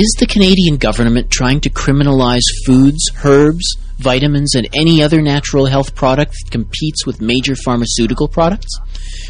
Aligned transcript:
Is 0.00 0.14
the 0.20 0.28
Canadian 0.28 0.76
government 0.76 1.28
trying 1.28 1.60
to 1.62 1.70
criminalize 1.70 2.44
foods, 2.64 3.10
herbs, 3.24 3.76
vitamins, 3.96 4.54
and 4.54 4.68
any 4.72 5.02
other 5.02 5.20
natural 5.20 5.66
health 5.66 5.96
product 5.96 6.34
that 6.34 6.52
competes 6.52 7.04
with 7.04 7.20
major 7.20 7.56
pharmaceutical 7.56 8.28
products? 8.28 8.70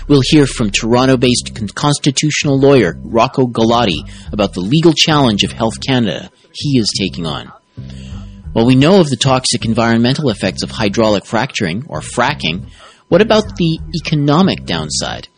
We'll 0.09 0.21
hear 0.23 0.47
from 0.47 0.71
Toronto 0.71 1.17
based 1.17 1.59
constitutional 1.75 2.61
lawyer 2.61 2.99
Rocco 3.03 3.47
Galati 3.47 4.31
about 4.31 4.53
the 4.53 4.61
legal 4.61 4.93
challenge 4.93 5.43
of 5.43 5.53
Health 5.53 5.81
Canada 5.81 6.31
he 6.53 6.79
is 6.79 6.93
taking 6.99 7.25
on. 7.25 7.51
While 8.53 8.67
we 8.67 8.75
know 8.75 9.01
of 9.01 9.09
the 9.09 9.17
toxic 9.17 9.65
environmental 9.65 10.29
effects 10.29 10.63
of 10.63 10.71
hydraulic 10.71 11.25
fracturing, 11.25 11.87
or 11.89 12.01
fracking, 12.03 12.69
what 13.09 13.23
about 13.23 13.57
the 13.57 13.79
economic 14.05 14.67
downside? 14.67 15.29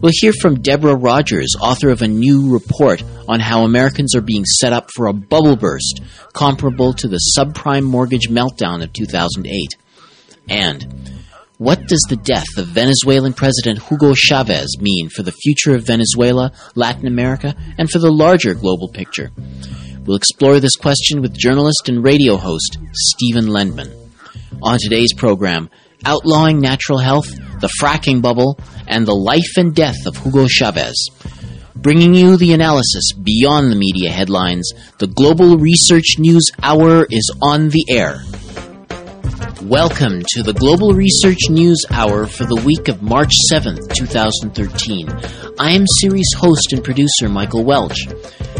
We'll 0.00 0.12
hear 0.14 0.32
from 0.40 0.60
Deborah 0.60 0.96
Rogers, 0.96 1.54
author 1.60 1.90
of 1.90 2.02
a 2.02 2.08
new 2.08 2.52
report 2.52 3.02
on 3.28 3.40
how 3.40 3.62
Americans 3.62 4.14
are 4.14 4.20
being 4.20 4.44
set 4.44 4.72
up 4.72 4.90
for 4.94 5.06
a 5.06 5.12
bubble 5.12 5.56
burst 5.56 6.00
comparable 6.32 6.92
to 6.94 7.08
the 7.08 7.20
subprime 7.38 7.84
mortgage 7.84 8.28
meltdown 8.28 8.82
of 8.82 8.92
2008. 8.92 9.76
And 10.48 11.22
what 11.58 11.86
does 11.86 12.04
the 12.08 12.16
death 12.16 12.58
of 12.58 12.66
Venezuelan 12.66 13.32
President 13.32 13.80
Hugo 13.84 14.12
Chavez 14.14 14.76
mean 14.80 15.08
for 15.08 15.22
the 15.22 15.32
future 15.32 15.74
of 15.74 15.86
Venezuela, 15.86 16.52
Latin 16.74 17.06
America, 17.06 17.54
and 17.78 17.88
for 17.88 18.00
the 18.00 18.10
larger 18.10 18.54
global 18.54 18.88
picture? 18.88 19.30
We'll 20.04 20.16
explore 20.16 20.58
this 20.60 20.76
question 20.76 21.22
with 21.22 21.38
journalist 21.38 21.88
and 21.88 22.04
radio 22.04 22.36
host 22.36 22.78
Stephen 22.92 23.46
Lendman. 23.46 23.90
On 24.62 24.78
today's 24.78 25.14
program, 25.14 25.70
outlawing 26.06 26.60
natural 26.60 26.98
health, 26.98 27.28
the 27.60 27.70
fracking 27.80 28.22
bubble, 28.22 28.58
and 28.86 29.06
the 29.06 29.14
life 29.14 29.56
and 29.56 29.74
death 29.74 30.06
of 30.06 30.16
Hugo 30.16 30.46
Chavez. 30.46 31.08
Bringing 31.76 32.14
you 32.14 32.36
the 32.36 32.52
analysis 32.52 33.12
beyond 33.12 33.70
the 33.70 33.76
media 33.76 34.10
headlines, 34.10 34.72
the 34.98 35.06
Global 35.06 35.58
Research 35.58 36.18
News 36.18 36.50
Hour 36.62 37.06
is 37.10 37.30
on 37.42 37.68
the 37.68 37.84
air. 37.90 38.22
Welcome 39.64 40.20
to 40.34 40.42
the 40.42 40.52
Global 40.52 40.92
Research 40.92 41.48
News 41.48 41.78
Hour 41.90 42.26
for 42.26 42.44
the 42.44 42.60
week 42.66 42.88
of 42.88 43.00
March 43.00 43.32
7th, 43.50 43.94
2013. 43.94 45.08
I 45.58 45.70
am 45.72 45.86
series 46.02 46.28
host 46.36 46.74
and 46.74 46.84
producer 46.84 47.30
Michael 47.30 47.64
Welch. 47.64 48.04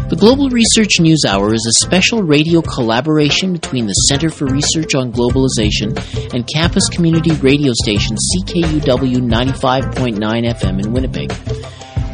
The 0.09 0.17
Global 0.19 0.49
Research 0.49 0.99
News 0.99 1.21
Hour 1.27 1.53
is 1.53 1.63
a 1.67 1.85
special 1.85 2.23
radio 2.23 2.59
collaboration 2.63 3.53
between 3.53 3.85
the 3.85 3.93
Center 4.09 4.31
for 4.31 4.45
Research 4.45 4.95
on 4.95 5.11
Globalization 5.11 5.93
and 6.33 6.49
campus 6.51 6.89
community 6.89 7.33
radio 7.35 7.71
station 7.83 8.17
CKUW 8.39 9.21
95.9 9.21 10.17
FM 10.17 10.83
in 10.83 10.91
Winnipeg. 10.91 11.31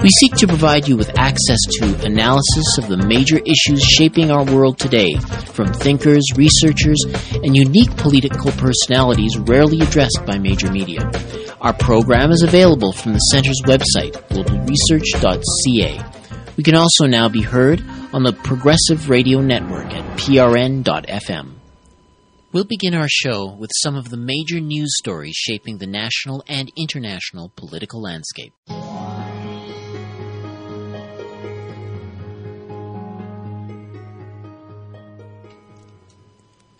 We 0.02 0.10
seek 0.10 0.34
to 0.38 0.48
provide 0.48 0.88
you 0.88 0.98
with 0.98 1.16
access 1.20 1.60
to 1.78 2.06
analysis 2.06 2.78
of 2.80 2.88
the 2.88 2.98
major 2.98 3.38
issues 3.38 3.84
shaping 3.84 4.32
our 4.32 4.44
world 4.44 4.80
today, 4.80 5.14
from 5.54 5.72
thinkers, 5.74 6.24
researchers, 6.36 6.98
and 7.36 7.56
unique 7.56 7.96
political 7.98 8.52
personalities 8.54 9.38
rarely 9.38 9.80
addressed 9.82 10.24
by 10.26 10.40
major 10.40 10.72
media. 10.72 11.02
Our 11.62 11.74
program 11.74 12.32
is 12.32 12.42
available 12.42 12.94
from 12.94 13.14
the 13.14 13.20
Center's 13.20 13.62
website, 13.66 14.14
globalresearch.ca. 14.30 16.04
We 16.58 16.64
can 16.64 16.76
also 16.76 17.06
now 17.06 17.30
be 17.30 17.44
heard 17.44 17.84
on 18.12 18.24
the 18.24 18.34
Progressive 18.34 19.08
Radio 19.08 19.40
Network 19.40 19.94
at 19.94 20.18
prn.fm. 20.18 21.52
We'll 22.52 22.66
begin 22.66 22.96
our 22.96 23.08
show 23.08 23.54
with 23.54 23.70
some 23.84 23.96
of 23.96 24.10
the 24.10 24.18
major 24.18 24.60
news 24.60 24.98
stories 24.98 25.36
shaping 25.36 25.78
the 25.78 25.86
national 25.86 26.44
and 26.48 26.72
international 26.76 27.52
political 27.56 28.02
landscape. 28.02 28.54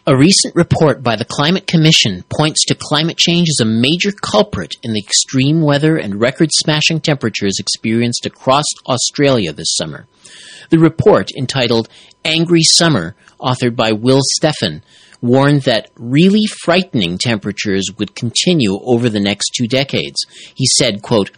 A 0.08 0.18
recent 0.18 0.56
report 0.56 1.04
by 1.04 1.16
the 1.16 1.26
Climate 1.26 1.68
Commission 1.68 2.24
points 2.28 2.66
to 2.66 2.74
climate 2.74 3.18
change 3.18 3.50
as 3.50 3.60
a 3.62 3.70
major 3.70 4.12
culprit 4.12 4.74
in 4.82 4.94
the 4.94 5.00
extreme 5.00 5.62
weather 5.62 5.96
and 5.96 6.20
record 6.20 6.50
smashing 6.52 7.02
temperatures 7.02 7.58
experienced 7.60 8.26
across 8.26 8.66
Australia 8.88 9.54
this 9.54 9.76
summer. 9.76 10.08
The 10.72 10.80
report, 10.80 11.30
entitled 11.38 11.88
Angry 12.26 12.64
Summer, 12.64 13.16
authored 13.40 13.76
by 13.76 13.92
Will 13.92 14.22
Steffen, 14.42 14.82
warned 15.22 15.62
that 15.64 15.92
really 15.96 16.48
frightening 16.48 17.20
temperatures 17.20 17.86
would 18.00 18.16
continue 18.16 18.80
over 18.82 19.08
the 19.08 19.20
next 19.20 19.52
two 19.56 19.68
decades. 19.68 20.26
He 20.56 20.66
said, 20.66 21.04
quote, 21.04 21.30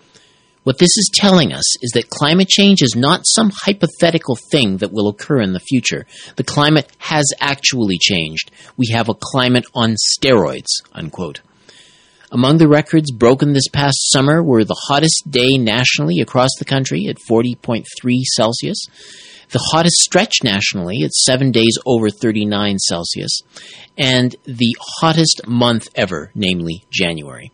what 0.64 0.78
this 0.78 0.98
is 0.98 1.12
telling 1.14 1.52
us 1.52 1.76
is 1.84 1.92
that 1.94 2.10
climate 2.10 2.48
change 2.48 2.82
is 2.82 2.96
not 2.96 3.26
some 3.26 3.52
hypothetical 3.64 4.38
thing 4.50 4.78
that 4.78 4.94
will 4.94 5.10
occur 5.10 5.42
in 5.42 5.54
the 5.54 5.60
future. 5.60 6.06
The 6.38 6.44
climate 6.44 6.90
has 7.00 7.26
actually 7.40 7.98
changed. 7.98 8.50
We 8.78 8.88
have 8.94 9.10
a 9.10 9.14
climate 9.14 9.66
on 9.76 9.96
steroids, 9.96 10.82
unquote. 10.94 11.42
Among 12.32 12.58
the 12.58 12.68
records 12.68 13.12
broken 13.12 13.54
this 13.54 13.68
past 13.68 14.12
summer 14.12 14.42
were 14.42 14.64
the 14.64 14.82
hottest 14.88 15.30
day 15.30 15.58
nationally 15.58 16.20
across 16.20 16.50
the 16.58 16.66
country 16.66 17.06
at 17.08 17.18
40.3 17.30 17.86
Celsius, 18.36 18.88
the 19.52 19.64
hottest 19.72 19.98
stretch 19.98 20.38
nationally 20.44 21.04
at 21.04 21.12
seven 21.12 21.52
days 21.52 21.78
over 21.86 22.10
39 22.10 22.80
Celsius, 22.80 23.42
and 24.00 24.36
the 24.46 24.76
hottest 24.80 25.46
month 25.46 25.90
ever, 25.94 26.32
namely 26.34 26.86
January. 26.90 27.52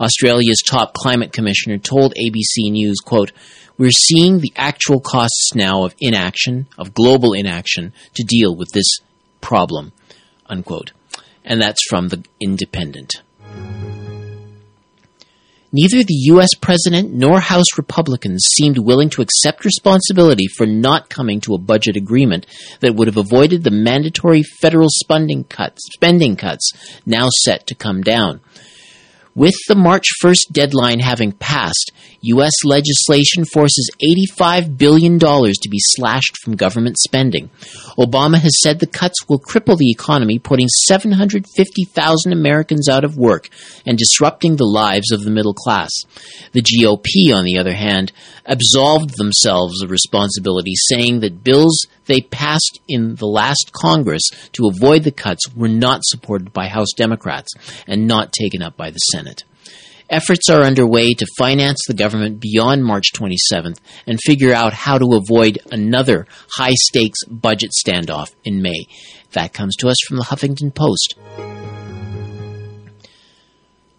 Australia's 0.00 0.62
top 0.64 0.94
climate 0.94 1.32
commissioner 1.32 1.78
told 1.78 2.14
ABC 2.14 2.70
News, 2.70 2.98
quote, 2.98 3.32
we're 3.76 3.90
seeing 3.90 4.40
the 4.40 4.52
actual 4.56 5.00
costs 5.00 5.54
now 5.54 5.84
of 5.84 5.94
inaction, 6.00 6.66
of 6.76 6.94
global 6.94 7.32
inaction, 7.32 7.92
to 8.14 8.22
deal 8.22 8.54
with 8.54 8.68
this 8.72 8.98
problem, 9.40 9.92
unquote. 10.46 10.92
And 11.44 11.60
that's 11.60 11.82
from 11.88 12.08
The 12.08 12.24
Independent. 12.40 13.22
Neither 15.72 16.02
the 16.02 16.20
U.S. 16.32 16.52
President 16.60 17.12
nor 17.12 17.38
House 17.38 17.78
Republicans 17.78 18.44
seemed 18.54 18.76
willing 18.78 19.08
to 19.10 19.22
accept 19.22 19.64
responsibility 19.64 20.48
for 20.58 20.66
not 20.66 21.08
coming 21.08 21.40
to 21.42 21.54
a 21.54 21.58
budget 21.58 21.96
agreement 21.96 22.44
that 22.80 22.96
would 22.96 23.06
have 23.06 23.16
avoided 23.16 23.62
the 23.62 23.70
mandatory 23.70 24.42
federal 24.42 24.88
spending 24.90 25.44
cuts, 25.44 25.80
spending 25.94 26.34
cuts 26.34 26.72
now 27.06 27.28
set 27.44 27.68
to 27.68 27.76
come 27.76 28.02
down. 28.02 28.40
With 29.34 29.54
the 29.68 29.76
March 29.76 30.06
1st 30.22 30.50
deadline 30.50 30.98
having 30.98 31.30
passed, 31.30 31.92
U.S. 32.22 32.52
legislation 32.64 33.44
forces 33.46 33.90
$85 34.38 34.76
billion 34.76 35.18
to 35.18 35.68
be 35.70 35.78
slashed 35.78 36.36
from 36.42 36.54
government 36.54 36.98
spending. 36.98 37.48
Obama 37.98 38.38
has 38.38 38.60
said 38.62 38.78
the 38.78 38.86
cuts 38.86 39.26
will 39.28 39.40
cripple 39.40 39.78
the 39.78 39.90
economy, 39.90 40.38
putting 40.38 40.68
750,000 40.68 42.32
Americans 42.32 42.88
out 42.88 43.04
of 43.04 43.16
work 43.16 43.48
and 43.86 43.96
disrupting 43.96 44.56
the 44.56 44.66
lives 44.66 45.10
of 45.12 45.22
the 45.22 45.30
middle 45.30 45.54
class. 45.54 45.90
The 46.52 46.62
GOP, 46.62 47.34
on 47.34 47.44
the 47.44 47.58
other 47.58 47.74
hand, 47.74 48.12
absolved 48.44 49.16
themselves 49.16 49.82
of 49.82 49.90
responsibility, 49.90 50.74
saying 50.74 51.20
that 51.20 51.42
bills 51.42 51.86
they 52.04 52.20
passed 52.20 52.80
in 52.88 53.14
the 53.14 53.26
last 53.26 53.70
Congress 53.72 54.28
to 54.52 54.66
avoid 54.68 55.04
the 55.04 55.12
cuts 55.12 55.48
were 55.54 55.68
not 55.68 56.00
supported 56.02 56.52
by 56.52 56.66
House 56.66 56.92
Democrats 56.96 57.52
and 57.86 58.06
not 58.06 58.32
taken 58.32 58.62
up 58.62 58.76
by 58.76 58.90
the 58.90 58.98
Senate. 58.98 59.44
Efforts 60.10 60.50
are 60.50 60.62
underway 60.62 61.14
to 61.14 61.26
finance 61.38 61.78
the 61.86 61.94
government 61.94 62.40
beyond 62.40 62.84
March 62.84 63.12
27th 63.14 63.78
and 64.08 64.18
figure 64.26 64.52
out 64.52 64.72
how 64.72 64.98
to 64.98 65.14
avoid 65.14 65.60
another 65.70 66.26
high 66.56 66.74
stakes 66.88 67.24
budget 67.28 67.70
standoff 67.86 68.34
in 68.44 68.60
May. 68.60 68.86
That 69.32 69.52
comes 69.52 69.76
to 69.76 69.88
us 69.88 69.96
from 70.08 70.16
the 70.16 70.24
Huffington 70.24 70.74
Post. 70.74 71.14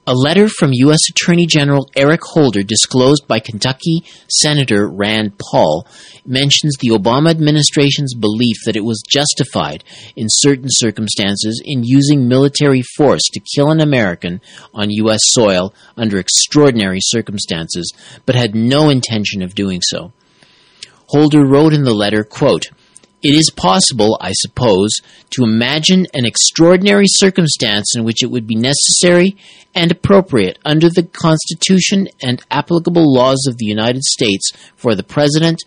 A 0.08 0.16
letter 0.16 0.50
from 0.50 0.72
U.S. 0.74 1.00
Attorney 1.12 1.46
General 1.46 1.88
Eric 1.96 2.22
Holder, 2.24 2.64
disclosed 2.64 3.28
by 3.28 3.40
Kentucky 3.40 4.04
Senator 4.28 4.90
Rand 4.90 5.38
Paul, 5.38 5.86
mentions 6.26 6.76
the 6.80 6.90
Obama 6.90 7.30
administration's 7.30 8.16
belief 8.16 8.58
that 8.66 8.76
it 8.76 8.84
was 8.84 9.04
justified 9.08 9.84
in 10.16 10.26
certain 10.28 10.70
circumstances 10.70 11.62
in 11.64 11.84
using 11.84 12.28
military 12.28 12.82
force 12.82 13.22
to 13.32 13.42
kill 13.56 13.70
an 13.70 13.80
American 13.80 14.42
on 14.74 14.90
U.S. 14.90 15.22
soil 15.26 15.72
under 15.96 16.18
extraordinary 16.18 17.00
circumstances, 17.00 17.94
but 18.26 18.34
had 18.34 18.56
no 18.56 18.90
intention 18.90 19.44
of 19.44 19.54
doing 19.54 19.82
so. 19.84 20.12
Holder 21.10 21.46
wrote 21.46 21.74
in 21.74 21.84
the 21.84 21.94
letter, 21.94 22.24
quote, 22.24 22.72
it 23.24 23.36
is 23.36 23.52
possible, 23.52 24.18
I 24.20 24.32
suppose, 24.34 24.90
to 25.32 25.44
imagine 25.44 26.08
an 26.14 26.26
extraordinary 26.26 27.06
circumstance 27.08 27.94
in 27.96 28.04
which 28.04 28.24
it 28.24 28.32
would 28.32 28.48
be 28.48 28.56
necessary 28.56 29.38
and 29.76 29.92
appropriate 29.92 30.58
under 30.66 30.90
the 30.90 31.04
Constitution 31.04 32.08
and 32.22 32.44
applicable 32.50 33.14
laws 33.14 33.46
of 33.48 33.58
the 33.58 33.66
United 33.66 34.04
States 34.04 34.52
for 34.76 34.96
the 34.96 35.04
President 35.04 35.60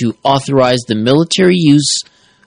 to 0.00 0.16
authorize 0.24 0.80
the 0.86 0.94
military 0.94 1.56
use 1.56 2.02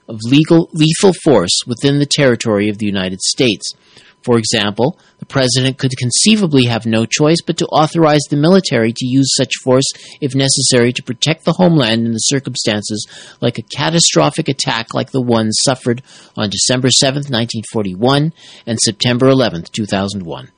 of 0.08 0.18
legal 0.24 0.68
lethal 0.72 1.12
force 1.24 1.60
within 1.66 1.98
the 1.98 2.06
territory 2.06 2.68
of 2.68 2.78
the 2.78 2.86
United 2.86 3.20
States. 3.20 3.72
For 4.22 4.38
example, 4.38 4.98
the 5.18 5.26
president 5.26 5.78
could 5.78 5.96
conceivably 5.98 6.64
have 6.66 6.84
no 6.84 7.06
choice 7.06 7.38
but 7.44 7.56
to 7.58 7.66
authorize 7.66 8.20
the 8.28 8.36
military 8.36 8.92
to 8.92 9.06
use 9.06 9.34
such 9.34 9.52
force 9.62 9.86
if 10.20 10.34
necessary 10.34 10.92
to 10.92 11.02
protect 11.02 11.44
the 11.44 11.54
homeland 11.54 12.06
in 12.06 12.12
the 12.12 12.18
circumstances 12.18 13.06
like 13.40 13.58
a 13.58 13.62
catastrophic 13.62 14.48
attack 14.48 14.92
like 14.92 15.10
the 15.10 15.22
one 15.22 15.52
suffered 15.52 16.02
on 16.36 16.50
December 16.50 16.90
7, 16.90 17.16
1941 17.16 18.32
and 18.66 18.78
September 18.80 19.28
11, 19.28 19.64
2001. 19.72 20.50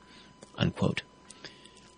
Unquote. 0.57 1.01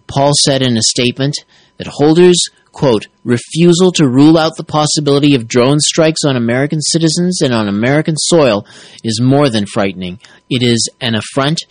Paul 0.07 0.33
said 0.43 0.61
in 0.61 0.77
a 0.77 0.81
statement 0.81 1.35
that 1.77 1.87
holders 1.87 2.49
quote, 2.75 3.07
refusal 3.23 3.91
to 3.93 4.07
rule 4.07 4.37
out 4.37 4.57
the 4.57 4.63
possibility 4.63 5.33
of 5.33 5.47
drone 5.47 5.79
strikes 5.79 6.25
on 6.27 6.35
American 6.35 6.81
citizens 6.81 7.41
and 7.41 7.53
on 7.53 7.67
American 7.67 8.15
soil 8.17 8.67
is 9.03 9.21
more 9.21 9.49
than 9.49 9.65
frightening. 9.65 10.19
It 10.49 10.61
is 10.61 10.89
an 11.01 11.15
affront 11.15 11.61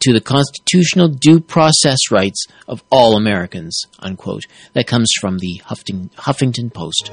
to 0.00 0.12
the 0.12 0.20
constitutional 0.20 1.08
due 1.08 1.40
process 1.40 1.98
rights 2.10 2.46
of 2.66 2.82
all 2.90 3.16
Americans, 3.16 3.80
unquote. 3.98 4.42
That 4.72 4.86
comes 4.86 5.10
from 5.20 5.38
the 5.38 5.60
Huffington 5.64 6.72
Post. 6.72 7.10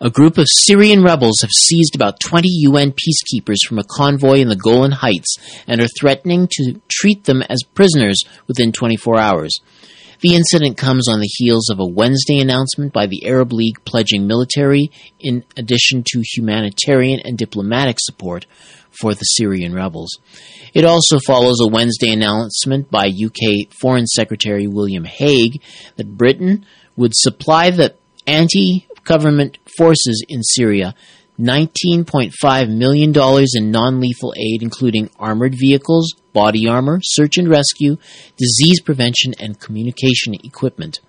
A 0.00 0.10
group 0.10 0.36
of 0.36 0.46
Syrian 0.48 1.02
rebels 1.02 1.40
have 1.40 1.50
seized 1.50 1.94
about 1.94 2.20
20 2.20 2.48
UN 2.48 2.92
peacekeepers 2.92 3.66
from 3.66 3.78
a 3.78 3.84
convoy 3.84 4.40
in 4.40 4.48
the 4.48 4.56
Golan 4.56 4.92
Heights 4.92 5.38
and 5.66 5.80
are 5.80 5.88
threatening 5.98 6.48
to 6.52 6.80
treat 6.88 7.24
them 7.24 7.42
as 7.48 7.62
prisoners 7.74 8.22
within 8.46 8.72
24 8.72 9.18
hours. 9.18 9.58
The 10.20 10.34
incident 10.34 10.76
comes 10.78 11.08
on 11.08 11.20
the 11.20 11.30
heels 11.30 11.68
of 11.70 11.78
a 11.78 11.86
Wednesday 11.86 12.38
announcement 12.38 12.92
by 12.92 13.06
the 13.06 13.26
Arab 13.26 13.52
League 13.52 13.84
pledging 13.84 14.26
military 14.26 14.90
in 15.20 15.44
addition 15.56 16.02
to 16.06 16.22
humanitarian 16.34 17.20
and 17.24 17.36
diplomatic 17.36 17.96
support 18.00 18.46
for 19.00 19.14
the 19.14 19.24
Syrian 19.24 19.74
rebels. 19.74 20.10
It 20.72 20.84
also 20.84 21.18
follows 21.26 21.60
a 21.60 21.68
Wednesday 21.68 22.12
announcement 22.12 22.90
by 22.90 23.08
UK 23.08 23.72
Foreign 23.80 24.06
Secretary 24.06 24.66
William 24.66 25.04
Hague 25.04 25.62
that 25.96 26.16
Britain 26.16 26.64
would 26.96 27.12
supply 27.14 27.70
the 27.70 27.94
anti 28.26 28.86
government 29.04 29.58
forces 29.78 30.24
in 30.28 30.42
Syria 30.42 30.94
$19.5 31.38 32.76
million 32.76 33.12
in 33.54 33.70
non 33.70 34.00
lethal 34.00 34.34
aid, 34.36 34.62
including 34.62 35.10
armored 35.18 35.54
vehicles, 35.58 36.14
body 36.32 36.66
armor, 36.66 37.00
search 37.02 37.36
and 37.36 37.48
rescue, 37.48 37.96
disease 38.36 38.80
prevention, 38.80 39.34
and 39.38 39.60
communication 39.60 40.34
equipment. 40.44 41.00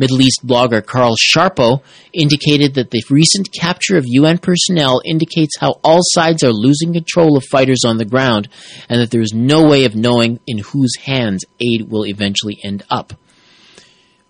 Middle 0.00 0.22
East 0.22 0.46
blogger 0.46 0.84
Karl 0.84 1.14
Sharro 1.14 1.82
indicated 2.14 2.72
that 2.72 2.90
the 2.90 3.04
recent 3.10 3.52
capture 3.52 3.98
of 3.98 4.04
UN 4.06 4.38
personnel 4.38 5.02
indicates 5.04 5.58
how 5.58 5.78
all 5.84 6.00
sides 6.00 6.42
are 6.42 6.54
losing 6.54 6.94
control 6.94 7.36
of 7.36 7.44
fighters 7.44 7.84
on 7.84 7.98
the 7.98 8.06
ground 8.06 8.48
and 8.88 8.98
that 8.98 9.10
there 9.10 9.20
is 9.20 9.34
no 9.34 9.68
way 9.68 9.84
of 9.84 9.94
knowing 9.94 10.40
in 10.46 10.56
whose 10.56 10.96
hands 10.96 11.44
aid 11.60 11.90
will 11.90 12.06
eventually 12.06 12.58
end 12.64 12.82
up. 12.88 13.12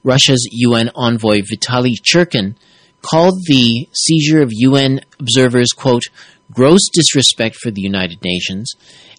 Russia's 0.03 0.49
UN 0.51 0.91
envoy 0.97 1.39
Vitaly 1.43 1.95
Churkin 2.03 2.57
called 3.03 3.35
the 3.47 3.89
seizure 3.93 4.43
of 4.43 4.51
UN 4.53 5.01
observers, 5.19 5.71
quote, 5.73 6.05
gross 6.53 6.89
disrespect 6.93 7.57
for 7.57 7.71
the 7.71 7.83
United 7.83 8.23
Nations, 8.25 8.73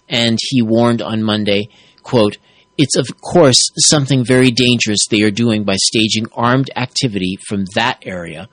and 0.08 0.38
he 0.40 0.62
warned 0.62 1.02
on 1.02 1.22
Monday, 1.22 1.68
quote, 2.02 2.38
it's 2.78 2.96
of 2.96 3.06
course 3.20 3.60
something 3.76 4.24
very 4.24 4.50
dangerous 4.50 5.06
they 5.10 5.22
are 5.22 5.30
doing 5.30 5.64
by 5.64 5.76
staging 5.76 6.26
armed 6.32 6.70
activity 6.74 7.38
from 7.46 7.66
that 7.74 7.98
area. 8.02 8.48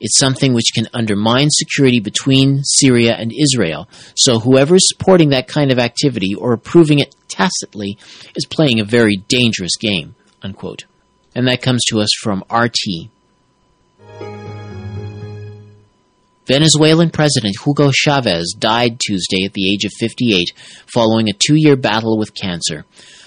It's 0.00 0.18
something 0.18 0.52
which 0.52 0.72
can 0.74 0.88
undermine 0.92 1.48
security 1.50 2.00
between 2.00 2.62
Syria 2.64 3.14
and 3.14 3.32
Israel. 3.32 3.88
So 4.14 4.38
whoever 4.38 4.76
is 4.76 4.88
supporting 4.88 5.30
that 5.30 5.48
kind 5.48 5.72
of 5.72 5.78
activity 5.78 6.34
or 6.34 6.52
approving 6.52 6.98
it 6.98 7.14
tacitly 7.28 7.98
is 8.34 8.46
playing 8.46 8.78
a 8.78 8.84
very 8.84 9.16
dangerous 9.28 9.76
game. 9.76 10.14
Unquote. 10.42 10.84
And 11.34 11.48
that 11.48 11.62
comes 11.62 11.82
to 11.88 12.00
us 12.00 12.10
from 12.22 12.44
RT. 12.50 13.10
Venezuelan 16.46 17.10
President 17.10 17.56
Hugo 17.64 17.90
Chavez 17.92 18.54
died 18.56 19.00
Tuesday 19.00 19.44
at 19.44 19.52
the 19.52 19.72
age 19.72 19.84
of 19.84 19.92
58 19.98 20.52
following 20.86 21.28
a 21.28 21.32
two 21.32 21.56
year 21.56 21.76
battle 21.76 22.16
with 22.16 22.34
cancer. 22.34 22.84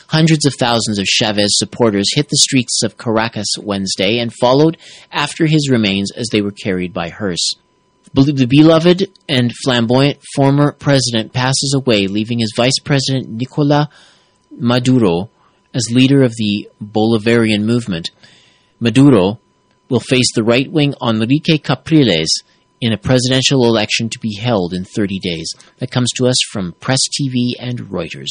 Hundreds 0.08 0.46
of 0.46 0.56
thousands 0.56 0.98
of 0.98 1.06
Chavez 1.06 1.58
supporters 1.58 2.16
hit 2.16 2.30
the 2.30 2.38
streets 2.38 2.82
of 2.82 2.98
Caracas 2.98 3.58
Wednesday 3.62 4.18
and 4.20 4.34
followed 4.34 4.78
after 5.12 5.46
his 5.46 5.70
remains 5.70 6.12
as 6.12 6.30
they 6.32 6.42
were 6.42 6.52
carried 6.52 6.94
by 6.94 7.10
hearse. 7.10 7.56
The 8.14 8.48
beloved 8.50 9.08
and 9.28 9.54
flamboyant 9.64 10.20
former 10.36 10.72
president 10.72 11.32
passes 11.32 11.76
away, 11.76 12.08
leaving 12.08 12.40
his 12.40 12.54
vice 12.56 12.80
president 12.84 13.30
Nicolas 13.30 13.88
Maduro 14.50 15.30
as 15.76 15.92
leader 15.92 16.24
of 16.24 16.36
the 16.38 16.70
Bolivarian 16.82 17.66
movement. 17.66 18.10
Maduro 18.80 19.40
will 19.90 20.00
face 20.00 20.34
the 20.34 20.44
right 20.44 20.72
wing 20.72 20.96
Enrique 21.04 21.60
Capriles 21.60 22.42
in 22.82 22.94
a 22.94 22.98
presidential 22.98 23.66
election 23.66 24.10
to 24.10 24.20
be 24.20 24.36
held 24.36 24.74
in 24.74 24.86
30 24.86 25.20
days. 25.20 25.54
That 25.78 25.92
comes 25.92 26.12
to 26.18 26.28
us 26.28 26.38
from 26.52 26.74
Press 26.74 27.00
TV 27.20 27.52
and 27.60 27.80
Reuters. 27.80 28.30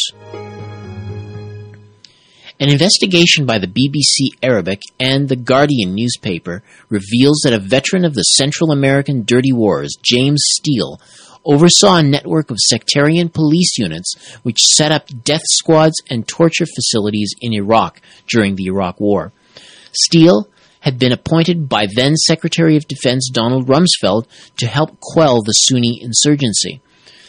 An 2.61 2.71
investigation 2.71 3.47
by 3.47 3.59
the 3.59 3.69
BBC 3.69 4.37
Arabic 4.43 4.83
and 4.99 5.29
The 5.29 5.37
Guardian 5.37 5.95
newspaper 5.95 6.65
reveals 6.89 7.41
that 7.45 7.53
a 7.53 7.61
veteran 7.61 8.05
of 8.05 8.15
the 8.15 8.23
Central 8.23 8.73
American 8.73 9.23
Dirty 9.23 9.53
Wars, 9.53 9.97
James 10.03 10.43
Steele, 10.45 11.01
oversaw 11.45 11.97
a 11.97 12.03
network 12.03 12.51
of 12.51 12.59
sectarian 12.59 13.29
police 13.29 13.79
units 13.79 14.13
which 14.43 14.61
set 14.61 14.91
up 14.91 15.07
death 15.23 15.45
squads 15.53 16.03
and 16.11 16.27
torture 16.27 16.67
facilities 16.67 17.33
in 17.41 17.53
Iraq 17.53 18.01
during 18.27 18.57
the 18.57 18.67
Iraq 18.67 18.99
War. 18.99 19.33
Steele 19.93 20.49
had 20.89 20.99
been 20.99 21.13
appointed 21.13 21.69
by 21.69 21.87
then 21.95 22.17
Secretary 22.17 22.75
of 22.75 22.89
Defense 22.89 23.29
Donald 23.31 23.67
Rumsfeld 23.69 24.27
to 24.57 24.67
help 24.67 24.99
quell 25.01 25.43
the 25.43 25.53
Sunni 25.53 26.01
insurgency. 26.03 26.81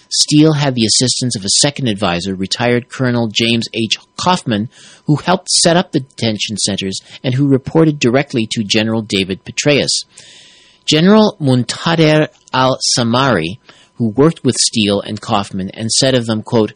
Steele 0.10 0.54
had 0.54 0.76
the 0.76 0.86
assistance 0.86 1.36
of 1.36 1.44
a 1.44 1.60
second 1.60 1.90
advisor, 1.90 2.34
retired 2.36 2.88
Colonel 2.88 3.28
James 3.28 3.66
H. 3.74 3.98
Kaufman, 4.16 4.70
who 5.08 5.18
helped 5.18 5.50
set 5.50 5.76
up 5.76 5.92
the 5.92 6.00
detention 6.00 6.56
centers 6.56 7.02
and 7.22 7.34
who 7.34 7.50
reported 7.50 8.00
directly 8.00 8.48
to 8.50 8.64
General 8.64 9.02
David 9.02 9.44
Petraeus. 9.44 10.06
General 10.86 11.36
Muntader 11.42 12.30
al-Samari, 12.54 13.60
who 13.96 14.08
worked 14.08 14.46
with 14.46 14.56
Steele 14.56 15.02
and 15.02 15.20
Kaufman 15.20 15.70
and 15.72 15.92
said 15.92 16.16
of 16.16 16.28
them, 16.28 16.44
quote, 16.44 16.72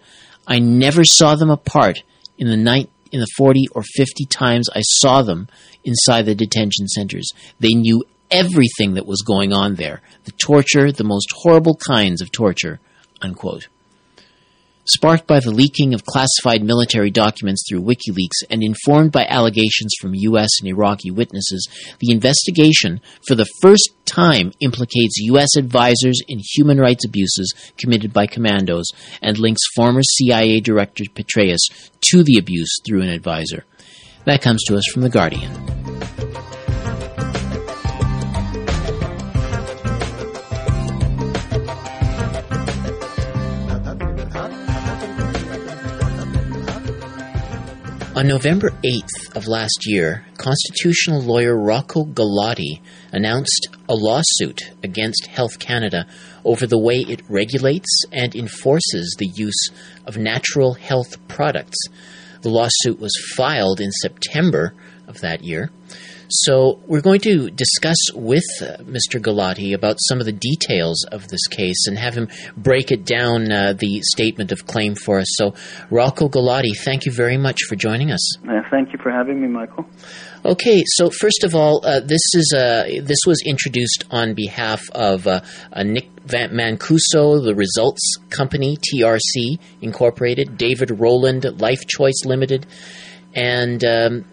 I 0.45 0.59
never 0.59 1.05
saw 1.05 1.35
them 1.35 1.49
apart 1.49 2.03
in 2.37 2.49
the 2.49 2.57
night 2.57 2.89
in 3.13 3.19
the 3.19 3.27
40 3.37 3.67
or 3.71 3.83
50 3.83 4.25
times 4.25 4.67
I 4.75 4.81
saw 4.81 5.21
them 5.21 5.47
inside 5.85 6.23
the 6.23 6.35
detention 6.35 6.87
centers. 6.87 7.29
They 7.59 7.73
knew 7.73 8.03
everything 8.31 8.95
that 8.95 9.05
was 9.05 9.21
going 9.21 9.53
on 9.53 9.75
there 9.75 10.01
the 10.25 10.31
torture, 10.31 10.91
the 10.91 11.03
most 11.03 11.27
horrible 11.33 11.75
kinds 11.75 12.21
of 12.21 12.31
torture. 12.31 12.79
Unquote. 13.21 13.67
Sparked 14.85 15.27
by 15.27 15.39
the 15.39 15.51
leaking 15.51 15.93
of 15.93 16.03
classified 16.03 16.61
military 16.61 17.09
documents 17.09 17.63
through 17.67 17.81
WikiLeaks 17.81 18.43
and 18.49 18.61
informed 18.61 19.13
by 19.13 19.25
allegations 19.25 19.95
from 19.99 20.13
U.S. 20.13 20.49
and 20.59 20.67
Iraqi 20.67 21.09
witnesses, 21.09 21.69
the 21.99 22.11
investigation, 22.11 22.99
for 23.25 23.35
the 23.35 23.47
first 23.61 23.89
time, 24.05 24.51
implicates 24.59 25.17
U.S. 25.19 25.55
advisors 25.55 26.19
in 26.27 26.41
human 26.53 26.79
rights 26.79 27.05
abuses 27.05 27.53
committed 27.77 28.11
by 28.11 28.27
commandos 28.27 28.85
and 29.21 29.37
links 29.37 29.61
former 29.73 30.01
CIA 30.03 30.59
Director 30.59 31.05
Petraeus 31.15 31.61
to 32.11 32.23
the 32.23 32.37
abuse 32.37 32.77
through 32.85 33.03
an 33.03 33.09
advisor. 33.09 33.63
That 34.25 34.41
comes 34.41 34.63
to 34.65 34.75
us 34.75 34.83
from 34.91 35.03
The 35.03 35.09
Guardian. 35.09 36.12
On 48.15 48.27
November 48.27 48.69
8th 48.83 49.35
of 49.35 49.47
last 49.47 49.87
year, 49.87 50.23
constitutional 50.37 51.19
lawyer 51.19 51.57
Rocco 51.57 52.05
Galati 52.05 52.79
announced 53.11 53.69
a 53.89 53.95
lawsuit 53.95 54.61
against 54.83 55.25
Health 55.25 55.57
Canada 55.57 56.05
over 56.45 56.67
the 56.67 56.77
way 56.77 56.97
it 56.99 57.23
regulates 57.27 57.89
and 58.11 58.35
enforces 58.35 59.15
the 59.17 59.31
use 59.33 59.69
of 60.05 60.17
natural 60.17 60.75
health 60.75 61.27
products. 61.27 61.79
The 62.43 62.49
lawsuit 62.49 62.99
was 62.99 63.13
filed 63.35 63.81
in 63.81 63.91
September 63.91 64.75
of 65.07 65.21
that 65.21 65.43
year. 65.43 65.71
So 66.35 66.79
we're 66.87 67.01
going 67.01 67.19
to 67.21 67.51
discuss 67.51 67.97
with 68.15 68.43
uh, 68.59 68.77
Mr. 68.83 69.21
Galati 69.21 69.75
about 69.75 69.97
some 69.99 70.19
of 70.19 70.25
the 70.25 70.31
details 70.31 71.05
of 71.11 71.27
this 71.27 71.45
case 71.45 71.85
and 71.85 71.95
have 71.95 72.15
him 72.15 72.27
break 72.57 72.91
it 72.91 73.05
down, 73.05 73.51
uh, 73.51 73.73
the 73.73 74.01
statement 74.01 74.51
of 74.51 74.65
claim 74.65 74.95
for 74.95 75.19
us. 75.19 75.27
So, 75.35 75.53
Rocco 75.91 76.29
Galati, 76.29 76.75
thank 76.75 77.05
you 77.05 77.11
very 77.11 77.37
much 77.37 77.61
for 77.69 77.75
joining 77.75 78.09
us. 78.09 78.37
Uh, 78.49 78.61
thank 78.71 78.93
you 78.93 78.99
for 79.03 79.11
having 79.11 79.41
me, 79.41 79.47
Michael. 79.47 79.85
Okay, 80.43 80.83
so 80.87 81.11
first 81.11 81.43
of 81.43 81.53
all, 81.53 81.85
uh, 81.85 81.99
this 81.99 82.21
is 82.33 82.51
uh, 82.53 82.85
this 83.01 83.19
was 83.27 83.41
introduced 83.45 84.05
on 84.09 84.33
behalf 84.33 84.89
of 84.91 85.27
uh, 85.27 85.41
Nick 85.85 86.09
Van 86.25 86.49
Mancuso, 86.49 87.43
the 87.43 87.53
Results 87.55 88.17
Company, 88.29 88.77
TRC 88.77 89.59
Incorporated, 89.81 90.57
David 90.57 90.99
Rowland, 90.99 91.61
Life 91.61 91.85
Choice 91.87 92.25
Limited, 92.25 92.65
and 93.35 93.85
um, 93.85 94.25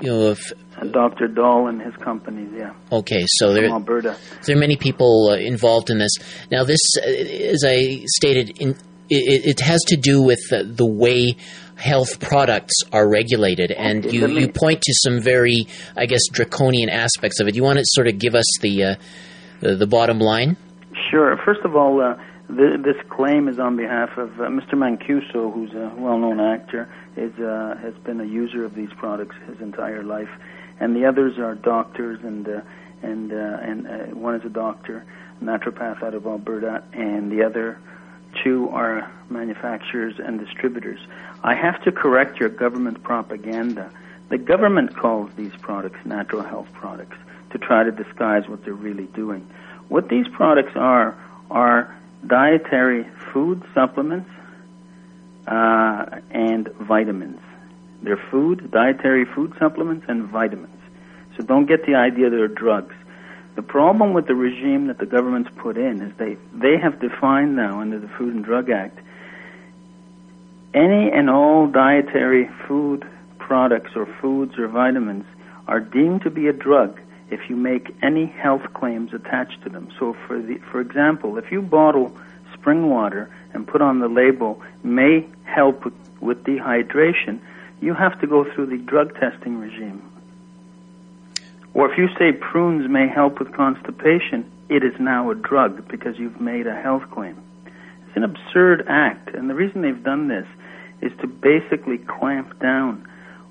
you 0.00 0.08
know, 0.08 0.36
Dr. 0.88 1.28
Dahl 1.28 1.68
and 1.68 1.80
his 1.80 1.94
companies, 1.96 2.50
yeah. 2.56 2.72
Okay, 2.90 3.24
so 3.26 3.52
there, 3.52 3.66
Alberta. 3.66 4.16
there 4.46 4.56
are 4.56 4.58
many 4.58 4.76
people 4.76 5.30
uh, 5.30 5.36
involved 5.36 5.90
in 5.90 5.98
this. 5.98 6.12
Now, 6.50 6.64
this, 6.64 6.80
uh, 6.96 7.06
as 7.06 7.64
I 7.66 8.04
stated, 8.06 8.58
in, 8.60 8.70
it, 9.10 9.46
it, 9.46 9.60
has 9.60 9.80
to 9.88 9.96
do 9.96 10.22
with 10.22 10.40
uh, 10.52 10.62
the 10.64 10.86
way 10.86 11.36
health 11.76 12.20
products 12.20 12.74
are 12.92 13.08
regulated, 13.08 13.72
and 13.72 14.06
Okay, 14.06 14.16
you, 14.16 14.28
me- 14.28 14.40
you 14.42 14.48
point 14.48 14.82
to 14.82 14.92
some 15.02 15.20
very, 15.20 15.66
I 15.96 16.06
guess, 16.06 16.22
draconian 16.30 16.88
aspects 16.88 17.40
of 17.40 17.48
it. 17.48 17.54
You 17.54 17.62
want 17.62 17.78
to 17.78 17.84
sort 17.86 18.06
of 18.06 18.18
give 18.18 18.34
us 18.34 18.46
the 18.60 18.84
uh, 18.84 18.94
the, 19.60 19.76
the 19.76 19.86
bottom 19.86 20.18
line? 20.18 20.56
Sure. 21.10 21.36
First 21.44 21.60
of 21.64 21.76
all, 21.76 22.00
uh, 22.00 22.14
th- 22.48 22.82
this 22.82 22.96
claim 23.08 23.48
is 23.48 23.58
on 23.58 23.76
behalf 23.76 24.10
of 24.16 24.30
uh, 24.40 24.44
Mr. 24.44 24.74
Mancuso, 24.74 25.52
who's 25.52 25.72
a 25.72 25.92
well-known 25.96 26.40
actor, 26.40 26.92
is 27.16 27.32
uh, 27.38 27.76
has 27.82 27.94
been 28.04 28.20
a 28.20 28.24
user 28.24 28.64
of 28.64 28.74
these 28.74 28.90
products 28.96 29.36
his 29.46 29.60
entire 29.60 30.02
life, 30.02 30.30
and 30.80 30.96
the 30.96 31.04
others 31.04 31.38
are 31.38 31.54
doctors, 31.54 32.18
and 32.24 32.48
uh, 32.48 32.60
and 33.02 33.32
uh, 33.32 33.36
and 33.36 33.86
uh, 33.86 34.16
one 34.16 34.34
is 34.34 34.44
a 34.44 34.48
doctor, 34.48 35.04
naturopath 35.42 36.02
out 36.02 36.14
of 36.14 36.26
Alberta, 36.26 36.82
and 36.92 37.30
the 37.30 37.44
other 37.44 37.78
two 38.42 38.68
are 38.70 39.10
manufacturers 39.28 40.14
and 40.18 40.40
distributors. 40.40 41.00
I 41.42 41.54
have 41.54 41.82
to 41.84 41.92
correct 41.92 42.40
your 42.40 42.48
government 42.48 43.02
propaganda. 43.02 43.90
The 44.28 44.38
government 44.38 44.96
calls 44.96 45.30
these 45.36 45.52
products 45.60 45.98
natural 46.04 46.42
health 46.42 46.68
products 46.72 47.16
to 47.50 47.58
try 47.58 47.82
to 47.84 47.90
disguise 47.90 48.48
what 48.48 48.64
they're 48.64 48.72
really 48.74 49.06
doing. 49.06 49.48
What 49.88 50.08
these 50.08 50.28
products 50.28 50.76
are 50.76 51.16
are 51.50 51.96
dietary 52.26 53.06
food 53.32 53.62
supplements 53.74 54.30
uh, 55.46 56.20
and 56.30 56.68
vitamins. 56.74 57.40
They're 58.02 58.22
food, 58.30 58.70
dietary 58.70 59.24
food 59.24 59.54
supplements, 59.58 60.06
and 60.08 60.24
vitamins. 60.24 60.74
So 61.36 61.42
don't 61.42 61.66
get 61.66 61.86
the 61.86 61.94
idea 61.94 62.30
they're 62.30 62.48
drugs. 62.48 62.94
The 63.56 63.62
problem 63.62 64.12
with 64.12 64.26
the 64.26 64.34
regime 64.34 64.86
that 64.86 64.98
the 64.98 65.06
government's 65.06 65.50
put 65.56 65.76
in 65.76 66.00
is 66.00 66.12
they, 66.16 66.36
they 66.52 66.78
have 66.78 67.00
defined 67.00 67.56
now 67.56 67.80
under 67.80 67.98
the 67.98 68.08
Food 68.08 68.34
and 68.34 68.44
Drug 68.44 68.70
Act 68.70 68.98
any 70.74 71.10
and 71.10 71.28
all 71.28 71.66
dietary 71.66 72.48
food 72.66 73.04
products 73.38 73.92
or 73.96 74.06
foods 74.20 74.58
or 74.58 74.68
vitamins 74.68 75.24
are 75.66 75.80
deemed 75.80 76.22
to 76.22 76.30
be 76.30 76.46
a 76.46 76.52
drug 76.52 77.00
if 77.30 77.48
you 77.48 77.56
make 77.56 77.94
any 78.02 78.26
health 78.26 78.62
claims 78.74 79.12
attached 79.12 79.62
to 79.62 79.68
them. 79.68 79.88
So 79.98 80.16
for 80.26 80.40
the 80.40 80.58
for 80.70 80.80
example, 80.80 81.38
if 81.38 81.50
you 81.50 81.62
bottle 81.62 82.16
spring 82.52 82.88
water 82.88 83.30
and 83.52 83.66
put 83.66 83.82
on 83.82 83.98
the 83.98 84.08
label 84.08 84.62
may 84.82 85.26
help 85.44 85.84
with, 85.84 85.94
with 86.20 86.44
dehydration, 86.44 87.40
you 87.80 87.94
have 87.94 88.20
to 88.20 88.26
go 88.26 88.44
through 88.52 88.66
the 88.66 88.78
drug 88.78 89.14
testing 89.18 89.58
regime. 89.58 90.02
Or 91.72 91.90
if 91.90 91.96
you 91.96 92.08
say 92.18 92.32
prunes 92.32 92.88
may 92.90 93.08
help 93.08 93.38
with 93.38 93.52
constipation, 93.52 94.50
it 94.68 94.84
is 94.84 94.94
now 94.98 95.30
a 95.30 95.34
drug 95.34 95.88
because 95.88 96.18
you've 96.18 96.40
made 96.40 96.66
a 96.66 96.74
health 96.74 97.04
claim. 97.10 97.40
It's 97.66 98.16
an 98.16 98.24
absurd 98.24 98.84
act, 98.88 99.34
and 99.34 99.48
the 99.48 99.54
reason 99.54 99.82
they've 99.82 100.02
done 100.02 100.28
this 100.28 100.46
is 101.00 101.12
to 101.20 101.26
basically 101.26 101.98
clamp 101.98 102.58
down 102.60 103.06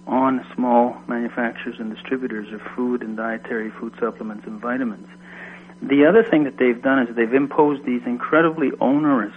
on 0.05 0.45
small 0.55 0.97
manufacturers 1.07 1.75
and 1.79 1.93
distributors 1.93 2.51
of 2.53 2.61
food 2.75 3.01
and 3.01 3.15
dietary 3.15 3.69
food 3.69 3.93
supplements 3.99 4.45
and 4.45 4.59
vitamins. 4.59 5.07
The 5.81 6.05
other 6.05 6.23
thing 6.23 6.43
that 6.43 6.57
they've 6.57 6.81
done 6.81 6.99
is 6.99 7.15
they've 7.15 7.33
imposed 7.33 7.85
these 7.85 8.01
incredibly 8.05 8.71
onerous 8.81 9.33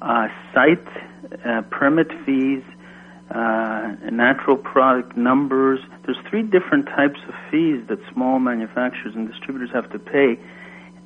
uh, 0.00 0.28
site 0.54 0.86
uh, 1.44 1.62
permit 1.70 2.10
fees, 2.24 2.62
uh, 3.34 3.94
natural 4.10 4.56
product 4.56 5.16
numbers. 5.16 5.80
There's 6.04 6.18
three 6.28 6.42
different 6.42 6.86
types 6.86 7.20
of 7.28 7.34
fees 7.50 7.82
that 7.88 7.98
small 8.12 8.38
manufacturers 8.38 9.14
and 9.14 9.28
distributors 9.30 9.70
have 9.72 9.90
to 9.92 9.98
pay 9.98 10.38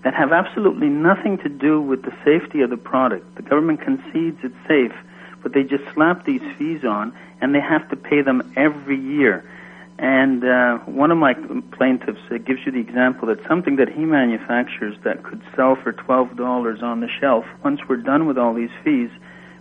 that 0.02 0.14
have 0.14 0.32
absolutely 0.32 0.88
nothing 0.88 1.38
to 1.38 1.48
do 1.48 1.80
with 1.80 2.02
the 2.02 2.12
safety 2.24 2.60
of 2.60 2.70
the 2.70 2.76
product. 2.76 3.34
The 3.34 3.42
government 3.42 3.80
concedes 3.80 4.38
it's 4.44 4.54
safe, 4.68 4.94
but 5.42 5.52
they 5.52 5.64
just 5.64 5.82
slap 5.94 6.24
these 6.24 6.42
fees 6.56 6.84
on, 6.84 7.12
and 7.40 7.54
they 7.54 7.60
have 7.60 7.88
to 7.90 7.96
pay 7.96 8.22
them 8.22 8.52
every 8.56 8.98
year. 9.00 9.44
And 9.98 10.44
uh, 10.44 10.78
one 10.78 11.10
of 11.10 11.18
my 11.18 11.34
plaintiffs 11.72 12.20
uh, 12.30 12.38
gives 12.38 12.60
you 12.66 12.72
the 12.72 12.78
example 12.78 13.28
that 13.28 13.44
something 13.48 13.76
that 13.76 13.88
he 13.88 14.04
manufactures 14.04 14.96
that 15.04 15.22
could 15.22 15.42
sell 15.56 15.74
for 15.74 15.92
twelve 15.92 16.36
dollars 16.36 16.82
on 16.82 17.00
the 17.00 17.08
shelf, 17.08 17.44
once 17.64 17.80
we're 17.88 17.96
done 17.96 18.26
with 18.26 18.36
all 18.36 18.52
these 18.52 18.70
fees, 18.84 19.10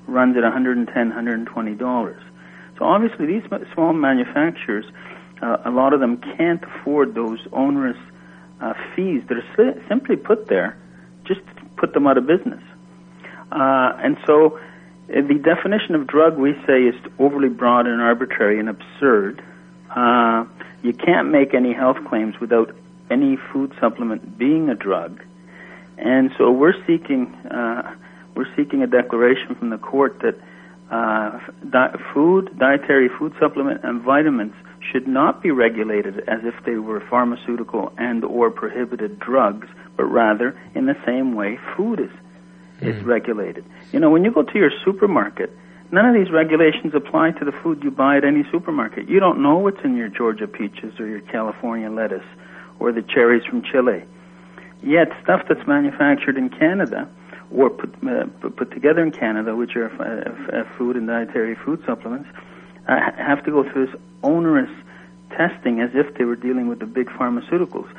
runs 0.07 0.36
at 0.36 0.43
110 0.43 0.93
120 0.93 1.74
dollars. 1.75 2.22
So 2.77 2.86
obviously, 2.86 3.25
these 3.25 3.44
small 3.74 3.94
manufacturers, 3.94 4.86
uh, 5.41 5.58
a 5.65 5.72
lot 5.72 5.94
of 5.94 6.00
them 6.00 6.17
can't 6.17 6.63
afford 6.63 7.15
those 7.15 7.39
onerous 7.53 7.98
uh, 8.62 8.74
fees 8.96 9.24
that 9.27 9.38
are 9.38 9.48
si- 9.55 9.82
simply 9.88 10.15
put 10.15 10.48
there 10.48 10.77
just 11.24 11.39
to 11.39 11.65
put 11.77 11.94
them 11.94 12.08
out 12.08 12.17
of 12.17 12.27
business. 12.27 12.62
Uh, 13.51 13.94
and 13.98 14.17
so, 14.25 14.58
uh, 14.58 15.22
the 15.22 15.36
definition 15.36 15.96
of 15.96 16.08
drug 16.08 16.38
we 16.38 16.53
say 16.65 16.84
is 16.84 16.96
overly 17.20 17.50
broad 17.50 17.88
and 17.88 18.01
arbitrary 18.01 18.60
and 18.60 18.70
absurd. 18.70 19.44
Uh, 19.96 20.46
you 20.82 20.94
can't 20.94 21.29
make 21.29 21.53
any 21.53 21.74
health 21.74 21.98
claims 22.08 22.39
without 22.39 22.75
any 23.10 23.38
food 23.53 23.74
supplement 23.79 24.38
being 24.38 24.70
a 24.70 24.75
drug, 24.75 25.24
and 25.98 26.32
so 26.38 26.51
we're 26.51 26.74
seeking 26.86 27.34
uh, 27.46 27.96
we're 28.36 28.53
seeking 28.55 28.82
a 28.82 28.88
declaration 28.88 29.55
from 29.55 29.70
the 29.70 29.77
court 29.77 30.20
that 30.20 30.36
uh, 30.91 31.39
di- 31.69 31.95
food, 32.13 32.57
dietary 32.59 33.09
food 33.09 33.33
supplement, 33.39 33.83
and 33.83 34.01
vitamins 34.01 34.53
should 34.91 35.07
not 35.07 35.41
be 35.41 35.51
regulated 35.51 36.19
as 36.27 36.41
if 36.43 36.53
they 36.65 36.75
were 36.75 36.99
pharmaceutical 37.09 37.91
and 37.97 38.23
or 38.23 38.51
prohibited 38.51 39.19
drugs, 39.19 39.67
but 39.97 40.05
rather 40.05 40.59
in 40.75 40.85
the 40.85 40.95
same 41.05 41.33
way 41.33 41.57
food 41.75 41.99
is 41.99 42.11
is 42.81 43.01
regulated. 43.03 43.65
You 43.93 43.99
know, 43.99 44.09
when 44.09 44.25
you 44.25 44.31
go 44.31 44.43
to 44.43 44.57
your 44.59 44.69
supermarket, 44.83 45.49
none 45.91 46.05
of 46.05 46.13
these 46.13 46.31
regulations 46.31 46.93
apply 46.93 47.31
to 47.31 47.45
the 47.45 47.53
food 47.53 47.81
you 47.83 47.89
buy 47.89 48.17
at 48.17 48.25
any 48.25 48.43
supermarket. 48.51 49.07
You 49.07 49.19
don't 49.19 49.41
know 49.41 49.57
what's 49.57 49.83
in 49.83 49.95
your 49.95 50.09
Georgia 50.09 50.47
peaches 50.47 50.99
or 50.99 51.07
your 51.07 51.21
California 51.21 51.89
lettuce 51.89 52.25
or 52.79 52.91
the 52.91 53.01
cherries 53.01 53.45
from 53.45 53.63
Chile. 53.63 54.03
Yet 54.83 55.07
stuff 55.23 55.43
that's 55.47 55.65
manufactured 55.65 56.37
in 56.37 56.49
Canada 56.49 57.09
or 57.55 57.69
put, 57.69 57.93
uh, 58.07 58.25
put 58.50 58.71
together 58.71 59.01
in 59.01 59.12
Canada, 59.12 59.55
which 59.55 59.75
are 59.75 59.89
uh, 60.01 60.59
uh, 60.59 60.77
food 60.77 60.95
and 60.95 61.07
dietary 61.07 61.55
food 61.55 61.81
supplements, 61.85 62.29
uh, 62.88 63.12
have 63.17 63.43
to 63.45 63.51
go 63.51 63.63
through 63.63 63.88
this 63.88 63.95
onerous 64.24 64.69
testing 65.31 65.79
as 65.79 65.89
if 65.93 66.13
they 66.15 66.25
were 66.25 66.35
dealing 66.35 66.67
with 66.67 66.79
the 66.79 66.85
big 66.85 67.07
pharmaceuticals. 67.07 67.89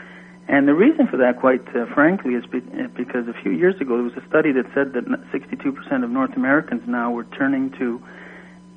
And 0.49 0.69
the 0.69 0.75
reason 0.75 1.09
for 1.09 1.17
that, 1.17 1.41
quite 1.41 1.67
uh, 1.75 1.87
frankly, 1.93 2.35
is 2.35 2.47
be- 2.47 2.63
uh, 2.79 2.87
because 2.95 3.27
a 3.27 3.35
few 3.43 3.51
years 3.51 3.81
ago 3.81 3.95
there 3.97 4.05
was 4.05 4.17
a 4.17 4.27
study 4.29 4.53
that 4.53 4.67
said 4.75 4.93
that 4.93 5.05
62% 5.33 6.05
of 6.05 6.11
North 6.11 6.37
Americans 6.37 6.83
now 6.87 7.11
were 7.11 7.25
turning 7.25 7.71
to 7.79 8.01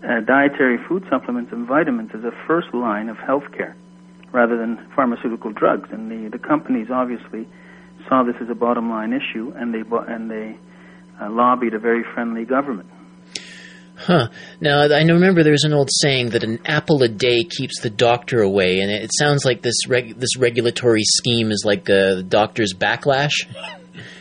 uh, 0.04 0.22
dietary 0.22 0.78
food 0.88 1.06
supplements 1.10 1.52
and 1.52 1.68
vitamins 1.68 2.12
as 2.14 2.24
a 2.24 2.32
first 2.48 2.74
line 2.74 3.10
of 3.10 3.18
health 3.18 3.52
care 3.56 3.76
rather 4.32 4.58
than 4.58 4.78
pharmaceutical 4.96 5.52
drugs. 5.52 5.90
And 5.92 6.10
the, 6.10 6.30
the 6.30 6.40
companies 6.40 6.88
obviously 6.90 7.48
saw 8.08 8.24
this 8.24 8.36
as 8.42 8.50
a 8.50 8.56
bottom 8.56 8.90
line 8.90 9.14
issue, 9.14 9.54
and 9.56 9.74
they 9.74 9.84
bo- 9.84 10.06
and 10.08 10.30
they 10.32 10.58
uh, 11.22 11.30
lobbied 11.30 11.74
a 11.74 11.80
very 11.80 12.04
friendly 12.14 12.46
government. 12.46 12.90
Huh. 13.96 14.30
Now, 14.62 14.82
I 14.84 15.02
remember 15.02 15.44
there's 15.44 15.66
an 15.66 15.74
old 15.74 15.90
saying 15.92 16.30
that 16.30 16.44
an 16.46 16.60
apple 16.66 17.04
a 17.04 17.10
day 17.10 17.44
keeps 17.44 17.82
the 17.82 17.90
doctor 17.90 18.42
away, 18.42 18.80
and 18.80 18.90
it 18.90 19.12
sounds 19.14 19.44
like 19.44 19.62
this 19.62 19.88
reg- 19.90 20.18
this 20.18 20.38
regulatory 20.38 21.04
scheme 21.04 21.52
is 21.52 21.64
like 21.66 21.90
a 21.90 22.24
doctor's 22.24 22.74
backlash. 22.74 23.34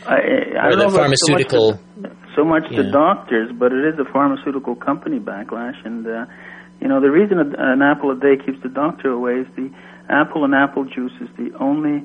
I, 0.05 0.15
I 0.15 0.67
Or 0.67 0.69
don't 0.71 0.79
the 0.79 0.87
know 0.87 0.89
pharmaceutical- 0.89 1.71
so 1.71 1.79
much, 2.01 2.01
the, 2.01 2.11
so 2.35 2.43
much 2.43 2.63
Yeah. 2.71 2.81
the 2.83 2.91
doctors, 2.91 3.51
but 3.57 3.71
it 3.71 3.85
is 3.93 3.97
a 3.99 4.11
pharmaceutical 4.11 4.75
company 4.75 5.17
backlash. 5.19 5.77
And 5.85 6.05
uh, 6.05 6.25
you 6.81 6.89
know 6.89 6.99
the 6.99 7.09
reason 7.11 7.39
an 7.39 7.81
apple 7.81 8.11
a 8.11 8.15
day 8.19 8.35
keeps 8.35 8.61
the 8.61 8.69
doctor 8.69 9.09
away 9.11 9.35
is 9.41 9.47
the 9.55 9.71
apple 10.09 10.43
and 10.43 10.53
apple 10.53 10.83
juice 10.83 11.13
is 11.21 11.29
the 11.37 11.55
only 11.57 12.03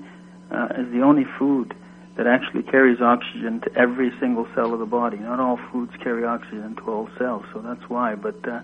uh, 0.52 0.68
is 0.78 0.92
the 0.92 1.00
only 1.02 1.24
food 1.38 1.74
that 2.16 2.26
actually 2.26 2.62
carries 2.62 3.00
oxygen 3.00 3.60
to 3.60 3.74
every 3.76 4.12
single 4.20 4.46
cell 4.54 4.72
of 4.72 4.78
the 4.78 4.86
body. 4.86 5.18
Not 5.18 5.40
all 5.40 5.58
foods 5.72 5.92
carry 6.02 6.24
oxygen 6.24 6.76
to 6.76 6.90
all 6.90 7.08
cells, 7.18 7.44
so 7.52 7.60
that's 7.60 7.88
why. 7.88 8.14
But 8.14 8.46
uh, 8.46 8.60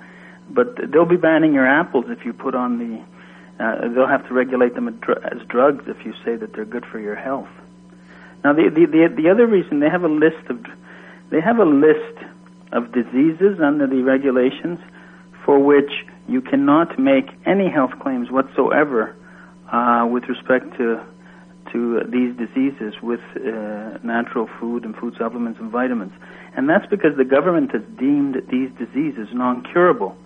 but 0.48 0.90
they'll 0.90 1.04
be 1.04 1.16
banning 1.16 1.52
your 1.52 1.66
apples 1.66 2.06
if 2.08 2.24
you 2.24 2.32
put 2.32 2.54
on 2.54 2.78
the 2.78 3.64
uh, 3.64 3.88
they'll 3.88 4.06
have 4.06 4.26
to 4.28 4.34
regulate 4.34 4.74
them 4.74 4.88
as 4.88 5.42
drugs 5.48 5.84
if 5.86 6.04
you 6.04 6.14
say 6.24 6.36
that 6.36 6.52
they're 6.54 6.64
good 6.64 6.86
for 6.86 6.98
your 6.98 7.16
health. 7.16 7.48
Now, 8.44 8.52
the, 8.52 8.70
the 8.70 8.86
the 8.86 9.14
the 9.14 9.28
other 9.28 9.46
reason 9.46 9.80
they 9.80 9.90
have 9.90 10.04
a 10.04 10.08
list 10.08 10.48
of 10.48 10.64
they 11.30 11.40
have 11.40 11.58
a 11.58 11.64
list 11.64 12.18
of 12.72 12.92
diseases 12.92 13.60
under 13.60 13.86
the 13.86 14.02
regulations 14.02 14.78
for 15.44 15.58
which 15.58 16.06
you 16.28 16.40
cannot 16.40 16.98
make 16.98 17.28
any 17.44 17.68
health 17.68 17.98
claims 18.00 18.30
whatsoever 18.30 19.16
uh, 19.72 20.06
with 20.10 20.24
respect 20.28 20.76
to 20.76 21.04
to 21.72 22.04
these 22.04 22.36
diseases 22.36 23.00
with 23.02 23.20
uh, 23.36 23.98
natural 24.02 24.48
food 24.58 24.84
and 24.84 24.96
food 24.96 25.14
supplements 25.18 25.60
and 25.60 25.70
vitamins. 25.70 26.12
And 26.56 26.68
that's 26.68 26.86
because 26.86 27.16
the 27.16 27.24
government 27.24 27.72
has 27.72 27.82
deemed 27.98 28.42
these 28.48 28.70
diseases 28.78 29.28
non-curable. 29.32 30.16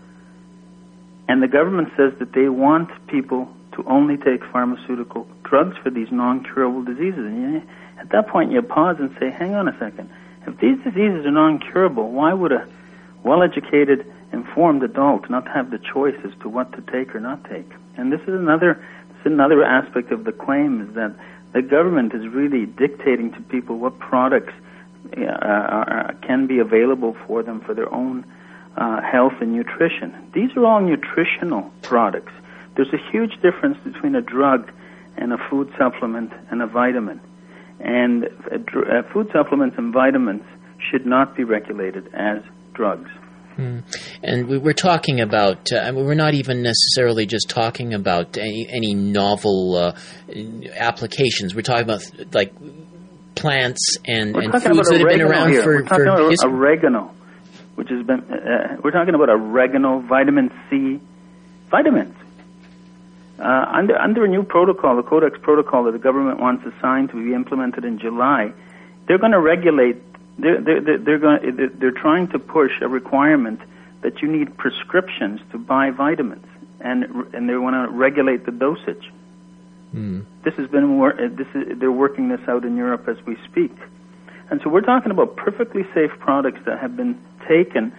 And 1.29 1.43
the 1.43 1.49
government 1.49 1.89
says 1.97 2.13
that 2.19 2.33
they 2.33 2.49
want 2.49 2.91
people 3.07 3.49
to 3.73 3.85
only 3.85 4.17
take 4.17 4.45
pharmaceutical 4.45 5.27
drugs 5.43 5.77
for 5.83 5.91
these 5.91 6.11
non-curable 6.11 6.85
diseases. 6.85 7.19
And 7.19 7.55
you, 7.55 7.63
at 7.99 8.11
that 8.11 8.29
point, 8.29 8.53
you 8.53 8.63
pause 8.63 8.97
and 8.99 9.15
say, 9.19 9.31
hang 9.31 9.55
on 9.55 9.69
a 9.69 9.79
second. 9.79 10.11
If 10.47 10.59
these 10.59 10.79
diseases 10.85 11.25
are 11.27 11.31
non-curable, 11.31 12.11
why 12.11 12.33
would 12.33 12.53
a 12.53 12.67
well-educated, 13.23 14.11
informed 14.33 14.83
adult 14.83 15.31
not 15.31 15.49
have 15.49 15.71
the 15.71 15.79
choice 15.79 16.17
as 16.25 16.33
to 16.41 16.49
what 16.49 16.73
to 16.73 16.83
take 16.93 17.15
or 17.15 17.21
not 17.21 17.45
take? 17.45 17.71
And 17.97 18.13
this 18.13 18.21
is 18.23 18.35
another 18.35 18.85
this 19.09 19.21
is 19.21 19.33
another 19.33 19.65
aspect 19.65 20.13
of 20.13 20.25
the 20.25 20.33
claim 20.33 20.83
is 20.87 20.95
that 20.95 21.15
the 21.55 21.63
government 21.63 22.13
is 22.13 22.27
really 22.27 22.67
dictating 22.67 23.33
to 23.33 23.41
people 23.43 23.79
what 23.79 23.99
products 23.99 24.53
uh, 25.17 25.25
are, 25.25 26.15
can 26.21 26.47
be 26.47 26.59
available 26.59 27.17
for 27.27 27.43
them 27.43 27.61
for 27.61 27.75
their 27.75 27.93
own 27.95 28.25
uh, 28.77 29.01
health 29.01 29.35
and 29.41 29.53
nutrition. 29.53 30.13
These 30.35 30.51
are 30.57 30.67
all 30.67 30.81
nutritional 30.81 31.73
products. 31.83 32.33
There's 32.75 32.93
a 32.93 33.11
huge 33.13 33.41
difference 33.41 33.79
between 33.85 34.17
a 34.17 34.21
drug 34.21 34.73
and 35.17 35.33
a 35.33 35.39
food 35.49 35.73
supplement 35.79 36.33
and 36.51 36.61
a 36.61 36.67
vitamin. 36.67 37.21
And 37.79 38.25
uh, 38.25 38.81
uh, 38.81 39.03
food 39.13 39.31
supplements 39.33 39.79
and 39.79 39.93
vitamins 39.93 40.43
should 40.79 41.07
not 41.07 41.37
be 41.37 41.45
regulated 41.45 42.13
as 42.15 42.43
drugs. 42.73 43.11
Hmm. 43.57 43.81
And 44.23 44.49
we 44.49 44.59
were 44.59 44.73
talking 44.73 45.21
about, 45.21 45.73
uh, 45.73 45.79
I 45.79 45.91
mean, 45.93 46.05
we're 46.05 46.15
not 46.15 46.35
even 46.35 46.63
necessarily 46.63 47.27
just 47.27 47.49
talking 47.49 47.95
about 47.95 48.37
any, 48.37 48.67
any 48.69 48.95
novel 48.95 49.77
uh, 49.77 49.97
applications. 50.77 51.55
We're 51.55 51.63
talking 51.63 51.85
about 51.85 52.03
like 52.35 52.53
plants 53.35 53.99
and, 54.07 54.35
and 54.37 54.53
foods 54.53 54.89
that 54.89 54.99
have 54.99 55.09
been 55.09 55.23
around 55.23 55.51
here. 55.51 55.63
for, 55.63 55.75
we're 55.75 55.83
talking 55.83 56.05
for 56.05 56.05
about 56.05 56.31
history. 56.31 56.51
oregano, 56.51 57.15
which 57.77 57.89
has 57.91 58.05
been, 58.07 58.21
uh, 58.21 58.77
we're 58.83 58.91
talking 58.91 59.15
about 59.15 59.29
oregano, 59.29 60.01
vitamin 60.01 60.51
C, 60.69 61.01
vitamins. 61.71 62.17
Uh, 63.39 63.67
under, 63.73 63.97
under 63.99 64.25
a 64.25 64.29
new 64.29 64.45
protocol, 64.45 64.97
the 64.97 65.03
Codex 65.03 65.37
protocol 65.43 65.85
that 65.85 65.93
the 65.93 65.99
government 65.99 66.39
wants 66.39 66.63
to 66.65 66.73
sign 66.81 67.09
to 67.09 67.15
be 67.15 67.35
implemented 67.35 67.85
in 67.85 67.99
July, 67.99 68.53
they're 69.07 69.19
going 69.19 69.33
to 69.33 69.41
regulate 69.41 70.01
they're, 70.39 70.61
they're, 70.61 70.99
they're, 70.99 71.19
going, 71.19 71.71
they're 71.79 71.91
trying 71.91 72.29
to 72.29 72.39
push 72.39 72.73
a 72.81 72.89
requirement 72.89 73.61
that 74.03 74.21
you 74.21 74.29
need 74.29 74.57
prescriptions 74.57 75.41
to 75.53 75.59
buy 75.59 75.91
vitamins, 75.91 76.47
and 76.81 77.05
and 77.35 77.49
they 77.49 77.57
want 77.57 77.75
to 77.75 77.97
regulate 77.97 78.45
the 78.45 78.53
dosage. 78.53 79.11
Mm. 79.95 80.27
This 80.45 80.55
has 80.55 80.69
been 80.69 81.01
uh, 81.01 81.13
this 81.31 81.47
is, 81.55 81.79
they're 81.79 81.93
working 81.93 82.29
this 82.29 82.41
out 82.49 82.65
in 82.65 82.77
Europe 82.77 83.09
as 83.09 83.17
we 83.25 83.37
speak, 83.45 83.73
and 84.51 84.61
so 84.63 84.69
we're 84.69 84.83
talking 84.83 85.11
about 85.11 85.37
perfectly 85.37 85.85
safe 85.95 86.11
products 86.19 86.61
that 86.67 86.79
have 86.81 86.97
been 86.97 87.19
taken 87.49 87.93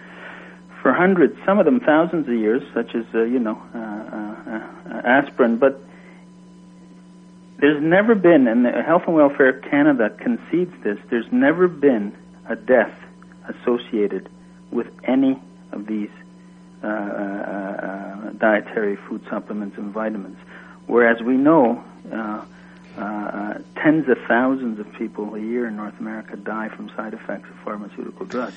for 0.82 0.92
hundreds, 0.92 1.36
some 1.44 1.58
of 1.58 1.64
them 1.64 1.80
thousands 1.80 2.28
of 2.28 2.34
years, 2.34 2.62
such 2.72 2.94
as 2.94 3.04
uh, 3.14 3.22
you 3.22 3.40
know 3.40 3.60
uh, 3.74 3.78
uh, 3.78 4.94
uh 4.94 5.02
aspirin, 5.04 5.56
but 5.56 5.80
there's 7.58 7.82
never 7.82 8.14
been, 8.14 8.46
and 8.46 8.66
Health 8.84 9.04
and 9.06 9.16
Welfare 9.16 9.54
Canada 9.54 10.10
concedes 10.10 10.72
this. 10.84 10.98
There's 11.10 11.32
never 11.32 11.66
been 11.68 12.14
a 12.48 12.56
death 12.56 12.94
associated 13.48 14.28
with 14.70 14.86
any 15.04 15.40
of 15.72 15.86
these 15.86 16.10
uh, 16.82 16.86
uh, 16.86 16.90
uh, 16.90 18.30
dietary 18.32 18.96
food 19.08 19.24
supplements 19.30 19.76
and 19.78 19.92
vitamins. 19.92 20.38
Whereas 20.86 21.20
we 21.22 21.36
know 21.36 21.82
uh, 22.12 22.44
uh, 22.96 23.54
tens 23.82 24.08
of 24.08 24.18
thousands 24.28 24.78
of 24.78 24.92
people 24.94 25.34
a 25.34 25.40
year 25.40 25.66
in 25.66 25.76
North 25.76 25.98
America 25.98 26.36
die 26.36 26.68
from 26.68 26.88
side 26.96 27.14
effects 27.14 27.48
of 27.50 27.56
pharmaceutical 27.64 28.26
drugs. 28.26 28.54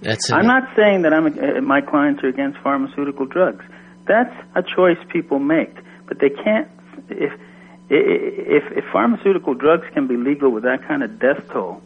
That's 0.00 0.30
I'm 0.30 0.46
not 0.46 0.64
saying 0.76 1.02
that 1.02 1.12
I'm, 1.12 1.26
uh, 1.26 1.60
my 1.60 1.80
clients 1.80 2.22
are 2.22 2.28
against 2.28 2.58
pharmaceutical 2.60 3.26
drugs. 3.26 3.64
That's 4.06 4.34
a 4.54 4.62
choice 4.62 4.98
people 5.08 5.38
make, 5.38 5.74
but 6.06 6.18
they 6.20 6.30
can't. 6.30 6.68
If 7.10 7.32
if, 7.90 8.64
if 8.76 8.84
pharmaceutical 8.92 9.54
drugs 9.54 9.86
can 9.94 10.06
be 10.06 10.16
legal 10.16 10.50
with 10.50 10.64
that 10.64 10.86
kind 10.86 11.02
of 11.02 11.18
death 11.18 11.48
toll, 11.50 11.82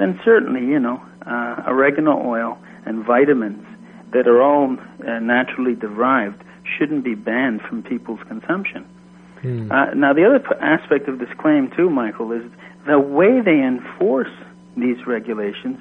then 0.00 0.18
certainly, 0.24 0.60
you 0.66 0.80
know, 0.80 1.02
uh, 1.26 1.62
oregano 1.68 2.26
oil 2.26 2.58
and 2.86 3.04
vitamins 3.04 3.64
that 4.12 4.26
are 4.26 4.42
all 4.42 4.76
uh, 4.76 5.18
naturally 5.20 5.74
derived 5.74 6.42
shouldn't 6.78 7.04
be 7.04 7.14
banned 7.14 7.60
from 7.68 7.82
people's 7.82 8.20
consumption. 8.26 8.84
Hmm. 9.42 9.70
Uh, 9.70 9.94
now, 9.94 10.12
the 10.12 10.24
other 10.24 10.38
p- 10.38 10.54
aspect 10.60 11.08
of 11.08 11.18
this 11.18 11.28
claim, 11.38 11.70
too, 11.76 11.90
Michael, 11.90 12.32
is 12.32 12.42
the 12.86 12.98
way 12.98 13.40
they 13.44 13.62
enforce 13.62 14.32
these 14.76 15.06
regulations. 15.06 15.78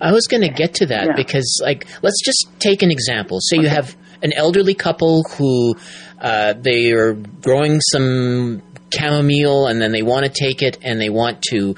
I 0.00 0.12
was 0.12 0.26
going 0.26 0.42
to 0.42 0.50
get 0.50 0.74
to 0.74 0.86
that 0.86 1.06
yeah. 1.06 1.12
because, 1.16 1.60
like, 1.62 1.86
let's 2.02 2.22
just 2.24 2.48
take 2.60 2.82
an 2.82 2.90
example. 2.90 3.38
So 3.40 3.56
okay. 3.56 3.64
you 3.64 3.68
have 3.68 3.96
an 4.22 4.32
elderly 4.34 4.74
couple 4.74 5.22
who 5.36 5.76
uh, 6.20 6.54
they 6.54 6.92
are 6.92 7.14
growing 7.14 7.80
some 7.80 8.62
chamomile 8.92 9.66
and 9.66 9.80
then 9.80 9.92
they 9.92 10.02
want 10.02 10.24
to 10.26 10.32
take 10.32 10.62
it 10.62 10.78
and 10.82 11.00
they 11.00 11.08
want 11.08 11.42
to 11.42 11.74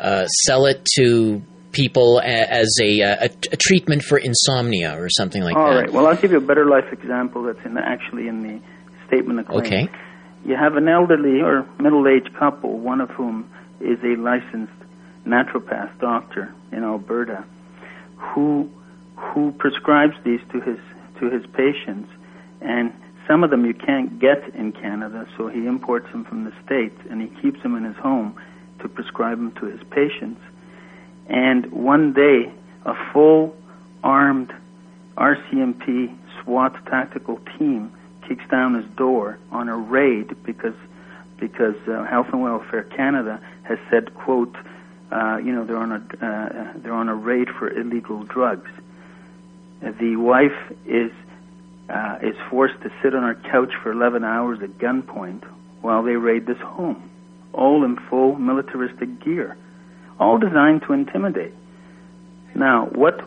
uh, 0.00 0.26
sell 0.26 0.66
it 0.66 0.84
to 0.96 1.42
people 1.72 2.20
as 2.24 2.68
a, 2.82 3.00
a, 3.00 3.24
a, 3.52 3.56
treatment 3.56 4.02
for 4.02 4.18
insomnia 4.18 5.00
or 5.00 5.08
something 5.10 5.42
like 5.42 5.56
All 5.56 5.66
that. 5.66 5.72
All 5.72 5.80
right. 5.80 5.92
Well, 5.92 6.06
I'll 6.06 6.16
give 6.16 6.32
you 6.32 6.38
a 6.38 6.40
better 6.40 6.66
life 6.66 6.92
example 6.92 7.44
that's 7.44 7.64
in 7.64 7.74
the, 7.74 7.80
actually 7.80 8.26
in 8.26 8.42
the 8.42 8.60
statement 9.06 9.40
of 9.40 9.46
claim. 9.46 9.60
Okay. 9.60 9.88
You 10.44 10.56
have 10.56 10.76
an 10.76 10.88
elderly 10.88 11.40
or 11.42 11.68
middle-aged 11.78 12.34
couple, 12.34 12.78
one 12.78 13.00
of 13.00 13.10
whom 13.10 13.50
is 13.80 13.98
a 14.02 14.16
licensed 14.16 14.72
naturopath 15.26 15.98
doctor 16.00 16.52
in 16.72 16.82
Alberta, 16.82 17.44
who 18.16 18.70
who 19.16 19.52
prescribes 19.52 20.14
these 20.24 20.40
to 20.50 20.60
his 20.60 20.78
to 21.20 21.28
his 21.30 21.44
patients, 21.52 22.10
and 22.62 22.92
some 23.28 23.44
of 23.44 23.50
them 23.50 23.66
you 23.66 23.74
can't 23.74 24.18
get 24.18 24.54
in 24.54 24.72
Canada, 24.72 25.26
so 25.36 25.48
he 25.48 25.66
imports 25.66 26.10
them 26.10 26.24
from 26.24 26.44
the 26.44 26.52
States 26.64 26.98
and 27.10 27.20
he 27.20 27.28
keeps 27.40 27.62
them 27.62 27.76
in 27.76 27.84
his 27.84 27.96
home 27.96 28.34
to 28.82 28.88
prescribe 28.88 29.38
them 29.38 29.52
to 29.60 29.66
his 29.66 29.80
patients. 29.90 30.40
And 31.28 31.70
one 31.72 32.12
day, 32.12 32.52
a 32.84 32.94
full 33.12 33.56
armed 34.02 34.52
RCMP 35.16 36.16
SWAT 36.42 36.74
tactical 36.86 37.38
team 37.58 37.92
kicks 38.26 38.44
down 38.50 38.74
his 38.74 38.86
door 38.96 39.38
on 39.50 39.68
a 39.68 39.76
raid 39.76 40.34
because 40.44 40.74
because 41.38 41.76
uh, 41.88 42.04
Health 42.04 42.26
and 42.32 42.42
Welfare 42.42 42.82
Canada 42.82 43.40
has 43.62 43.78
said, 43.90 44.14
"quote, 44.14 44.54
uh, 45.10 45.38
you 45.38 45.52
know, 45.52 45.64
they're 45.64 45.76
on 45.76 45.92
a 45.92 45.96
uh, 45.96 46.72
they're 46.76 46.92
on 46.92 47.08
a 47.08 47.14
raid 47.14 47.48
for 47.48 47.70
illegal 47.70 48.22
drugs." 48.24 48.70
The 49.80 50.16
wife 50.16 50.72
is 50.86 51.10
uh, 51.88 52.18
is 52.22 52.36
forced 52.48 52.80
to 52.82 52.90
sit 53.02 53.14
on 53.14 53.22
her 53.22 53.34
couch 53.50 53.72
for 53.82 53.90
11 53.92 54.24
hours 54.24 54.60
at 54.62 54.78
gunpoint 54.78 55.42
while 55.80 56.02
they 56.02 56.16
raid 56.16 56.46
this 56.46 56.58
home, 56.58 57.10
all 57.52 57.84
in 57.84 57.96
full 57.96 58.36
militaristic 58.36 59.20
gear, 59.20 59.56
all 60.18 60.38
designed 60.38 60.82
to 60.82 60.92
intimidate. 60.92 61.54
Now, 62.54 62.86
what 62.86 63.20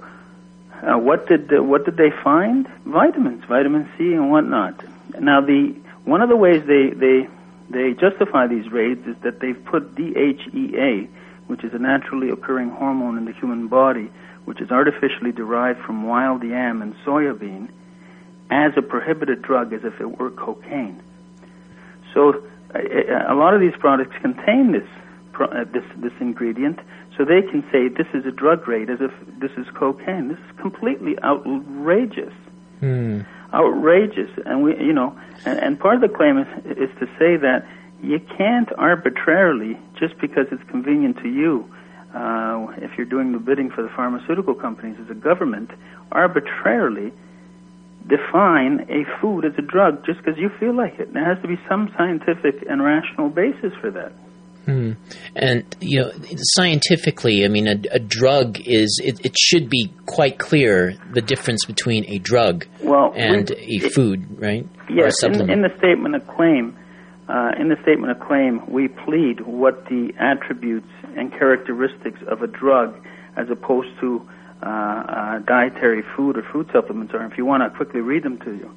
uh, 0.82 0.98
what 0.98 1.28
did 1.28 1.54
uh, 1.54 1.64
what 1.64 1.86
did 1.86 1.98
they 1.98 2.12
find? 2.12 2.68
Vitamins, 2.86 3.44
vitamin 3.46 3.90
C, 3.98 4.14
and 4.14 4.30
whatnot. 4.32 4.84
Now, 5.20 5.42
the 5.42 5.76
one 6.06 6.22
of 6.22 6.30
the 6.30 6.36
ways 6.36 6.64
they 6.66 6.90
they 6.90 7.28
they 7.70 7.94
justify 7.94 8.48
these 8.48 8.72
raids 8.72 9.06
is 9.08 9.16
that 9.24 9.40
they've 9.40 9.64
put 9.66 9.96
DHEA, 9.96 11.08
which 11.48 11.64
is 11.64 11.74
a 11.74 11.80
naturally 11.80 12.30
occurring 12.30 12.70
hormone 12.70 13.18
in 13.18 13.26
the 13.26 13.32
human 13.34 13.68
body, 13.68 14.12
which 14.46 14.60
is 14.60 14.72
artificially 14.72 15.32
derived 15.32 15.80
from 15.82 16.04
wild 16.04 16.44
yam 16.44 16.82
and 16.82 16.96
soybean, 17.06 17.70
as 18.50 18.74
a 18.76 18.82
prohibited 18.82 19.42
drug 19.42 19.74
as 19.74 19.84
if 19.84 20.00
it 20.02 20.20
were 20.20 20.30
cocaine. 20.30 21.02
So 22.14 22.44
a 22.74 23.36
lot 23.36 23.54
of 23.54 23.62
these 23.62 23.76
products 23.80 24.16
contain 24.22 24.72
this 24.72 24.88
uh, 25.40 25.66
this 25.72 25.84
this 25.98 26.14
ingredient, 26.20 26.80
so 27.18 27.26
they 27.26 27.42
can 27.42 27.64
say 27.72 27.88
this 27.88 28.08
is 28.14 28.26
a 28.26 28.32
drug 28.32 28.68
rate 28.68 28.90
as 28.90 29.00
if 29.02 29.12
this 29.40 29.52
is 29.58 29.68
cocaine. 29.74 30.30
This 30.30 30.38
is 30.38 30.60
completely 30.60 31.18
outrageous. 31.24 32.34
Hmm. 32.80 33.22
Outrageous, 33.54 34.32
and 34.46 34.64
we, 34.64 34.76
you 34.78 34.94
know, 34.94 35.18
and, 35.46 35.60
and 35.60 35.80
part 35.80 35.96
of 35.96 36.02
the 36.02 36.10
claim 36.10 36.38
is 36.38 36.48
is 36.78 36.90
to 37.00 37.06
say 37.20 37.38
that 37.38 37.66
you 38.02 38.20
can't 38.20 38.70
arbitrarily, 38.78 39.78
just 39.98 40.18
because 40.20 40.48
it's 40.52 40.64
convenient 40.70 41.18
to 41.20 41.30
you, 41.30 41.72
uh, 42.14 42.68
if 42.78 42.98
you're 42.98 43.06
doing 43.06 43.32
the 43.32 43.40
bidding 43.40 43.70
for 43.70 43.82
the 43.82 43.90
pharmaceutical 43.90 44.54
companies 44.54 44.98
as 45.04 45.10
a 45.10 45.16
government, 45.16 45.72
arbitrarily 46.12 47.14
define 48.08 48.86
a 48.90 49.04
food 49.22 49.46
as 49.46 49.54
a 49.58 49.62
drug 49.62 50.06
just 50.06 50.20
because 50.20 50.38
you 50.38 50.50
feel 50.60 50.76
like 50.76 51.00
it. 51.00 51.14
There 51.14 51.24
has 51.24 51.42
to 51.42 51.48
be 51.48 51.58
some 51.70 51.90
scientific 51.98 52.66
and 52.70 52.84
rational 52.84 53.30
basis 53.30 53.74
for 53.80 53.92
that. 53.92 54.12
Hmm. 54.66 54.94
And 55.36 55.76
you 55.82 56.02
know, 56.02 56.12
scientifically, 56.38 57.44
I 57.44 57.50
mean, 57.50 57.68
a, 57.68 57.76
a 57.92 58.00
drug 58.00 58.60
is 58.62 59.02
it, 59.04 59.26
it, 59.26 59.38
should 59.38 59.70
be 59.70 59.92
quite 60.06 60.40
clear 60.40 60.96
the 61.14 61.22
difference 61.22 61.66
between 61.66 62.06
a 62.08 62.18
drug 62.18 62.66
well, 62.82 63.12
and 63.14 63.50
we, 63.50 63.82
a 63.84 63.90
food, 63.90 64.40
right? 64.40 64.66
Yes, 64.90 65.22
in, 65.22 65.50
in, 65.50 65.64
the 65.64 65.74
statement 65.80 66.16
of 66.16 66.26
claim, 66.28 66.78
uh, 67.28 67.52
in 67.60 67.68
the 67.68 67.76
statement 67.82 68.12
of 68.12 68.26
claim, 68.26 68.66
we 68.72 68.88
plead 68.88 69.42
what 69.42 69.84
the 69.86 70.14
attributes 70.18 70.88
and 71.18 71.30
characteristics 71.32 72.22
of 72.30 72.42
a 72.42 72.48
drug, 72.48 73.06
as 73.36 73.50
opposed 73.50 73.90
to 74.00 74.26
uh, 74.66 74.70
uh, 74.70 75.40
dietary 75.40 76.04
food 76.16 76.38
or 76.38 76.44
food 76.44 76.70
supplements, 76.72 77.14
are. 77.14 77.26
If 77.26 77.38
you 77.38 77.46
want 77.46 77.64
to 77.64 77.70
quickly 77.70 78.02
read 78.02 78.24
them 78.24 78.38
to 78.40 78.52
you, 78.52 78.76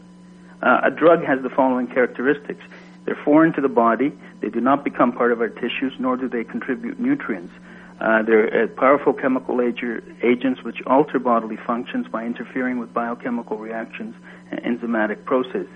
uh, 0.62 0.81
a 0.85 0.90
drug 0.90 1.22
has 1.25 1.42
the 1.42 1.51
following 1.51 1.87
characteristics: 1.87 2.64
they're 3.05 3.18
foreign 3.25 3.53
to 3.53 3.61
the 3.61 3.68
body. 3.68 4.12
They 4.40 4.49
do 4.49 4.61
not 4.61 4.85
become 4.85 5.12
part 5.12 5.33
of 5.33 5.40
our 5.40 5.49
tissues, 5.49 5.92
nor 5.99 6.16
do 6.16 6.29
they 6.29 6.44
contribute 6.44 6.99
nutrients. 6.99 7.53
Uh, 8.01 8.22
they're 8.22 8.64
uh, 8.64 8.66
powerful 8.66 9.14
chemical 9.14 9.61
agents 9.62 10.62
which 10.62 10.83
alter 10.87 11.18
bodily 11.18 11.57
functions 11.57 12.07
by 12.09 12.27
interfering 12.27 12.79
with 12.79 12.92
biochemical 12.92 13.57
reactions 13.57 14.14
and 14.51 14.61
enzymatic 14.61 15.25
processes. 15.25 15.68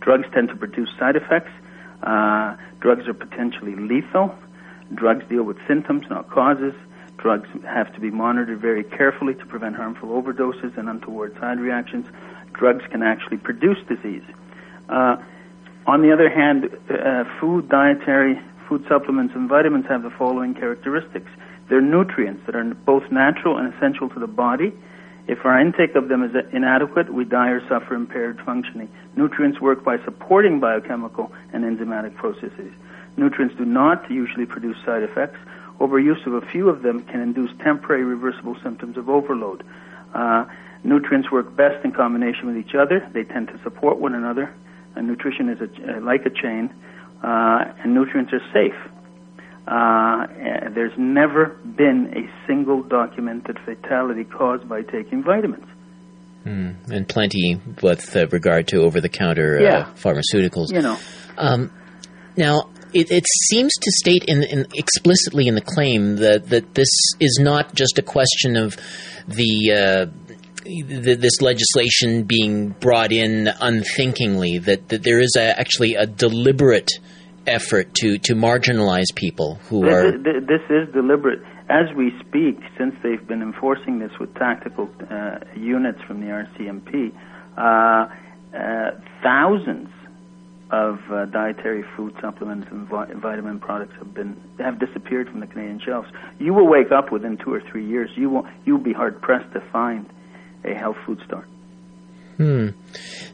Drugs 0.00 0.26
tend 0.32 0.48
to 0.48 0.56
produce 0.56 0.88
side 0.98 1.16
effects. 1.16 1.50
Uh, 2.02 2.56
drugs 2.80 3.06
are 3.06 3.14
potentially 3.14 3.74
lethal. 3.74 4.34
Drugs 4.94 5.24
deal 5.28 5.42
with 5.42 5.58
symptoms, 5.66 6.06
not 6.08 6.30
causes. 6.30 6.74
Drugs 7.18 7.48
have 7.66 7.92
to 7.94 8.00
be 8.00 8.10
monitored 8.10 8.60
very 8.60 8.84
carefully 8.84 9.34
to 9.34 9.44
prevent 9.46 9.76
harmful 9.76 10.10
overdoses 10.10 10.76
and 10.78 10.88
untoward 10.88 11.36
side 11.40 11.58
reactions. 11.58 12.06
Drugs 12.52 12.84
can 12.90 13.02
actually 13.02 13.36
produce 13.36 13.78
disease. 13.88 14.22
Uh, 14.88 15.16
on 15.86 16.02
the 16.02 16.12
other 16.12 16.30
hand, 16.30 16.70
uh, 16.90 17.24
food, 17.40 17.68
dietary, 17.68 18.40
food 18.68 18.84
supplements, 18.88 19.34
and 19.34 19.48
vitamins 19.48 19.86
have 19.86 20.02
the 20.02 20.10
following 20.10 20.54
characteristics. 20.54 21.30
They're 21.68 21.80
nutrients 21.80 22.46
that 22.46 22.54
are 22.54 22.64
both 22.64 23.10
natural 23.10 23.58
and 23.58 23.72
essential 23.74 24.08
to 24.10 24.20
the 24.20 24.26
body. 24.26 24.72
If 25.26 25.44
our 25.44 25.60
intake 25.60 25.94
of 25.94 26.08
them 26.08 26.22
is 26.22 26.32
inadequate, 26.52 27.12
we 27.12 27.24
die 27.24 27.50
or 27.50 27.60
suffer 27.68 27.94
impaired 27.94 28.40
functioning. 28.46 28.88
Nutrients 29.16 29.60
work 29.60 29.84
by 29.84 30.02
supporting 30.04 30.60
biochemical 30.60 31.32
and 31.52 31.64
enzymatic 31.64 32.14
processes. 32.16 32.72
Nutrients 33.16 33.54
do 33.56 33.64
not 33.64 34.10
usually 34.10 34.46
produce 34.46 34.76
side 34.86 35.02
effects. 35.02 35.38
Overuse 35.80 36.26
of 36.26 36.34
a 36.34 36.46
few 36.46 36.68
of 36.68 36.82
them 36.82 37.04
can 37.04 37.20
induce 37.20 37.50
temporary 37.62 38.04
reversible 38.04 38.56
symptoms 38.62 38.96
of 38.96 39.08
overload. 39.08 39.64
Uh, 40.14 40.44
nutrients 40.82 41.30
work 41.30 41.54
best 41.56 41.84
in 41.84 41.92
combination 41.92 42.46
with 42.46 42.56
each 42.56 42.74
other. 42.74 43.08
They 43.12 43.24
tend 43.24 43.48
to 43.48 43.60
support 43.62 43.98
one 43.98 44.14
another 44.14 44.54
nutrition 45.02 45.48
is 45.48 45.60
a, 45.60 45.96
uh, 45.96 46.00
like 46.00 46.24
a 46.26 46.30
chain, 46.30 46.70
uh, 47.22 47.72
and 47.82 47.94
nutrients 47.94 48.32
are 48.32 48.42
safe. 48.52 48.74
Uh, 49.66 50.70
there's 50.74 50.96
never 50.96 51.58
been 51.76 52.12
a 52.16 52.46
single 52.46 52.82
documented 52.82 53.58
fatality 53.66 54.24
caused 54.24 54.68
by 54.68 54.82
taking 54.82 55.22
vitamins. 55.22 55.66
Mm, 56.46 56.90
and 56.90 57.06
plenty 57.06 57.60
with 57.82 58.16
uh, 58.16 58.26
regard 58.28 58.68
to 58.68 58.78
over-the-counter 58.78 59.58
uh, 59.58 59.62
yeah. 59.62 59.92
pharmaceuticals. 59.96 60.72
You 60.72 60.80
know. 60.80 60.98
Um, 61.36 61.70
now, 62.36 62.70
it, 62.92 63.10
it, 63.10 63.24
seems 63.48 63.72
to 63.74 63.90
state 63.92 64.24
in, 64.26 64.42
in, 64.42 64.66
explicitly 64.74 65.48
in 65.48 65.54
the 65.54 65.60
claim 65.60 66.16
that, 66.16 66.48
that 66.48 66.74
this 66.74 66.88
is 67.20 67.38
not 67.40 67.74
just 67.74 67.98
a 67.98 68.02
question 68.02 68.56
of 68.56 68.76
the 69.26 69.72
uh, 69.72 70.28
this 70.86 71.40
legislation 71.40 72.24
being 72.24 72.70
brought 72.70 73.12
in 73.12 73.48
unthinkingly, 73.60 74.58
that, 74.58 74.88
that 74.88 75.02
there 75.02 75.20
is 75.20 75.34
a, 75.36 75.58
actually 75.58 75.94
a 75.94 76.06
deliberate 76.06 76.90
effort 77.46 77.94
to, 77.94 78.18
to 78.18 78.34
marginalize 78.34 79.06
people 79.14 79.54
who 79.68 79.84
this 79.84 79.94
are. 79.94 80.06
Is, 80.08 80.46
this 80.46 80.60
is 80.68 80.92
deliberate. 80.92 81.40
As 81.70 81.94
we 81.96 82.12
speak, 82.20 82.60
since 82.76 82.94
they've 83.02 83.26
been 83.26 83.42
enforcing 83.42 83.98
this 83.98 84.12
with 84.20 84.34
tactical 84.34 84.88
uh, 85.10 85.38
units 85.56 86.00
from 86.06 86.20
the 86.20 86.26
RCMP, 86.26 87.12
uh, 87.56 88.08
uh, 88.56 88.90
thousands 89.22 89.88
of 90.70 90.98
uh, 91.10 91.24
dietary 91.26 91.82
food 91.96 92.14
supplements 92.20 92.66
and 92.70 92.86
vi- 92.88 93.12
vitamin 93.14 93.58
products 93.58 93.94
have 93.98 94.12
been 94.12 94.36
have 94.58 94.78
disappeared 94.78 95.28
from 95.28 95.40
the 95.40 95.46
Canadian 95.46 95.80
shelves. 95.80 96.08
You 96.38 96.52
will 96.52 96.68
wake 96.68 96.92
up 96.92 97.10
within 97.10 97.38
two 97.38 97.52
or 97.52 97.62
three 97.70 97.86
years. 97.86 98.10
You 98.16 98.30
will 98.30 98.46
you 98.64 98.76
will 98.76 98.84
be 98.84 98.92
hard 98.92 99.22
pressed 99.22 99.52
to 99.54 99.60
find 99.72 100.06
a 100.64 100.74
health 100.74 100.96
food 101.06 101.20
store. 101.26 101.46
Hmm. 102.36 102.68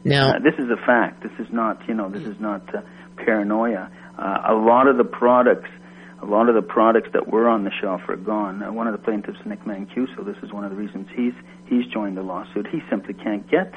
Now, 0.03 0.31
uh, 0.31 0.39
this 0.39 0.55
is 0.57 0.69
a 0.69 0.83
fact. 0.85 1.23
This 1.23 1.31
is 1.39 1.51
not, 1.53 1.87
you 1.87 1.93
know, 1.93 2.09
this 2.09 2.23
is 2.23 2.39
not 2.39 2.73
uh, 2.73 2.81
paranoia. 3.17 3.91
Uh, 4.17 4.41
a 4.49 4.55
lot 4.55 4.87
of 4.87 4.97
the 4.97 5.03
products, 5.03 5.69
a 6.21 6.25
lot 6.25 6.49
of 6.49 6.55
the 6.55 6.61
products 6.61 7.09
that 7.13 7.27
were 7.27 7.47
on 7.47 7.63
the 7.63 7.71
shelf 7.81 8.01
are 8.07 8.15
gone. 8.15 8.63
Uh, 8.63 8.71
one 8.71 8.87
of 8.87 8.93
the 8.93 9.03
plaintiffs, 9.03 9.37
Nick 9.45 9.63
Mancuso, 9.63 10.25
this 10.25 10.37
is 10.41 10.51
one 10.51 10.63
of 10.63 10.71
the 10.71 10.77
reasons 10.77 11.07
he's 11.15 11.33
he's 11.65 11.85
joined 11.93 12.17
the 12.17 12.23
lawsuit. 12.23 12.67
He 12.67 12.81
simply 12.89 13.13
can't 13.13 13.49
get 13.49 13.73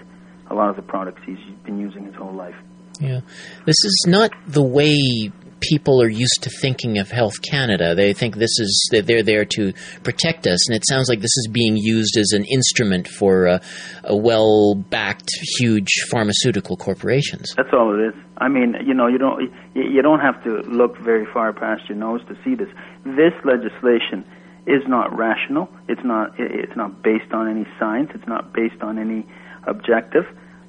a 0.51 0.55
lot 0.55 0.71
of 0.71 0.77
the 0.77 0.83
products 0.83 1.21
he's 1.27 1.39
been 1.65 1.79
using 1.79 2.05
his 2.05 2.15
whole 2.15 2.35
life. 2.35 2.57
Yeah, 3.01 3.21
this 3.65 3.77
is 3.85 4.05
not 4.09 4.33
the 4.47 4.63
way 4.63 5.31
people 5.61 6.03
are 6.03 6.09
used 6.09 6.43
to 6.43 6.51
thinking 6.51 6.99
of 6.99 7.11
Health 7.11 7.43
Canada. 7.43 7.95
They 7.95 8.13
think 8.13 8.37
this 8.37 8.59
is 8.59 8.91
they're 8.93 9.23
there 9.23 9.45
to 9.45 9.73
protect 10.03 10.47
us, 10.47 10.69
and 10.69 10.77
it 10.77 10.85
sounds 10.87 11.09
like 11.09 11.21
this 11.21 11.37
is 11.37 11.49
being 11.51 11.77
used 11.77 12.17
as 12.17 12.33
an 12.33 12.45
instrument 12.45 13.09
for 13.09 13.47
a, 13.47 13.61
a 14.05 14.17
well-backed, 14.17 15.31
huge 15.59 15.89
pharmaceutical 16.11 16.77
corporations. 16.77 17.55
That's 17.57 17.73
all 17.73 17.95
it 17.95 18.09
is. 18.09 18.15
I 18.39 18.49
mean, 18.49 18.75
you 18.87 18.95
know, 18.95 19.07
you 19.07 19.19
don't 19.19 19.53
you 19.75 20.03
don't 20.03 20.21
have 20.21 20.43
to 20.45 20.63
look 20.69 20.99
very 20.99 21.27
far 21.33 21.53
past 21.53 21.89
your 21.89 21.99
nose 21.99 22.21
to 22.29 22.37
see 22.45 22.55
this. 22.55 22.69
This 23.05 23.33
legislation 23.45 24.25
is 24.67 24.83
not 24.87 25.17
rational. 25.17 25.69
It's 25.89 26.05
not 26.05 26.33
it's 26.39 26.77
not 26.77 27.03
based 27.03 27.33
on 27.33 27.49
any 27.49 27.67
science. 27.79 28.11
It's 28.15 28.29
not 28.29 28.53
based 28.53 28.83
on 28.83 28.99
any 28.99 29.27
objective. 29.67 30.25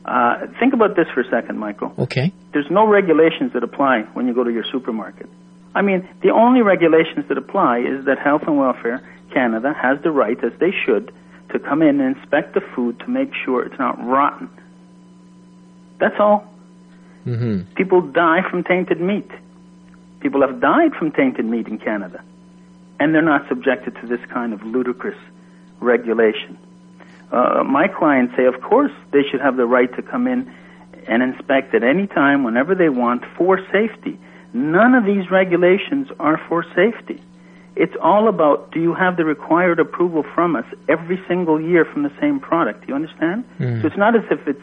Uh, 0.05 0.47
think 0.59 0.73
about 0.73 0.95
this 0.95 1.07
for 1.13 1.21
a 1.21 1.29
second, 1.29 1.59
Michael. 1.59 1.93
Okay. 1.99 2.33
There's 2.53 2.69
no 2.71 2.87
regulations 2.87 3.53
that 3.53 3.63
apply 3.63 4.01
when 4.13 4.27
you 4.27 4.33
go 4.33 4.43
to 4.43 4.51
your 4.51 4.65
supermarket. 4.71 5.29
I 5.75 5.81
mean, 5.81 6.07
the 6.23 6.31
only 6.31 6.61
regulations 6.61 7.25
that 7.29 7.37
apply 7.37 7.79
is 7.79 8.05
that 8.05 8.17
Health 8.17 8.43
and 8.47 8.57
Welfare 8.57 9.01
Canada 9.31 9.73
has 9.73 10.01
the 10.01 10.11
right, 10.11 10.41
as 10.43 10.51
they 10.59 10.71
should, 10.85 11.13
to 11.51 11.59
come 11.59 11.81
in 11.81 11.99
and 11.99 12.15
inspect 12.17 12.53
the 12.53 12.61
food 12.75 12.99
to 12.99 13.07
make 13.07 13.31
sure 13.45 13.63
it's 13.63 13.77
not 13.77 14.03
rotten. 14.03 14.49
That's 15.99 16.15
all. 16.19 16.51
Mm-hmm. 17.25 17.73
People 17.75 18.01
die 18.01 18.41
from 18.49 18.63
tainted 18.63 19.01
meat. 19.01 19.29
People 20.21 20.41
have 20.41 20.59
died 20.59 20.93
from 20.97 21.11
tainted 21.11 21.45
meat 21.45 21.67
in 21.67 21.77
Canada, 21.77 22.23
and 22.99 23.13
they're 23.13 23.21
not 23.21 23.47
subjected 23.47 23.95
to 24.01 24.07
this 24.07 24.19
kind 24.31 24.53
of 24.53 24.63
ludicrous 24.63 25.17
regulation. 25.79 26.57
Uh, 27.31 27.63
my 27.63 27.87
clients 27.87 28.35
say, 28.35 28.45
of 28.45 28.61
course, 28.61 28.91
they 29.11 29.23
should 29.29 29.41
have 29.41 29.57
the 29.57 29.65
right 29.65 29.93
to 29.95 30.01
come 30.01 30.27
in 30.27 30.53
and 31.07 31.23
inspect 31.23 31.73
at 31.73 31.83
any 31.83 32.07
time, 32.07 32.43
whenever 32.43 32.75
they 32.75 32.89
want, 32.89 33.23
for 33.37 33.59
safety. 33.71 34.19
None 34.53 34.95
of 34.95 35.05
these 35.05 35.29
regulations 35.29 36.07
are 36.19 36.41
for 36.47 36.63
safety. 36.75 37.21
It's 37.75 37.95
all 38.01 38.27
about 38.27 38.71
do 38.71 38.81
you 38.81 38.93
have 38.93 39.15
the 39.15 39.25
required 39.25 39.79
approval 39.79 40.23
from 40.35 40.55
us 40.55 40.65
every 40.87 41.21
single 41.27 41.61
year 41.61 41.85
from 41.85 42.03
the 42.03 42.11
same 42.19 42.39
product? 42.39 42.81
Do 42.81 42.87
you 42.89 42.95
understand? 42.95 43.45
Mm. 43.59 43.81
So 43.81 43.87
it's 43.87 43.97
not 43.97 44.15
as 44.15 44.23
if 44.29 44.47
it's 44.47 44.61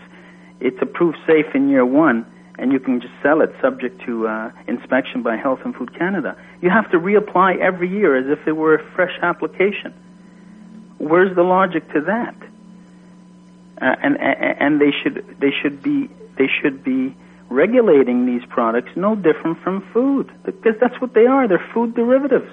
it's 0.61 0.77
approved 0.83 1.19
safe 1.27 1.47
in 1.55 1.69
year 1.69 1.87
one 1.87 2.27
and 2.59 2.73
you 2.73 2.81
can 2.81 3.01
just 3.01 3.13
sell 3.23 3.41
it 3.43 3.55
subject 3.61 4.01
to 4.07 4.27
uh, 4.27 4.51
inspection 4.67 5.23
by 5.23 5.37
Health 5.37 5.61
and 5.65 5.75
Food 5.75 5.97
Canada. 5.97 6.37
You 6.63 6.71
have 6.71 6.91
to 6.91 6.99
reapply 6.99 7.59
every 7.59 7.89
year 7.89 8.17
as 8.17 8.27
if 8.39 8.47
it 8.47 8.53
were 8.53 8.75
a 8.75 8.91
fresh 8.93 9.19
application. 9.23 9.95
Where's 10.99 11.35
the 11.37 11.43
logic 11.43 11.91
to 11.93 12.01
that? 12.03 12.35
Uh, 13.81 13.95
and 14.03 14.17
and 14.21 14.81
they 14.81 14.93
should 15.03 15.25
they 15.41 15.53
should 15.63 15.83
be 15.83 16.09
they 16.39 16.49
should 16.63 16.83
be 16.83 17.15
regulating 17.49 18.27
these 18.27 18.45
products 18.49 18.91
no 18.97 19.15
different 19.15 19.59
from 19.63 19.81
food 19.93 20.31
because 20.45 20.75
that's 20.81 21.01
what 21.01 21.15
they 21.15 21.27
are. 21.27 21.47
They're 21.49 21.71
food 21.73 21.95
derivatives. 21.95 22.51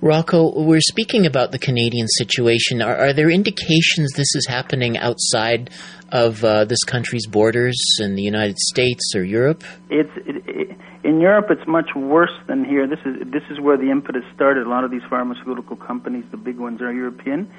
Rocco, 0.00 0.62
we're 0.62 0.80
speaking 0.80 1.26
about 1.26 1.50
the 1.50 1.58
Canadian 1.58 2.06
situation. 2.06 2.80
Are, 2.80 2.96
are 2.96 3.12
there 3.12 3.28
indications 3.28 4.12
this 4.12 4.32
is 4.36 4.46
happening 4.46 4.96
outside 4.96 5.70
of 6.12 6.44
uh, 6.44 6.66
this 6.66 6.84
country's 6.84 7.26
borders 7.26 7.76
in 7.98 8.14
the 8.14 8.22
United 8.22 8.58
States 8.58 9.12
or 9.16 9.24
Europe? 9.24 9.64
It's 9.90 10.10
it, 10.18 10.44
it, 10.46 10.78
in 11.02 11.20
Europe. 11.20 11.46
It's 11.50 11.66
much 11.66 11.90
worse 11.96 12.36
than 12.46 12.64
here. 12.64 12.86
This 12.86 13.00
is 13.04 13.28
this 13.32 13.42
is 13.50 13.58
where 13.58 13.76
the 13.76 13.90
impetus 13.90 14.22
started. 14.36 14.68
A 14.68 14.70
lot 14.70 14.84
of 14.84 14.92
these 14.92 15.02
pharmaceutical 15.10 15.74
companies, 15.74 16.24
the 16.30 16.36
big 16.36 16.58
ones, 16.58 16.80
are 16.80 16.92
European. 16.92 17.50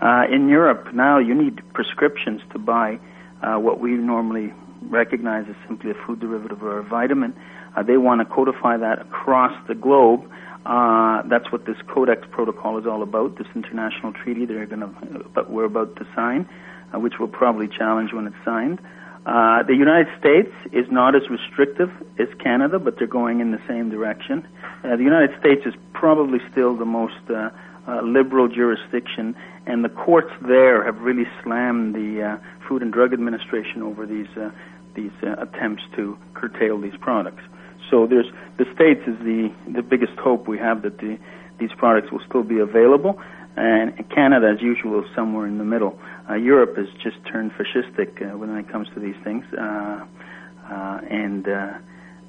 Uh, 0.00 0.24
in 0.30 0.48
Europe 0.48 0.92
now, 0.94 1.18
you 1.18 1.34
need 1.34 1.62
prescriptions 1.72 2.40
to 2.52 2.58
buy 2.58 2.98
uh, 3.42 3.56
what 3.56 3.80
we 3.80 3.90
normally 3.92 4.52
recognize 4.82 5.46
as 5.48 5.56
simply 5.66 5.90
a 5.90 5.94
food 6.06 6.20
derivative 6.20 6.62
or 6.62 6.78
a 6.78 6.82
vitamin. 6.82 7.34
Uh, 7.76 7.82
they 7.82 7.96
want 7.96 8.20
to 8.20 8.24
codify 8.24 8.76
that 8.76 9.00
across 9.00 9.52
the 9.68 9.74
globe. 9.74 10.30
Uh, 10.64 11.22
that's 11.28 11.50
what 11.52 11.64
this 11.66 11.76
Codex 11.86 12.26
protocol 12.30 12.78
is 12.78 12.86
all 12.86 13.02
about. 13.02 13.38
This 13.38 13.46
international 13.54 14.12
treaty 14.12 14.44
they're 14.46 14.66
going 14.66 14.80
to, 14.80 15.24
but 15.34 15.50
we're 15.50 15.64
about 15.64 15.96
to 15.96 16.06
sign. 16.14 16.48
uh, 16.94 16.98
which 16.98 17.14
we'll 17.18 17.28
probably 17.28 17.68
challenge 17.68 18.12
when 18.12 18.26
it's 18.26 18.36
signed. 18.44 18.80
Uh, 19.24 19.62
the 19.64 19.74
United 19.74 20.06
States 20.18 20.52
is 20.72 20.86
not 20.90 21.16
as 21.16 21.22
restrictive 21.28 21.90
as 22.18 22.28
Canada, 22.38 22.78
but 22.78 22.96
they're 22.98 23.08
going 23.08 23.40
in 23.40 23.50
the 23.50 23.60
same 23.66 23.90
direction. 23.90 24.46
Uh, 24.84 24.94
the 24.96 25.02
United 25.02 25.36
States 25.40 25.66
is 25.66 25.74
probably 25.92 26.38
still 26.52 26.76
the 26.76 26.84
most 26.84 27.18
uh, 27.28 27.50
uh, 27.86 28.02
liberal 28.02 28.48
jurisdiction, 28.48 29.36
and 29.66 29.84
the 29.84 29.88
courts 29.88 30.32
there 30.42 30.82
have 30.84 31.00
really 31.00 31.26
slammed 31.42 31.94
the 31.94 32.22
uh, 32.22 32.38
Food 32.68 32.82
and 32.82 32.92
Drug 32.92 33.12
Administration 33.12 33.82
over 33.82 34.06
these 34.06 34.26
uh, 34.36 34.50
these 34.94 35.12
uh, 35.22 35.36
attempts 35.38 35.82
to 35.94 36.18
curtail 36.34 36.80
these 36.80 36.96
products. 37.00 37.42
So 37.90 38.06
there's 38.06 38.26
the 38.58 38.64
states 38.74 39.02
is 39.06 39.16
the 39.20 39.52
the 39.72 39.82
biggest 39.82 40.18
hope 40.18 40.48
we 40.48 40.58
have 40.58 40.82
that 40.82 40.98
the 40.98 41.18
these 41.58 41.70
products 41.78 42.10
will 42.10 42.22
still 42.28 42.42
be 42.42 42.58
available, 42.58 43.20
and 43.56 43.96
Canada, 44.10 44.48
as 44.54 44.60
usual, 44.60 45.04
is 45.04 45.10
somewhere 45.14 45.46
in 45.46 45.58
the 45.58 45.64
middle. 45.64 45.98
Uh, 46.28 46.34
Europe 46.34 46.76
has 46.76 46.88
just 47.02 47.16
turned 47.30 47.52
fascistic 47.52 48.18
when 48.36 48.50
it 48.56 48.68
comes 48.68 48.88
to 48.94 49.00
these 49.00 49.16
things, 49.22 49.44
and 49.54 51.46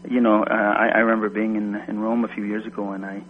you 0.09 0.21
know, 0.21 0.43
I, 0.45 0.91
I 0.93 0.99
remember 0.99 1.29
being 1.29 1.55
in 1.55 1.75
in 1.87 1.99
Rome 1.99 2.23
a 2.23 2.27
few 2.27 2.43
years 2.43 2.65
ago, 2.65 2.91
and 2.91 3.03
I 3.05 3.23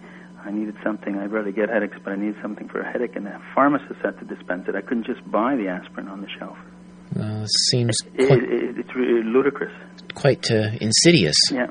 I 0.44 0.50
needed 0.50 0.76
something. 0.82 1.16
I'd 1.18 1.32
rather 1.32 1.50
get 1.52 1.68
headaches, 1.68 1.96
but 2.02 2.12
I 2.12 2.16
needed 2.16 2.36
something 2.42 2.68
for 2.68 2.80
a 2.80 2.90
headache, 2.90 3.16
and 3.16 3.26
the 3.26 3.38
pharmacist 3.54 4.00
had 4.02 4.18
to 4.20 4.24
dispense 4.24 4.66
it. 4.68 4.74
I 4.74 4.80
couldn't 4.80 5.04
just 5.06 5.28
buy 5.30 5.56
the 5.56 5.68
aspirin 5.68 6.08
on 6.08 6.20
the 6.20 6.28
shelf. 6.38 6.56
Uh, 7.18 7.44
seems 7.46 7.96
It, 8.14 8.26
quite, 8.26 8.42
it, 8.42 8.78
it's 8.78 8.94
really 8.94 9.22
ludicrous. 9.24 9.72
quite 10.14 10.50
uh, 10.50 10.70
insidious. 10.80 11.36
Yeah, 11.50 11.68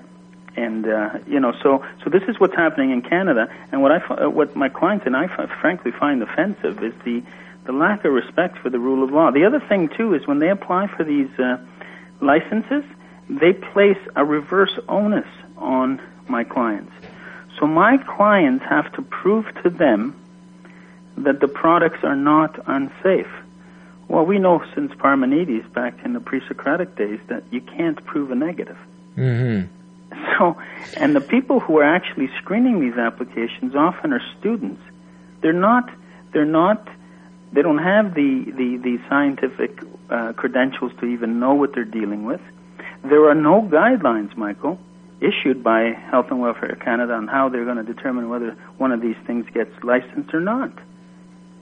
and 0.56 0.88
uh, 0.88 1.10
you 1.28 1.40
know, 1.40 1.54
so 1.64 1.84
so 2.04 2.10
this 2.10 2.24
is 2.28 2.40
what's 2.40 2.56
happening 2.56 2.92
in 2.92 3.02
Canada, 3.02 3.48
and 3.72 3.82
what 3.82 3.92
I 3.92 3.98
uh, 3.98 4.30
what 4.30 4.56
my 4.56 4.70
clients 4.70 5.06
and 5.06 5.16
I 5.16 5.28
frankly 5.62 5.92
find 6.00 6.22
offensive 6.22 6.84
is 6.84 6.94
the 7.06 7.24
the 7.66 7.72
lack 7.74 8.04
of 8.06 8.14
respect 8.14 8.58
for 8.60 8.70
the 8.70 8.80
rule 8.80 9.04
of 9.04 9.12
law. 9.12 9.30
The 9.32 9.46
other 9.46 9.60
thing 9.70 9.90
too 9.96 10.14
is 10.14 10.26
when 10.28 10.40
they 10.40 10.50
apply 10.50 10.88
for 10.96 11.04
these 11.04 11.30
uh, 11.38 11.58
licenses, 12.22 12.84
they 13.30 13.54
place 13.54 13.98
a 14.16 14.26
reverse 14.26 14.78
onus 14.88 15.28
on 15.58 16.02
my 16.28 16.44
clients. 16.44 16.92
So 17.60 17.68
my 17.68 17.98
clients 17.98 18.64
have 18.66 18.92
to 18.94 19.02
prove 19.02 19.46
to 19.64 19.70
them 19.70 20.16
that 21.18 21.40
the 21.40 21.48
products 21.48 22.04
are 22.04 22.16
not 22.16 22.60
unsafe. 22.68 23.32
Well, 24.08 24.26
we 24.26 24.38
know 24.40 24.64
since 24.76 24.94
Parmenides 24.94 25.66
back 25.74 25.96
in 26.06 26.14
the 26.14 26.20
pre-Socratic 26.20 26.96
days 26.96 27.20
that 27.28 27.44
you 27.52 27.62
can't 27.62 28.04
prove 28.06 28.32
a 28.32 28.36
negative. 28.36 28.78
hmm 29.16 29.62
So, 30.38 30.58
and 30.96 31.16
the 31.16 31.22
people 31.22 31.60
who 31.60 31.78
are 31.80 31.84
actually 31.84 32.30
screening 32.38 32.80
these 32.80 32.98
applications 32.98 33.76
often 33.76 34.14
are 34.14 34.22
students. 34.40 34.82
They're 35.42 35.52
not. 35.54 35.90
They're 36.32 36.46
not. 36.46 36.88
They 37.52 37.62
don't 37.62 37.80
have 37.80 38.14
the 38.14 38.46
the, 38.46 38.78
the 38.78 39.00
scientific 39.10 39.82
uh, 40.10 40.34
credentials 40.34 40.92
to 41.00 41.06
even 41.06 41.40
know 41.40 41.54
what 41.54 41.74
they're 41.74 41.84
dealing 41.84 42.26
with. 42.26 42.42
There 43.04 43.30
are 43.30 43.36
no 43.36 43.62
guidelines, 43.62 44.36
Michael, 44.38 44.80
issued 45.20 45.64
by 45.64 45.94
Health 46.12 46.28
and 46.30 46.40
Welfare 46.40 46.78
Canada 46.84 47.14
on 47.14 47.28
how 47.28 47.50
they're 47.50 47.66
going 47.66 47.84
to 47.84 47.94
determine 47.94 48.30
whether 48.30 48.52
one 48.78 48.92
of 48.92 49.02
these 49.02 49.16
things 49.26 49.46
gets 49.54 49.72
licensed 49.84 50.34
or 50.34 50.42
not. 50.42 50.72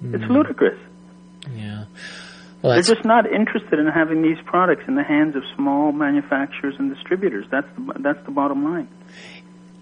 It's 0.04 0.24
ludicrous. 0.30 0.78
Yeah. 1.54 1.86
Well, 2.62 2.74
They're 2.74 2.96
just 2.96 3.06
not 3.06 3.32
interested 3.32 3.80
in 3.80 3.88
having 3.88 4.22
these 4.22 4.38
products 4.46 4.84
in 4.88 4.96
the 4.96 5.04
hands 5.04 5.36
of 5.36 5.44
small 5.56 5.92
manufacturers 5.92 6.76
and 6.80 6.94
distributors. 6.94 7.46
That's 7.52 7.68
the, 7.78 7.94
that's 8.00 8.26
the 8.26 8.32
bottom 8.32 8.64
line. 8.64 8.88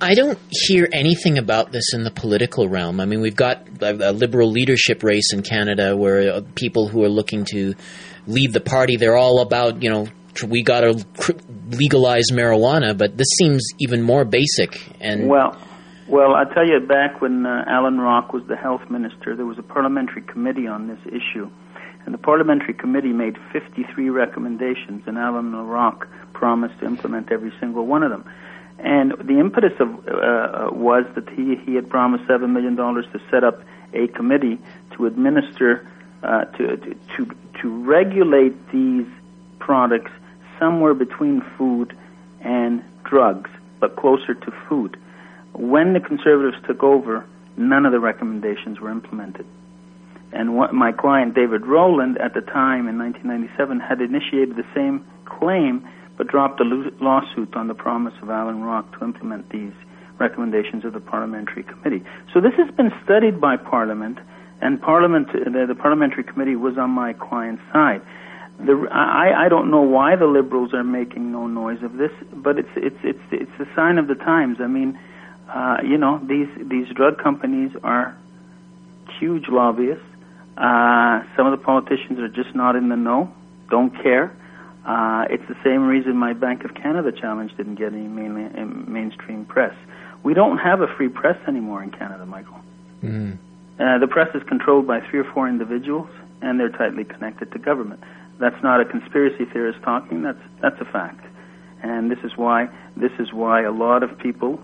I 0.02 0.16
don't 0.16 0.38
hear 0.50 0.90
anything 0.92 1.38
about 1.38 1.72
this 1.72 1.94
in 1.94 2.04
the 2.04 2.12
political 2.12 2.68
realm. 2.68 3.00
I 3.00 3.06
mean, 3.06 3.22
we've 3.22 3.36
got 3.36 3.66
a, 3.82 4.10
a 4.10 4.12
liberal 4.12 4.52
leadership 4.52 5.02
race 5.02 5.32
in 5.32 5.44
Canada 5.44 5.96
where 5.96 6.34
uh, 6.34 6.42
people 6.56 6.90
who 6.90 7.04
are 7.04 7.10
looking 7.10 7.46
to 7.52 7.74
leave 8.28 8.52
the 8.52 8.60
party, 8.60 8.98
they're 8.98 9.16
all 9.16 9.40
about, 9.40 9.82
you 9.82 9.90
know, 9.90 10.08
we 10.42 10.64
got 10.64 10.82
to 10.82 11.06
legalize 11.70 12.26
marijuana, 12.32 12.98
but 12.98 13.18
this 13.18 13.28
seems 13.38 13.64
even 13.80 14.02
more 14.02 14.26
basic. 14.26 14.92
And 15.00 15.28
Well, 15.28 15.58
well, 16.08 16.36
I 16.36 16.44
tell 16.54 16.68
you, 16.68 16.80
back 16.80 17.22
when 17.22 17.46
uh, 17.46 17.64
Allan 17.68 18.00
Rock 18.00 18.34
was 18.34 18.44
the 18.48 18.56
health 18.56 18.90
minister, 18.90 19.36
there 19.36 19.46
was 19.46 19.58
a 19.58 19.64
parliamentary 19.64 20.22
committee 20.22 20.68
on 20.68 20.88
this 20.88 21.00
issue, 21.08 21.50
and 22.06 22.14
the 22.14 22.18
parliamentary 22.18 22.74
committee 22.74 23.14
made 23.14 23.38
53 23.54 24.10
recommendations, 24.10 25.04
and 25.08 25.18
Allan 25.18 25.56
Rock 25.56 26.08
promised 26.34 26.80
to 26.80 26.86
implement 26.86 27.32
every 27.32 27.54
single 27.60 27.86
one 27.86 28.04
of 28.04 28.12
them. 28.12 28.26
And 28.80 29.14
the 29.14 29.40
impetus 29.40 29.74
of 29.80 29.90
uh, 30.08 30.70
was 30.74 31.06
that 31.16 31.30
he 31.30 31.56
he 31.56 31.76
had 31.76 31.90
promised 31.90 32.28
seven 32.28 32.52
million 32.52 32.76
dollars 32.76 33.06
to 33.14 33.20
set 33.32 33.44
up 33.44 33.64
a 33.94 34.08
committee 34.08 34.60
to 34.98 35.06
administer 35.06 35.88
uh, 36.22 36.46
to 36.46 36.78
to 37.16 37.36
to 37.62 37.70
regulate 37.86 38.72
these 38.72 39.08
products 39.60 40.12
somewhere 40.64 40.94
between 40.94 41.42
food 41.58 41.94
and 42.40 42.82
drugs, 43.04 43.52
but 43.82 43.98
closer 43.98 44.34
to 44.34 44.52
food. 44.70 44.96
When 45.52 45.92
the 45.92 46.00
conservatives 46.00 46.56
took 46.66 46.82
over, 46.84 47.26
none 47.58 47.86
of 47.86 47.92
the 47.92 48.00
recommendations 48.00 48.80
were 48.80 48.90
implemented. 48.90 49.46
And 50.32 50.56
what, 50.56 50.74
my 50.74 50.94
client 50.94 51.36
David 51.36 51.66
Rowland 51.66 52.18
at 52.18 52.34
the 52.34 52.40
time 52.40 52.88
in 52.88 52.98
1997 52.98 53.82
had 53.82 54.00
initiated 54.00 54.56
the 54.56 54.66
same 54.74 55.06
claim, 55.26 55.86
but 56.18 56.28
dropped 56.28 56.62
a 56.62 56.64
lawsuit 56.64 57.54
on 57.56 57.68
the 57.68 57.76
promise 57.76 58.14
of 58.22 58.30
Allan 58.30 58.64
Rock 58.64 58.98
to 58.98 59.04
implement 59.04 59.50
these 59.50 59.74
recommendations 60.18 60.86
of 60.86 60.94
the 60.94 61.02
parliamentary 61.02 61.64
committee. 61.64 62.04
So 62.34 62.40
this 62.40 62.54
has 62.56 62.74
been 62.76 62.92
studied 63.04 63.42
by 63.42 63.58
Parliament, 63.58 64.18
and 64.62 64.82
Parliament, 64.82 65.28
uh, 65.30 65.50
the, 65.50 65.66
the 65.68 65.76
parliamentary 65.76 66.24
committee 66.24 66.56
was 66.56 66.78
on 66.78 66.90
my 66.90 67.12
client's 67.14 67.64
side. 67.74 68.02
The, 68.66 68.88
I, 68.92 69.46
I 69.46 69.50
don't 69.50 69.70
know 69.70 69.82
why 69.82 70.16
the 70.16 70.26
liberals 70.26 70.74
are 70.74 70.84
making 70.84 71.32
no 71.32 71.48
noise 71.48 71.84
of 71.84 71.98
this, 71.98 72.12
but 72.34 72.58
it's 72.58 72.70
it's 72.76 73.00
it's 73.04 73.24
it's 73.32 73.52
a 73.60 73.68
sign 73.76 73.98
of 73.98 74.08
the 74.08 74.16
times. 74.16 74.58
I 74.62 74.68
mean, 74.68 74.98
uh, 75.50 75.78
you 75.84 75.98
know, 75.98 76.20
these 76.26 76.48
these 76.58 76.88
drug 76.96 77.18
companies 77.18 77.72
are 77.84 78.16
huge 79.20 79.48
lobbyists. 79.50 80.06
Uh, 80.58 81.24
some 81.36 81.48
of 81.48 81.52
the 81.52 81.64
politicians 81.64 82.20
are 82.20 82.30
just 82.30 82.56
not 82.56 82.76
in 82.76 82.90
the 82.90 82.96
know, 82.96 83.34
don't 83.70 83.92
care. 84.02 84.36
Uh, 84.86 85.26
it's 85.30 85.48
the 85.48 85.58
same 85.64 85.88
reason 85.88 86.16
my 86.16 86.34
Bank 86.34 86.66
of 86.66 86.76
Canada 86.76 87.12
challenge 87.12 87.56
didn't 87.56 87.76
get 87.76 87.94
any 87.94 88.08
main, 88.08 88.92
mainstream 88.92 89.46
press. 89.46 89.74
We 90.24 90.34
don't 90.34 90.58
have 90.58 90.82
a 90.82 90.88
free 90.88 91.10
press 91.10 91.38
anymore 91.48 91.82
in 91.84 91.92
Canada, 91.92 92.26
Michael. 92.26 92.60
Mm. 93.02 93.38
Uh, 93.80 93.98
the 93.98 94.08
press 94.08 94.34
is 94.36 94.44
controlled 94.44 94.86
by 94.86 95.00
three 95.10 95.20
or 95.20 95.24
four 95.24 95.48
individuals, 95.48 96.10
and 96.42 96.60
they're 96.60 96.70
tightly 96.70 97.04
connected 97.04 97.52
to 97.52 97.60
government. 97.60 98.04
That's 98.40 98.62
not 98.64 98.82
a 98.82 98.86
conspiracy 98.86 99.46
theorist 99.46 99.82
talking. 99.84 100.24
That's 100.24 100.42
that's 100.62 100.80
a 100.82 100.86
fact, 100.86 101.26
and 101.82 102.10
this 102.12 102.20
is 102.24 102.36
why 102.36 102.70
this 102.98 103.12
is 103.20 103.32
why 103.32 103.62
a 103.62 103.72
lot 103.72 104.04
of 104.04 104.18
people 104.18 104.60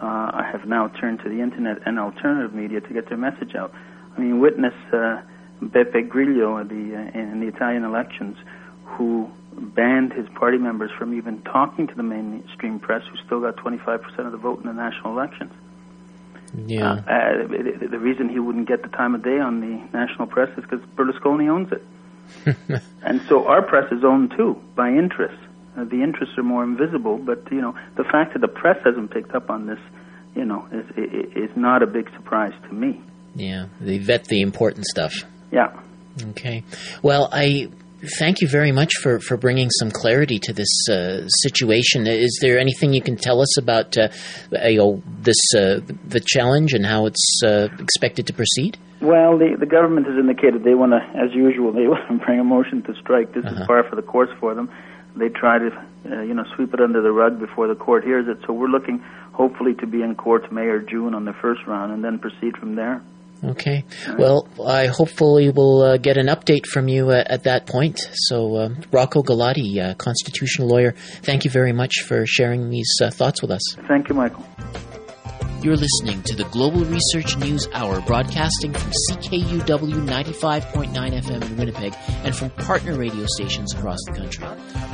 uh, 0.00 0.42
have 0.42 0.66
now 0.66 0.88
turned 0.88 1.20
to 1.20 1.28
the 1.28 1.40
internet 1.40 1.78
and 1.86 1.98
alternative 1.98 2.54
media 2.54 2.80
to 2.80 2.92
get 2.92 3.08
their 3.08 3.18
message 3.18 3.54
out. 3.54 3.72
I 4.16 4.20
mean, 4.20 4.40
witness 4.40 4.74
uh, 4.92 5.22
Beppe 5.62 6.08
Grillo 6.08 6.62
the, 6.64 6.96
uh, 6.96 7.18
in 7.18 7.40
the 7.40 7.46
Italian 7.46 7.84
elections, 7.84 8.36
who 8.84 9.30
banned 9.52 10.12
his 10.12 10.28
party 10.34 10.58
members 10.58 10.90
from 10.98 11.14
even 11.16 11.40
talking 11.42 11.86
to 11.86 11.94
the 11.94 12.02
mainstream 12.02 12.78
press, 12.78 13.02
who 13.10 13.16
still 13.24 13.40
got 13.40 13.56
25% 13.56 14.18
of 14.18 14.32
the 14.32 14.38
vote 14.38 14.60
in 14.60 14.66
the 14.66 14.72
national 14.72 15.12
elections. 15.12 15.52
yeah. 16.66 16.92
Uh, 16.92 16.94
uh, 16.94 17.46
the, 17.48 17.88
the 17.90 17.98
reason 17.98 18.28
he 18.28 18.38
wouldn't 18.38 18.68
get 18.68 18.82
the 18.82 18.88
time 18.88 19.14
of 19.14 19.22
day 19.22 19.38
on 19.38 19.60
the 19.60 19.96
national 19.96 20.26
press 20.26 20.50
is 20.58 20.64
because 20.64 20.80
Berlusconi 20.96 21.48
owns 21.48 21.72
it. 21.72 21.84
and 23.02 23.20
so 23.28 23.46
our 23.46 23.62
press 23.62 23.90
is 23.92 24.04
owned 24.04 24.32
too 24.36 24.60
by 24.74 24.88
interests. 24.88 25.38
Uh, 25.76 25.84
the 25.84 26.02
interests 26.02 26.38
are 26.38 26.42
more 26.42 26.62
invisible, 26.62 27.18
but 27.18 27.50
you 27.50 27.60
know 27.60 27.74
the 27.96 28.04
fact 28.04 28.32
that 28.32 28.40
the 28.40 28.48
press 28.48 28.78
hasn't 28.84 29.10
picked 29.10 29.34
up 29.34 29.50
on 29.50 29.66
this, 29.66 29.80
you 30.34 30.44
know, 30.44 30.66
is 30.72 30.86
is 31.50 31.56
not 31.56 31.82
a 31.82 31.86
big 31.86 32.10
surprise 32.14 32.52
to 32.68 32.74
me. 32.74 33.00
yeah. 33.34 33.66
They 33.80 33.98
vet 33.98 34.24
the 34.26 34.40
important 34.40 34.86
stuff. 34.86 35.14
Yeah. 35.50 35.72
Okay. 36.30 36.62
Well, 37.02 37.28
I 37.32 37.68
thank 38.18 38.40
you 38.40 38.48
very 38.48 38.72
much 38.72 38.92
for, 39.02 39.18
for 39.20 39.36
bringing 39.36 39.70
some 39.70 39.90
clarity 39.90 40.38
to 40.38 40.52
this 40.52 40.88
uh, 40.90 41.26
situation. 41.28 42.06
Is 42.06 42.38
there 42.40 42.58
anything 42.58 42.92
you 42.92 43.02
can 43.02 43.16
tell 43.16 43.40
us 43.40 43.58
about 43.58 43.96
uh, 43.96 44.08
you 44.64 44.78
know, 44.78 45.02
this 45.20 45.36
uh, 45.56 45.80
the 46.06 46.20
challenge 46.24 46.72
and 46.74 46.84
how 46.84 47.06
it's 47.06 47.40
uh, 47.44 47.68
expected 47.78 48.26
to 48.26 48.32
proceed? 48.32 48.78
Well, 49.04 49.38
the 49.38 49.56
the 49.58 49.66
government 49.66 50.06
has 50.06 50.16
indicated 50.18 50.64
they 50.64 50.74
want 50.74 50.92
to, 50.92 51.02
as 51.24 51.30
usual, 51.34 51.72
they 51.72 51.86
want 51.94 52.08
to 52.08 52.24
bring 52.24 52.40
a 52.40 52.44
motion 52.44 52.82
to 52.84 52.94
strike. 53.02 53.32
This 53.34 53.44
Uh-huh. 53.44 53.60
is 53.62 53.66
par 53.66 53.84
for 53.88 53.96
the 53.96 54.02
course 54.02 54.30
for 54.40 54.54
them. 54.54 54.68
They 55.16 55.28
try 55.28 55.58
to, 55.58 55.68
uh, 56.10 56.22
you 56.22 56.34
know, 56.34 56.44
sweep 56.56 56.74
it 56.74 56.80
under 56.80 57.00
the 57.00 57.12
rug 57.12 57.38
before 57.38 57.68
the 57.68 57.76
court 57.76 58.02
hears 58.02 58.26
it. 58.26 58.38
So 58.46 58.52
we're 58.52 58.66
looking, 58.76 58.98
hopefully, 59.32 59.74
to 59.74 59.86
be 59.86 60.02
in 60.02 60.16
court 60.16 60.50
May 60.50 60.66
or 60.66 60.80
June 60.80 61.14
on 61.14 61.24
the 61.24 61.34
first 61.40 61.60
round, 61.68 61.92
and 61.92 62.02
then 62.02 62.18
proceed 62.18 62.56
from 62.56 62.74
there. 62.74 63.00
Okay. 63.44 63.84
Well, 64.18 64.48
I 64.66 64.86
hopefully 64.86 65.50
will 65.50 65.82
uh, 65.82 65.96
get 65.98 66.16
an 66.16 66.26
update 66.28 66.66
from 66.66 66.88
you 66.88 67.10
uh, 67.10 67.22
at 67.26 67.42
that 67.44 67.66
point. 67.66 67.98
So, 68.28 68.56
uh, 68.56 68.68
Rocco 68.90 69.22
Galati, 69.22 69.78
uh, 69.78 69.94
constitutional 69.94 70.66
lawyer, 70.68 70.92
thank 71.22 71.44
you 71.44 71.50
very 71.50 71.72
much 71.72 72.00
for 72.08 72.24
sharing 72.26 72.70
these 72.70 72.90
uh, 73.02 73.10
thoughts 73.10 73.42
with 73.42 73.50
us. 73.50 73.60
Thank 73.86 74.08
you, 74.08 74.14
Michael. 74.14 74.44
You're 75.62 75.76
listening 75.76 76.22
to 76.24 76.36
the 76.36 76.44
Global 76.44 76.84
Research 76.84 77.36
News 77.38 77.68
Hour, 77.72 78.00
broadcasting 78.02 78.72
from 78.72 78.92
CKUW 79.10 80.06
95.9 80.06 80.92
FM 80.92 81.42
in 81.42 81.56
Winnipeg 81.56 81.94
and 82.22 82.36
from 82.36 82.50
partner 82.50 82.98
radio 82.98 83.24
stations 83.26 83.74
across 83.74 83.98
the 84.06 84.12
country. 84.12 84.46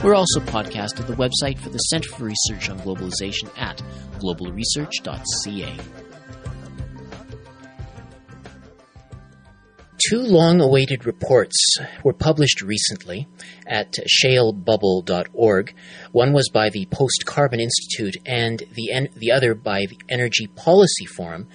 We're 0.05 0.15
also 0.15 0.41
podcast 0.41 1.01
at 1.01 1.07
the 1.07 1.15
website 1.15 1.59
for 1.59 1.71
the 1.71 1.79
Center 1.79 2.11
for 2.11 2.25
Research 2.25 2.71
on 2.71 2.79
Globalization 2.81 3.51
at 3.59 3.83
globalresearch.ca. 4.21 6.00
Two 10.11 10.23
long 10.23 10.61
awaited 10.61 11.07
reports 11.07 11.77
were 12.03 12.13
published 12.13 12.63
recently 12.63 13.29
at 13.65 13.93
shalebubble.org. 13.93 15.75
One 16.11 16.33
was 16.33 16.51
by 16.53 16.69
the 16.69 16.87
Post 16.87 17.27
Carbon 17.27 17.61
Institute 17.61 18.17
and 18.27 18.61
the, 18.75 18.91
en- 18.91 19.11
the 19.15 19.31
other 19.31 19.55
by 19.55 19.87
the 19.87 19.97
Energy 20.09 20.49
Policy 20.49 21.07
Forum. 21.07 21.47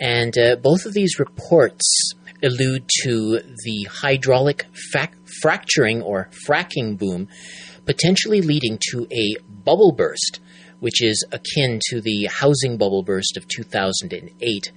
And 0.00 0.36
uh, 0.36 0.56
both 0.56 0.86
of 0.86 0.92
these 0.92 1.20
reports 1.20 2.10
allude 2.42 2.90
to 3.04 3.38
the 3.64 3.84
hydraulic 3.88 4.66
fac- 4.92 5.14
fracturing 5.40 6.02
or 6.02 6.30
fracking 6.48 6.98
boom 6.98 7.28
potentially 7.86 8.40
leading 8.40 8.76
to 8.90 9.06
a 9.12 9.36
bubble 9.48 9.92
burst, 9.92 10.40
which 10.80 11.00
is 11.00 11.24
akin 11.30 11.78
to 11.90 12.00
the 12.00 12.24
housing 12.24 12.76
bubble 12.76 13.04
burst 13.04 13.36
of 13.36 13.46
2008. 13.46 14.72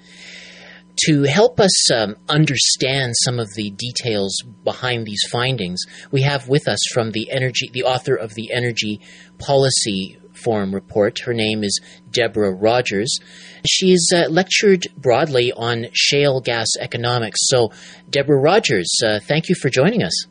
To 1.06 1.24
help 1.24 1.60
us 1.60 1.92
um, 1.92 2.16
understand 2.28 3.14
some 3.24 3.40
of 3.40 3.48
the 3.56 3.70
details 3.70 4.42
behind 4.64 5.06
these 5.06 5.22
findings, 5.32 5.80
we 6.12 6.24
have 6.24 6.50
with 6.50 6.68
us 6.68 6.80
from 6.92 7.12
the 7.12 7.30
energy, 7.30 7.70
the 7.72 7.84
author 7.84 8.16
of 8.16 8.34
the 8.34 8.52
Energy 8.52 9.02
Policy 9.38 10.18
Forum 10.34 10.74
report. 10.74 11.20
Her 11.20 11.34
name 11.34 11.64
is 11.64 11.80
Deborah 12.10 12.52
Rogers. 12.52 13.20
She's 13.68 14.08
uh, 14.12 14.26
lectured 14.30 14.88
broadly 14.98 15.52
on 15.52 15.88
shale 15.94 16.42
gas 16.42 16.68
economics. 16.80 17.42
So, 17.44 17.72
Deborah 18.10 18.40
Rogers, 18.40 18.92
uh, 19.06 19.20
thank 19.20 19.50
you 19.50 19.56
for 19.56 19.70
joining 19.70 20.02
us. 20.02 20.26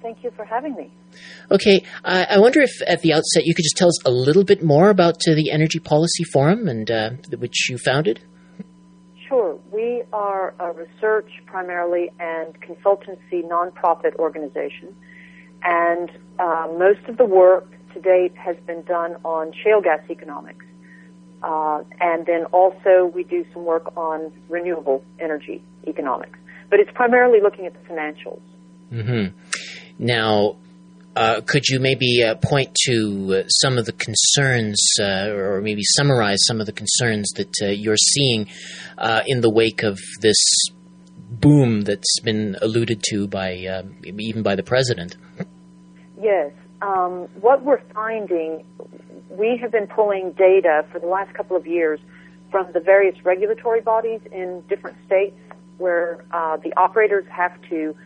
Thank 0.00 0.24
you 0.24 0.30
for 0.30 0.46
having 0.46 0.74
me. 0.76 0.90
Okay, 1.50 1.84
uh, 2.04 2.24
I 2.30 2.38
wonder 2.38 2.60
if 2.62 2.70
at 2.86 3.02
the 3.02 3.12
outset 3.12 3.44
you 3.44 3.54
could 3.54 3.64
just 3.64 3.76
tell 3.76 3.88
us 3.88 4.02
a 4.06 4.10
little 4.10 4.44
bit 4.44 4.62
more 4.62 4.88
about 4.88 5.16
uh, 5.28 5.34
the 5.34 5.50
Energy 5.50 5.78
Policy 5.78 6.24
Forum 6.24 6.68
and 6.68 6.90
uh, 6.90 7.10
which 7.36 7.68
you 7.68 7.76
founded. 7.76 8.20
Sure. 9.30 9.56
We 9.70 10.02
are 10.12 10.54
a 10.58 10.72
research 10.72 11.30
primarily 11.46 12.10
and 12.18 12.52
consultancy 12.60 13.48
nonprofit 13.48 14.16
organization, 14.16 14.92
and 15.62 16.10
uh, 16.40 16.66
most 16.76 17.08
of 17.08 17.16
the 17.16 17.24
work 17.24 17.70
to 17.94 18.00
date 18.00 18.36
has 18.36 18.56
been 18.66 18.82
done 18.82 19.14
on 19.24 19.52
shale 19.52 19.80
gas 19.80 20.00
economics. 20.10 20.64
Uh, 21.44 21.84
and 22.00 22.26
then 22.26 22.44
also 22.46 23.12
we 23.14 23.22
do 23.22 23.46
some 23.52 23.64
work 23.64 23.96
on 23.96 24.32
renewable 24.48 25.04
energy 25.20 25.62
economics. 25.86 26.36
But 26.68 26.80
it's 26.80 26.90
primarily 26.92 27.38
looking 27.40 27.66
at 27.66 27.72
the 27.72 27.88
financials. 27.88 28.42
Mm-hmm. 28.92 30.04
Now, 30.04 30.56
uh, 31.16 31.40
could 31.44 31.66
you 31.68 31.80
maybe 31.80 32.22
uh, 32.22 32.36
point 32.36 32.72
to 32.86 33.42
uh, 33.44 33.48
some 33.48 33.78
of 33.78 33.86
the 33.86 33.92
concerns, 33.92 34.80
uh, 35.00 35.28
or 35.30 35.60
maybe 35.60 35.82
summarize 35.82 36.38
some 36.46 36.60
of 36.60 36.66
the 36.66 36.72
concerns 36.72 37.30
that 37.36 37.52
uh, 37.62 37.66
you're 37.66 37.96
seeing 37.96 38.46
in 39.26 39.40
the 39.40 39.50
wake 39.50 39.82
of 39.82 39.98
this 40.20 40.36
boom 41.16 41.82
that's 41.82 42.20
been 42.20 42.56
alluded 42.62 43.02
to 43.02 43.26
by 43.26 43.82
even 44.04 44.42
by 44.42 44.54
the 44.54 44.62
president? 44.62 45.16
Yes. 46.20 46.52
Um, 46.82 47.28
what 47.40 47.64
we're 47.64 47.82
finding, 47.94 48.64
we 49.30 49.58
have 49.60 49.72
been 49.72 49.86
pulling 49.86 50.32
data 50.32 50.84
for 50.92 50.98
the 50.98 51.06
last 51.06 51.34
couple 51.34 51.56
of 51.56 51.66
years 51.66 51.98
from 52.50 52.70
the 52.72 52.80
various 52.80 53.16
regulatory 53.24 53.80
bodies 53.80 54.20
in 54.32 54.62
different 54.68 54.96
states 55.06 55.36
where 55.78 56.24
the 56.62 56.72
operators 56.76 57.24
have 57.30 57.52
to 57.70 57.96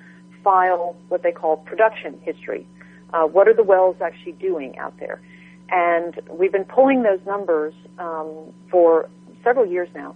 file 0.43 0.97
what 1.09 1.23
they 1.23 1.33
call 1.33 1.57
production 1.59 2.21
history 2.23 2.67
uh, 3.15 3.23
what 3.23 3.49
are 3.49 3.55
the 3.55 3.63
wells 3.63 3.97
actually 4.03 4.33
doing 4.33 4.77
out 4.79 4.99
there? 4.99 5.23
And 5.71 6.21
we've 6.31 6.53
been 6.53 6.65
pulling 6.65 7.05
those 7.05 7.21
numbers 7.27 7.73
um, 7.99 8.53
for 8.71 9.09
several 9.43 9.67
years 9.67 9.89
now. 9.95 10.15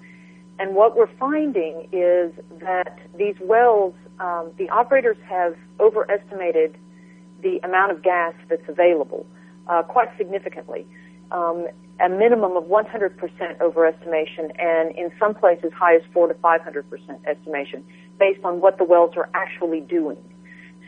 And 0.59 0.75
what 0.75 0.97
we're 0.97 1.11
finding 1.19 1.89
is 1.93 2.33
that 2.61 2.99
these 3.17 3.37
wells, 3.41 3.95
um, 4.19 4.51
the 4.59 4.69
operators 4.71 5.17
have 5.29 5.55
overestimated 5.79 6.77
the 7.43 7.61
amount 7.63 7.93
of 7.93 8.03
gas 8.03 8.35
that's 8.51 8.69
available 8.69 9.25
uh, 9.69 9.83
quite 9.85 10.09
significantly. 10.19 10.85
Um, 11.31 11.69
a 12.01 12.09
minimum 12.09 12.57
of 12.57 12.65
100% 12.65 13.17
overestimation, 13.59 14.53
and 14.59 14.97
in 14.97 15.11
some 15.19 15.35
places, 15.35 15.73
high 15.73 15.97
as 15.97 16.03
4 16.13 16.29
to 16.29 16.35
500% 16.35 16.83
estimation, 17.27 17.85
based 18.19 18.45
on 18.45 18.61
what 18.61 18.79
the 18.79 18.85
wells 18.85 19.13
are 19.17 19.29
actually 19.35 19.81
doing. 19.81 20.19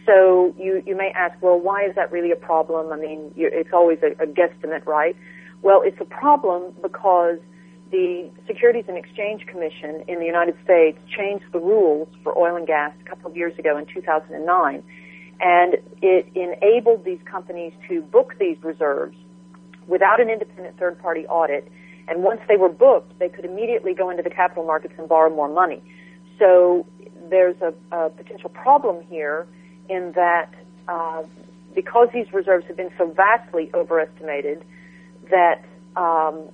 So 0.06 0.54
you, 0.58 0.82
you 0.86 0.96
may 0.96 1.12
ask, 1.14 1.40
well, 1.42 1.58
why 1.58 1.84
is 1.84 1.94
that 1.94 2.10
really 2.10 2.30
a 2.30 2.36
problem? 2.36 2.92
I 2.92 2.96
mean, 2.96 3.32
it's 3.36 3.70
always 3.72 3.98
a, 4.02 4.22
a 4.22 4.26
guesstimate, 4.26 4.86
right? 4.86 5.16
Well, 5.62 5.82
it's 5.84 6.00
a 6.00 6.04
problem 6.04 6.72
because 6.82 7.38
the 7.90 8.30
Securities 8.46 8.84
and 8.88 8.96
Exchange 8.96 9.46
Commission 9.46 10.02
in 10.08 10.18
the 10.20 10.24
United 10.24 10.56
States 10.64 10.98
changed 11.16 11.44
the 11.52 11.58
rules 11.58 12.08
for 12.22 12.36
oil 12.38 12.56
and 12.56 12.66
gas 12.66 12.92
a 13.04 13.08
couple 13.08 13.30
of 13.30 13.36
years 13.36 13.58
ago 13.58 13.76
in 13.76 13.86
2009. 13.86 14.82
And 15.40 15.76
it 16.02 16.28
enabled 16.34 17.04
these 17.04 17.20
companies 17.24 17.72
to 17.88 18.00
book 18.02 18.34
these 18.38 18.56
reserves 18.62 19.16
without 19.86 20.20
an 20.20 20.28
independent 20.30 20.78
third 20.78 21.00
party 21.00 21.26
audit. 21.26 21.70
And 22.08 22.22
once 22.22 22.40
they 22.48 22.56
were 22.56 22.68
booked, 22.68 23.18
they 23.18 23.28
could 23.28 23.44
immediately 23.44 23.94
go 23.94 24.10
into 24.10 24.22
the 24.22 24.30
capital 24.30 24.64
markets 24.64 24.94
and 24.98 25.08
borrow 25.08 25.34
more 25.34 25.48
money. 25.48 25.82
So 26.38 26.86
there's 27.28 27.56
a, 27.60 27.74
a 27.94 28.10
potential 28.10 28.50
problem 28.50 29.04
here 29.08 29.46
in 29.90 30.12
that 30.12 30.48
uh, 30.88 31.22
because 31.74 32.08
these 32.12 32.32
reserves 32.32 32.66
have 32.66 32.76
been 32.76 32.90
so 32.96 33.06
vastly 33.06 33.70
overestimated, 33.74 34.64
that 35.30 35.64
um, 35.96 36.48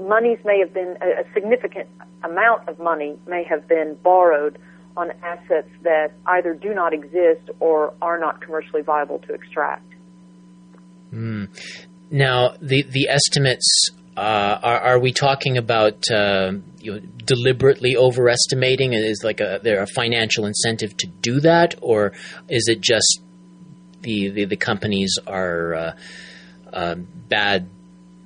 monies 0.00 0.38
may 0.44 0.60
have 0.60 0.72
been 0.72 0.96
a, 1.02 1.24
significant 1.34 1.88
amount 2.22 2.68
of 2.68 2.78
money 2.78 3.16
may 3.26 3.44
have 3.44 3.66
been 3.68 3.96
borrowed 4.02 4.58
on 4.96 5.12
assets 5.22 5.68
that 5.82 6.12
either 6.26 6.54
do 6.54 6.74
not 6.74 6.92
exist 6.92 7.50
or 7.60 7.92
are 8.02 8.18
not 8.18 8.40
commercially 8.40 8.82
viable 8.82 9.18
to 9.20 9.32
extract. 9.32 9.84
Mm. 11.12 11.48
Now, 12.10 12.54
the 12.60 12.82
the 12.82 13.08
estimates 13.08 13.90
uh, 14.18 14.58
are, 14.64 14.80
are, 14.80 14.98
we 14.98 15.12
talking 15.12 15.58
about 15.58 16.10
uh, 16.10 16.50
you 16.80 16.92
know, 16.92 16.98
deliberately 17.24 17.96
overestimating? 17.96 18.92
Is 18.92 19.22
like 19.22 19.40
a 19.40 19.60
there 19.62 19.80
a 19.80 19.86
financial 19.86 20.44
incentive 20.44 20.96
to 20.96 21.06
do 21.06 21.38
that, 21.40 21.76
or 21.80 22.12
is 22.48 22.66
it 22.66 22.80
just 22.80 23.20
the 24.00 24.28
the, 24.30 24.44
the 24.44 24.56
companies 24.56 25.14
are 25.24 25.74
uh, 25.74 25.92
uh 26.72 26.94
bad 26.96 27.68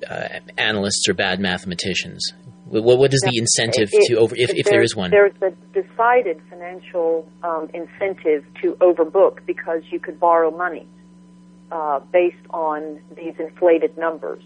uh, 0.09 0.39
analysts 0.57 1.07
or 1.07 1.13
bad 1.13 1.39
mathematicians? 1.39 2.33
What, 2.65 2.97
what 2.97 3.13
is 3.13 3.21
the 3.21 3.37
incentive 3.37 3.89
it, 3.91 4.07
to 4.07 4.15
over 4.15 4.35
if, 4.35 4.49
if 4.55 4.65
there 4.65 4.81
is 4.81 4.95
one? 4.95 5.11
There's 5.11 5.35
a 5.43 5.51
decided 5.79 6.41
financial 6.49 7.29
um, 7.43 7.69
incentive 7.71 8.45
to 8.63 8.73
overbook 8.81 9.45
because 9.45 9.83
you 9.91 9.99
could 9.99 10.19
borrow 10.19 10.49
money 10.49 10.87
uh, 11.71 11.99
based 12.11 12.47
on 12.49 12.99
these 13.15 13.35
inflated 13.37 13.95
numbers, 13.95 14.43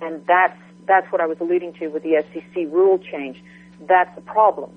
and 0.00 0.26
that's 0.26 0.58
that's 0.86 1.10
what 1.12 1.20
I 1.20 1.26
was 1.26 1.38
alluding 1.40 1.74
to 1.74 1.88
with 1.88 2.02
the 2.02 2.24
SEC 2.32 2.54
rule 2.70 2.98
change. 2.98 3.42
That's 3.88 4.14
the 4.14 4.20
problem. 4.20 4.70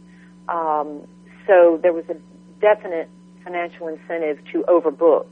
Um, 0.48 1.02
so 1.48 1.80
there 1.82 1.94
was 1.94 2.06
a 2.10 2.16
definite 2.60 3.10
financial 3.44 3.88
incentive 3.88 4.40
to 4.52 4.64
overbook. 4.68 5.28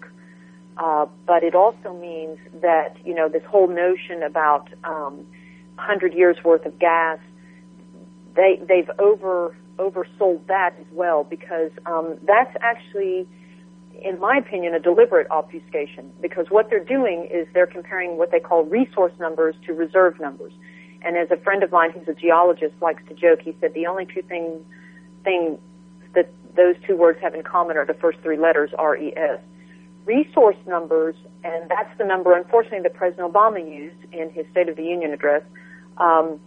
Uh, 0.77 1.05
but 1.27 1.43
it 1.43 1.53
also 1.53 1.93
means 1.93 2.39
that, 2.61 2.97
you 3.05 3.13
know, 3.13 3.29
this 3.29 3.43
whole 3.43 3.67
notion 3.67 4.23
about 4.23 4.69
um, 4.83 5.25
100 5.75 6.13
years 6.13 6.37
worth 6.43 6.65
of 6.65 6.77
gas, 6.79 7.19
they, 8.35 8.61
they've 8.67 8.89
over 8.99 9.55
oversold 9.79 10.45
that 10.47 10.75
as 10.79 10.85
well 10.91 11.23
because 11.23 11.71
um, 11.87 12.15
that's 12.23 12.55
actually 12.61 13.27
in 14.01 14.19
my 14.19 14.37
opinion, 14.37 14.73
a 14.73 14.79
deliberate 14.79 15.27
obfuscation 15.29 16.11
because 16.21 16.47
what 16.49 16.69
they're 16.69 16.83
doing 16.83 17.27
is 17.31 17.47
they're 17.53 17.67
comparing 17.67 18.17
what 18.17 18.31
they 18.31 18.39
call 18.39 18.63
resource 18.63 19.13
numbers 19.19 19.55
to 19.65 19.73
reserve 19.73 20.19
numbers. 20.19 20.53
And 21.03 21.17
as 21.17 21.29
a 21.31 21.37
friend 21.37 21.63
of 21.63 21.71
mine 21.71 21.91
who's 21.91 22.07
a 22.07 22.13
geologist 22.13 22.73
likes 22.81 23.03
to 23.09 23.13
joke, 23.13 23.41
he 23.41 23.55
said 23.59 23.73
the 23.73 23.87
only 23.87 24.05
two 24.05 24.21
things 24.21 24.61
thing 25.23 25.57
that 26.15 26.31
those 26.55 26.75
two 26.85 26.95
words 26.95 27.19
have 27.21 27.33
in 27.33 27.43
common 27.43 27.77
are 27.77 27.85
the 27.85 27.93
first 27.93 28.19
three 28.21 28.37
letters 28.37 28.71
RES. 28.77 29.39
Resource 30.05 30.57
numbers, 30.67 31.15
and 31.43 31.69
that's 31.69 31.97
the 31.97 32.03
number, 32.03 32.35
unfortunately, 32.35 32.81
that 32.81 32.93
President 32.93 33.31
Obama 33.31 33.59
used 33.59 34.13
in 34.13 34.29
his 34.29 34.45
State 34.51 34.67
of 34.67 34.75
the 34.75 34.83
Union 34.83 35.13
address, 35.13 35.43
um, 35.97 36.39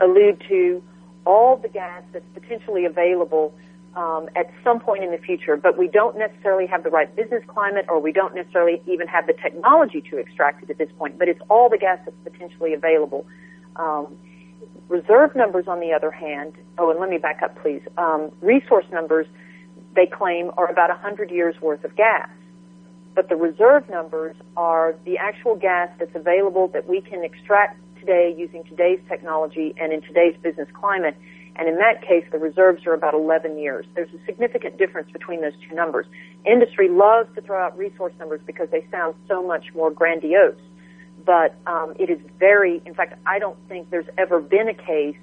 allude 0.00 0.42
to 0.48 0.82
all 1.24 1.56
the 1.56 1.68
gas 1.68 2.02
that's 2.12 2.24
potentially 2.34 2.84
available 2.84 3.54
um, 3.96 4.28
at 4.36 4.50
some 4.62 4.80
point 4.80 5.02
in 5.02 5.10
the 5.10 5.18
future, 5.18 5.56
but 5.56 5.76
we 5.76 5.88
don't 5.88 6.16
necessarily 6.16 6.66
have 6.66 6.84
the 6.84 6.90
right 6.90 7.14
business 7.16 7.42
climate 7.48 7.86
or 7.88 8.00
we 8.00 8.12
don't 8.12 8.34
necessarily 8.34 8.80
even 8.86 9.06
have 9.08 9.26
the 9.26 9.32
technology 9.32 10.00
to 10.10 10.18
extract 10.18 10.62
it 10.62 10.70
at 10.70 10.78
this 10.78 10.90
point, 10.98 11.18
but 11.18 11.28
it's 11.28 11.40
all 11.48 11.68
the 11.68 11.78
gas 11.78 11.98
that's 12.04 12.16
potentially 12.24 12.74
available. 12.74 13.26
Um, 13.76 14.16
reserve 14.88 15.34
numbers, 15.34 15.66
on 15.68 15.80
the 15.80 15.92
other 15.92 16.10
hand, 16.10 16.52
oh, 16.78 16.90
and 16.90 17.00
let 17.00 17.10
me 17.10 17.18
back 17.18 17.42
up, 17.42 17.60
please. 17.60 17.82
Um, 17.96 18.30
resource 18.40 18.86
numbers, 18.92 19.26
they 19.94 20.06
claim, 20.06 20.50
are 20.56 20.70
about 20.70 20.90
100 20.90 21.30
years 21.30 21.60
worth 21.60 21.84
of 21.84 21.94
gas. 21.96 22.28
But 23.14 23.28
the 23.28 23.36
reserve 23.36 23.88
numbers 23.90 24.36
are 24.56 24.94
the 25.04 25.18
actual 25.18 25.56
gas 25.56 25.88
that's 25.98 26.14
available 26.14 26.68
that 26.68 26.88
we 26.88 27.00
can 27.00 27.24
extract 27.24 27.80
today 27.98 28.34
using 28.36 28.62
today's 28.64 29.00
technology 29.08 29.74
and 29.80 29.92
in 29.92 30.02
today's 30.02 30.36
business 30.42 30.68
climate. 30.72 31.16
And 31.58 31.68
in 31.68 31.76
that 31.76 32.02
case, 32.06 32.24
the 32.30 32.38
reserves 32.38 32.86
are 32.86 32.94
about 32.94 33.14
11 33.14 33.58
years. 33.58 33.84
There's 33.96 34.12
a 34.14 34.24
significant 34.24 34.78
difference 34.78 35.10
between 35.10 35.40
those 35.40 35.54
two 35.68 35.74
numbers. 35.74 36.06
Industry 36.46 36.88
loves 36.88 37.28
to 37.34 37.40
throw 37.40 37.60
out 37.60 37.76
resource 37.76 38.12
numbers 38.18 38.40
because 38.46 38.68
they 38.70 38.86
sound 38.92 39.16
so 39.26 39.44
much 39.44 39.66
more 39.74 39.90
grandiose. 39.90 40.60
But 41.26 41.56
um, 41.66 41.94
it 41.98 42.10
is 42.10 42.20
very, 42.38 42.80
in 42.86 42.94
fact, 42.94 43.18
I 43.26 43.40
don't 43.40 43.58
think 43.68 43.90
there's 43.90 44.06
ever 44.16 44.40
been 44.40 44.68
a 44.68 44.74
case 44.74 45.16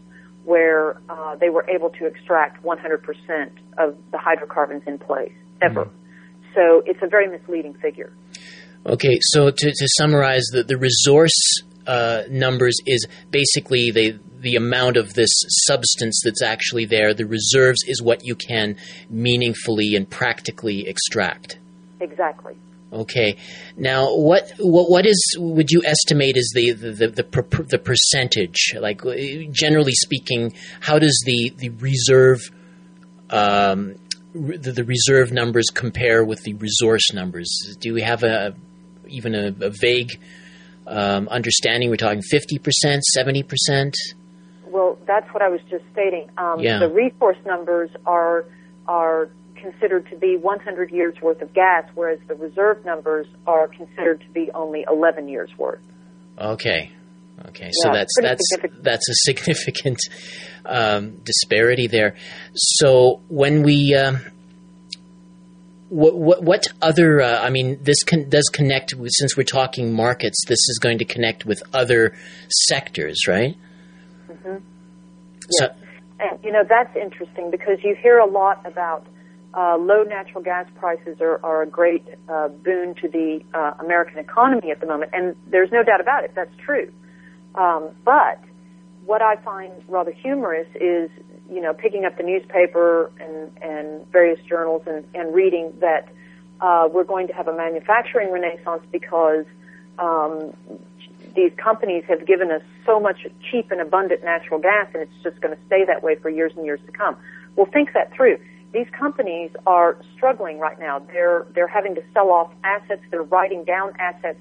where 0.43 1.01
uh, 1.09 1.35
they 1.37 1.49
were 1.49 1.65
able 1.69 1.89
to 1.91 2.05
extract 2.05 2.61
100% 2.63 3.49
of 3.77 3.95
the 4.11 4.17
hydrocarbons 4.17 4.83
in 4.85 4.97
place, 4.97 5.33
ever. 5.61 5.85
Mm-hmm. 5.85 5.97
So 6.53 6.83
it's 6.85 6.99
a 7.01 7.07
very 7.07 7.27
misleading 7.27 7.75
figure. 7.75 8.13
Okay, 8.85 9.17
so 9.21 9.49
to, 9.49 9.71
to 9.71 9.87
summarize, 9.97 10.43
the, 10.51 10.63
the 10.63 10.77
resource 10.77 11.63
uh, 11.87 12.23
numbers 12.29 12.75
is 12.85 13.07
basically 13.31 13.91
the 13.91 14.19
the 14.39 14.55
amount 14.55 14.95
of 14.95 15.13
this 15.15 15.31
substance 15.65 16.21
that's 16.23 16.43
actually 16.43 16.85
there. 16.85 17.13
The 17.13 17.25
reserves 17.25 17.79
is 17.87 18.01
what 18.01 18.23
you 18.23 18.35
can 18.35 18.77
meaningfully 19.09 19.95
and 19.95 20.07
practically 20.07 20.87
extract. 20.87 21.57
Exactly. 21.99 22.55
Okay. 22.93 23.37
Now, 23.75 24.15
what 24.15 24.51
what 24.59 24.89
what 24.89 25.05
is 25.05 25.35
would 25.37 25.71
you 25.71 25.81
estimate 25.85 26.37
is 26.37 26.51
the 26.55 26.71
the 26.71 26.91
the, 26.91 27.07
the, 27.07 27.63
the 27.63 27.79
percentage? 27.79 28.73
Like 28.79 29.01
generally 29.51 29.93
speaking, 29.93 30.53
how 30.79 30.99
does 30.99 31.21
the 31.25 31.53
the 31.57 31.69
reserve 31.69 32.39
um, 33.29 33.95
the, 34.33 34.71
the 34.71 34.83
reserve 34.83 35.31
numbers 35.31 35.65
compare 35.73 36.23
with 36.23 36.43
the 36.43 36.53
resource 36.53 37.11
numbers? 37.13 37.49
Do 37.79 37.93
we 37.93 38.01
have 38.01 38.23
a 38.23 38.55
even 39.07 39.35
a, 39.35 39.47
a 39.61 39.69
vague 39.69 40.19
um, 40.87 41.27
understanding? 41.29 41.89
We're 41.89 41.97
talking 41.97 42.21
fifty 42.21 42.57
percent, 42.57 43.03
seventy 43.03 43.43
percent. 43.43 43.95
Well, 44.67 44.97
that's 45.07 45.31
what 45.33 45.41
I 45.41 45.49
was 45.49 45.61
just 45.69 45.83
stating. 45.93 46.29
Um, 46.37 46.59
yeah. 46.59 46.79
The 46.79 46.89
resource 46.89 47.37
numbers 47.45 47.89
are 48.05 48.45
are 48.87 49.29
considered 49.55 50.07
to 50.09 50.17
be 50.17 50.37
100 50.37 50.91
years 50.91 51.15
worth 51.21 51.41
of 51.41 51.53
gas, 51.53 51.85
whereas 51.95 52.19
the 52.27 52.35
reserve 52.35 52.85
numbers 52.85 53.25
are 53.47 53.67
considered 53.67 54.21
to 54.21 54.29
be 54.29 54.51
only 54.53 54.85
11 54.91 55.27
years 55.27 55.49
worth. 55.57 55.81
Okay. 56.37 56.91
Okay, 57.49 57.69
so 57.73 57.89
yeah, 57.89 57.93
that's 57.93 58.13
that's 58.21 58.57
that's 58.79 59.09
a 59.09 59.13
significant 59.13 59.99
um, 60.65 61.17
disparity 61.23 61.87
there. 61.87 62.15
So 62.53 63.21
when 63.27 63.61
we 63.61 63.93
um, 63.93 64.21
what, 65.89 66.17
what, 66.17 66.43
what 66.43 66.67
other? 66.81 67.21
Uh, 67.21 67.39
I 67.39 67.49
mean, 67.49 67.79
this 67.81 68.03
con- 68.03 68.29
does 68.29 68.49
connect. 68.51 68.93
With, 68.93 69.11
since 69.13 69.37
we're 69.37 69.43
talking 69.43 69.93
markets, 69.93 70.43
this 70.47 70.59
is 70.69 70.79
going 70.81 70.97
to 70.99 71.05
connect 71.05 71.45
with 71.45 71.61
other 71.73 72.15
sectors, 72.49 73.27
right? 73.27 73.55
Mm-hmm. 74.29 74.57
So, 75.51 75.67
and 76.19 76.43
you 76.43 76.51
know 76.51 76.63
that's 76.67 76.95
interesting 76.95 77.51
because 77.51 77.79
you 77.83 77.95
hear 78.01 78.17
a 78.17 78.25
lot 78.25 78.65
about 78.65 79.05
uh, 79.53 79.77
low 79.77 80.03
natural 80.03 80.43
gas 80.43 80.67
prices 80.75 81.17
are, 81.21 81.39
are 81.43 81.61
a 81.61 81.67
great 81.67 82.03
uh, 82.29 82.47
boon 82.47 82.95
to 82.95 83.07
the 83.07 83.41
uh, 83.53 83.73
American 83.79 84.17
economy 84.17 84.71
at 84.71 84.79
the 84.79 84.87
moment, 84.87 85.11
and 85.13 85.35
there's 85.47 85.71
no 85.71 85.83
doubt 85.83 86.01
about 86.01 86.23
it. 86.23 86.31
That's 86.35 86.55
true. 86.57 86.91
Um, 87.53 87.91
but 88.03 88.39
what 89.05 89.21
I 89.21 89.35
find 89.37 89.71
rather 89.87 90.11
humorous 90.11 90.67
is 90.75 91.09
you 91.49 91.61
know, 91.61 91.73
picking 91.73 92.05
up 92.05 92.17
the 92.17 92.23
newspaper 92.23 93.11
and, 93.19 93.51
and 93.61 94.11
various 94.11 94.39
journals 94.47 94.83
and, 94.87 95.05
and 95.13 95.33
reading 95.33 95.73
that 95.79 96.09
uh, 96.61 96.87
we're 96.91 97.03
going 97.03 97.27
to 97.27 97.33
have 97.33 97.47
a 97.47 97.55
manufacturing 97.55 98.31
renaissance 98.31 98.81
because 98.91 99.45
um, 99.99 100.53
these 101.35 101.51
companies 101.57 102.03
have 102.07 102.25
given 102.25 102.49
us 102.51 102.61
so 102.85 102.99
much 102.99 103.27
cheap 103.51 103.71
and 103.71 103.81
abundant 103.81 104.23
natural 104.23 104.59
gas, 104.59 104.87
and 104.93 105.03
it's 105.03 105.23
just 105.23 105.39
going 105.41 105.55
to 105.55 105.61
stay 105.67 105.85
that 105.85 106.01
way 106.01 106.15
for 106.15 106.29
years 106.29 106.53
and 106.55 106.65
years 106.65 106.79
to 106.85 106.91
come. 106.91 107.15
Well, 107.55 107.67
think 107.71 107.93
that 107.93 108.13
through. 108.13 108.39
These 108.73 108.87
companies 108.97 109.51
are 109.65 109.97
struggling 110.15 110.59
right 110.59 110.77
now. 110.79 110.99
They're 110.99 111.45
they're 111.53 111.67
having 111.67 111.95
to 111.95 112.03
sell 112.13 112.29
off 112.29 112.51
assets. 112.63 113.01
They're 113.09 113.23
writing 113.23 113.63
down 113.63 113.93
assets 113.99 114.39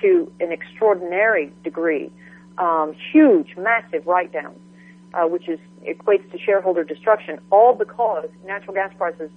to 0.00 0.32
an 0.40 0.50
extraordinary 0.50 1.52
degree, 1.62 2.10
um, 2.58 2.94
huge, 3.12 3.56
massive 3.56 4.06
write 4.06 4.32
downs 4.32 4.58
uh, 5.14 5.26
which 5.26 5.48
is 5.48 5.58
equates 5.86 6.30
to 6.30 6.38
shareholder 6.38 6.84
destruction, 6.84 7.38
all 7.50 7.74
because 7.74 8.28
natural 8.46 8.74
gas 8.74 8.92
prices, 8.96 9.30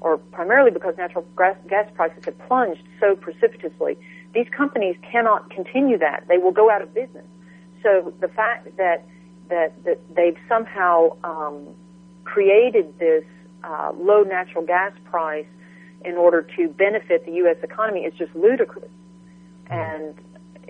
or 0.00 0.18
primarily 0.18 0.70
because 0.70 0.96
natural 0.96 1.24
gas, 1.36 1.56
gas 1.68 1.90
prices 1.94 2.24
have 2.24 2.38
plunged 2.46 2.82
so 3.00 3.16
precipitously. 3.16 3.98
These 4.34 4.48
companies 4.56 4.96
cannot 5.02 5.50
continue 5.50 5.98
that; 5.98 6.24
they 6.28 6.38
will 6.38 6.52
go 6.52 6.70
out 6.70 6.82
of 6.82 6.94
business. 6.94 7.26
So 7.82 8.12
the 8.20 8.28
fact 8.28 8.76
that 8.76 9.04
that 9.48 9.84
that 9.84 9.98
they've 10.14 10.38
somehow 10.48 11.16
um, 11.24 11.66
created 12.24 12.98
this 12.98 13.24
uh, 13.64 13.92
low 13.96 14.22
natural 14.22 14.64
gas 14.64 14.92
price 15.04 15.46
in 16.04 16.14
order 16.14 16.42
to 16.56 16.68
benefit 16.68 17.26
the 17.26 17.32
U.S. 17.32 17.56
economy 17.62 18.02
is 18.02 18.14
just 18.14 18.34
ludicrous, 18.34 18.90
and 19.68 20.14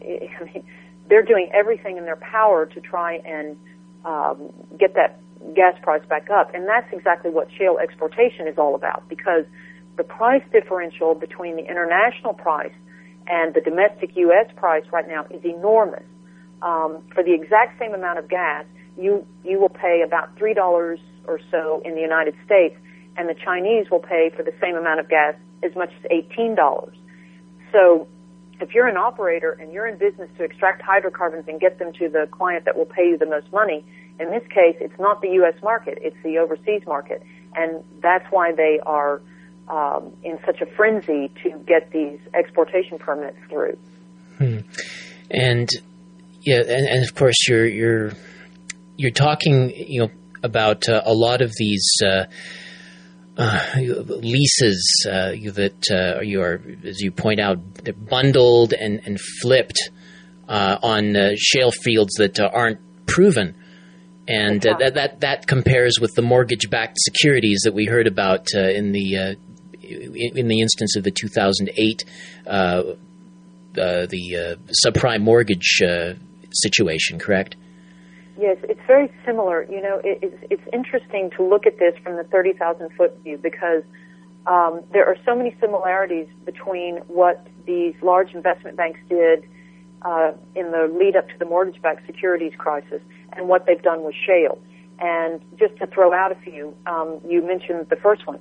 I 0.01 0.45
mean, 0.45 0.65
they're 1.09 1.25
doing 1.25 1.51
everything 1.53 1.97
in 1.97 2.05
their 2.05 2.17
power 2.17 2.67
to 2.67 2.81
try 2.81 3.15
and 3.25 3.57
um, 4.05 4.51
get 4.79 4.95
that 4.95 5.21
gas 5.55 5.75
price 5.83 6.03
back 6.09 6.29
up. 6.31 6.55
And 6.55 6.67
that's 6.69 6.91
exactly 6.93 7.31
what 7.31 7.49
shale 7.57 7.79
exploitation 7.79 8.47
is 8.47 8.59
all 8.59 8.75
about 8.75 9.09
because 9.09 9.45
the 9.97 10.05
price 10.05 10.43
differential 10.53 11.15
between 11.15 11.57
the 11.57 11.67
international 11.69 12.35
price 12.35 12.73
and 13.27 13.55
the 13.55 13.61
domestic 13.61 14.17
U.S. 14.17 14.47
price 14.57 14.85
right 14.93 15.07
now 15.07 15.27
is 15.31 15.45
enormous. 15.45 16.05
Um, 16.63 17.03
for 17.15 17.23
the 17.23 17.35
exact 17.35 17.79
same 17.79 17.95
amount 17.95 18.19
of 18.19 18.29
gas, 18.29 18.65
you 18.99 19.25
you 19.45 19.61
will 19.61 19.69
pay 19.69 20.03
about 20.05 20.37
three 20.37 20.55
dollars 20.55 20.99
or 21.27 21.39
so 21.51 21.83
in 21.85 21.95
the 21.95 22.01
United 22.01 22.35
States, 22.45 22.75
and 23.17 23.29
the 23.29 23.35
Chinese 23.35 23.91
will 23.91 24.01
pay 24.01 24.31
for 24.35 24.43
the 24.43 24.53
same 24.61 24.75
amount 24.75 24.99
of 24.99 25.09
gas 25.09 25.35
as 25.63 25.75
much 25.77 25.91
as 25.91 26.11
eighteen 26.11 26.57
dollars. 26.57 26.97
So 27.71 28.09
if 28.61 28.75
you're 28.75 28.87
an 28.87 28.97
operator 28.97 29.53
and 29.53 29.73
you're 29.73 29.87
in 29.87 29.99
business 29.99 30.29
to 30.37 30.45
extract 30.45 30.83
hydrocarbons 30.83 31.45
and 31.49 31.61
get 31.61 31.79
them 31.79 31.93
to 31.95 32.09
the 32.09 32.29
client 32.31 32.65
that 32.65 32.77
will 32.77 32.87
pay 32.87 33.09
you 33.09 33.19
the 33.19 33.27
most 33.27 33.53
money, 33.53 33.85
in 34.19 34.31
this 34.31 34.43
case, 34.49 34.77
it's 34.81 34.99
not 34.99 35.21
the 35.21 35.29
U.S. 35.35 35.55
market, 35.63 35.99
it's 36.03 36.17
the 36.25 36.39
overseas 36.39 36.83
market. 36.87 37.23
And 37.55 37.85
that's 38.03 38.27
why 38.31 38.53
they 38.53 38.81
are 38.85 39.21
um, 39.69 40.13
in 40.23 40.39
such 40.45 40.61
a 40.61 40.67
frenzy 40.67 41.31
to 41.43 41.51
get 41.67 41.91
these 41.93 42.19
exportation 42.35 42.99
permits 42.99 43.39
through. 43.49 43.79
Hmm. 44.39 44.59
And 45.31 45.69
yeah, 46.43 46.61
and, 46.61 46.87
and, 46.87 47.05
of 47.05 47.15
course 47.15 47.49
you're 47.49 47.67
you're 47.67 48.13
you're 48.97 49.11
talking 49.11 49.71
you 49.75 50.03
know 50.03 50.11
about 50.43 50.89
uh, 50.89 51.03
a 51.05 51.13
lot 51.13 51.43
of 51.43 51.53
these 51.57 51.87
uh, 52.07 52.25
leases 53.39 55.07
uh, 55.09 55.31
that 55.53 55.85
uh, 55.91 56.21
you 56.23 56.43
are, 56.43 56.61
as 56.85 57.01
you 57.01 57.13
point 57.13 57.41
out, 57.41 57.59
bundled 58.09 58.73
and, 58.73 59.01
and 59.05 59.21
flipped 59.21 59.91
uh, 60.49 60.79
on 60.83 61.17
uh, 61.17 61.31
shale 61.37 61.71
fields 61.71 62.15
that 62.15 62.41
uh, 62.41 62.51
aren't 62.53 62.81
proven. 63.07 63.55
And 64.27 64.61
that, 64.63 64.95
that 64.95 65.21
that 65.21 65.47
compares 65.47 65.99
with 65.99 66.15
the 66.15 66.21
mortgage-backed 66.21 66.99
securities 66.99 67.63
that 67.65 67.73
we 67.73 67.87
heard 67.87 68.07
about 68.07 68.53
in 68.53 68.93
the 68.93 69.39
in 69.81 70.49
the 70.49 70.61
instance 70.61 70.97
of 70.97 71.05
the 71.05 71.11
2008 71.11 72.05
the 73.73 74.59
subprime 74.85 75.23
mortgage 75.23 75.81
situation, 76.53 77.19
correct? 77.19 77.57
Yes, 78.39 78.57
it's 78.63 78.81
very 78.87 79.13
similar. 79.27 79.65
You 79.65 79.83
know, 79.83 80.01
it, 80.05 80.21
it's, 80.23 80.37
it's 80.49 80.63
interesting 80.73 81.31
to 81.37 81.43
look 81.43 81.67
at 81.67 81.79
this 81.81 81.95
from 82.05 82.17
the 82.17 82.23
30,000 82.23 82.89
foot 82.97 83.19
view 83.25 83.37
because 83.37 83.83
um, 84.47 84.81
there 84.93 85.05
are 85.07 85.17
so 85.27 85.35
many 85.35 85.57
similarities 85.61 86.29
between 86.47 86.99
what 87.09 87.45
these 87.67 87.95
large 88.01 88.35
investment 88.35 88.77
banks 88.77 89.01
did 89.09 89.43
uh, 90.03 90.31
in 90.55 90.71
the 90.71 90.89
lead 90.97 91.17
up 91.17 91.29
to 91.29 91.35
the 91.41 91.45
mortgage 91.45 91.83
backed 91.83 92.07
securities 92.07 92.53
crisis 92.57 93.03
and 93.33 93.49
what 93.49 93.67
they've 93.67 93.83
done 93.83 94.05
with 94.05 94.15
shale. 94.15 94.59
And 95.01 95.41
just 95.59 95.77
to 95.79 95.87
throw 95.89 96.13
out 96.13 96.31
a 96.31 96.37
few, 96.37 96.75
um, 96.87 97.21
you 97.29 97.45
mentioned 97.45 97.87
the 97.91 97.97
first 97.97 98.25
one. 98.27 98.39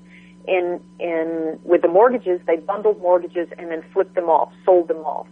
In, 0.48 0.80
in, 1.00 1.60
with 1.64 1.82
the 1.82 1.88
mortgages, 1.88 2.40
they 2.46 2.58
bundled 2.58 3.02
mortgages 3.02 3.50
and 3.58 3.72
then 3.72 3.84
flipped 3.94 4.14
them 4.14 4.26
off, 4.26 4.54
sold 4.64 4.90
them 4.90 4.98
off. 4.98 5.28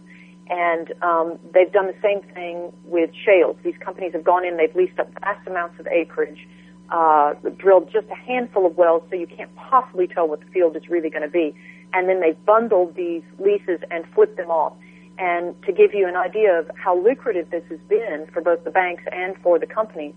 And 0.48 0.92
um, 1.02 1.38
they've 1.52 1.72
done 1.72 1.86
the 1.86 1.96
same 2.02 2.22
thing 2.34 2.72
with 2.84 3.10
shales. 3.24 3.56
These 3.64 3.76
companies 3.80 4.12
have 4.12 4.24
gone 4.24 4.44
in, 4.44 4.56
they've 4.56 4.74
leased 4.74 4.98
up 4.98 5.12
vast 5.20 5.46
amounts 5.46 5.80
of 5.80 5.86
acreage, 5.88 6.46
uh, 6.90 7.34
drilled 7.56 7.90
just 7.92 8.06
a 8.08 8.14
handful 8.14 8.64
of 8.64 8.76
wells 8.76 9.02
so 9.10 9.16
you 9.16 9.26
can't 9.26 9.54
possibly 9.56 10.06
tell 10.06 10.28
what 10.28 10.40
the 10.40 10.46
field 10.46 10.76
is 10.76 10.88
really 10.88 11.10
going 11.10 11.22
to 11.22 11.28
be. 11.28 11.54
And 11.92 12.08
then 12.08 12.20
they've 12.20 12.44
bundled 12.44 12.94
these 12.94 13.22
leases 13.38 13.80
and 13.90 14.04
flipped 14.14 14.36
them 14.36 14.50
off. 14.50 14.74
And 15.18 15.60
to 15.62 15.72
give 15.72 15.94
you 15.94 16.06
an 16.06 16.16
idea 16.16 16.58
of 16.58 16.70
how 16.76 16.96
lucrative 16.98 17.50
this 17.50 17.64
has 17.70 17.80
been 17.88 18.26
for 18.32 18.40
both 18.42 18.64
the 18.64 18.70
banks 18.70 19.02
and 19.10 19.34
for 19.42 19.58
the 19.58 19.66
companies, 19.66 20.14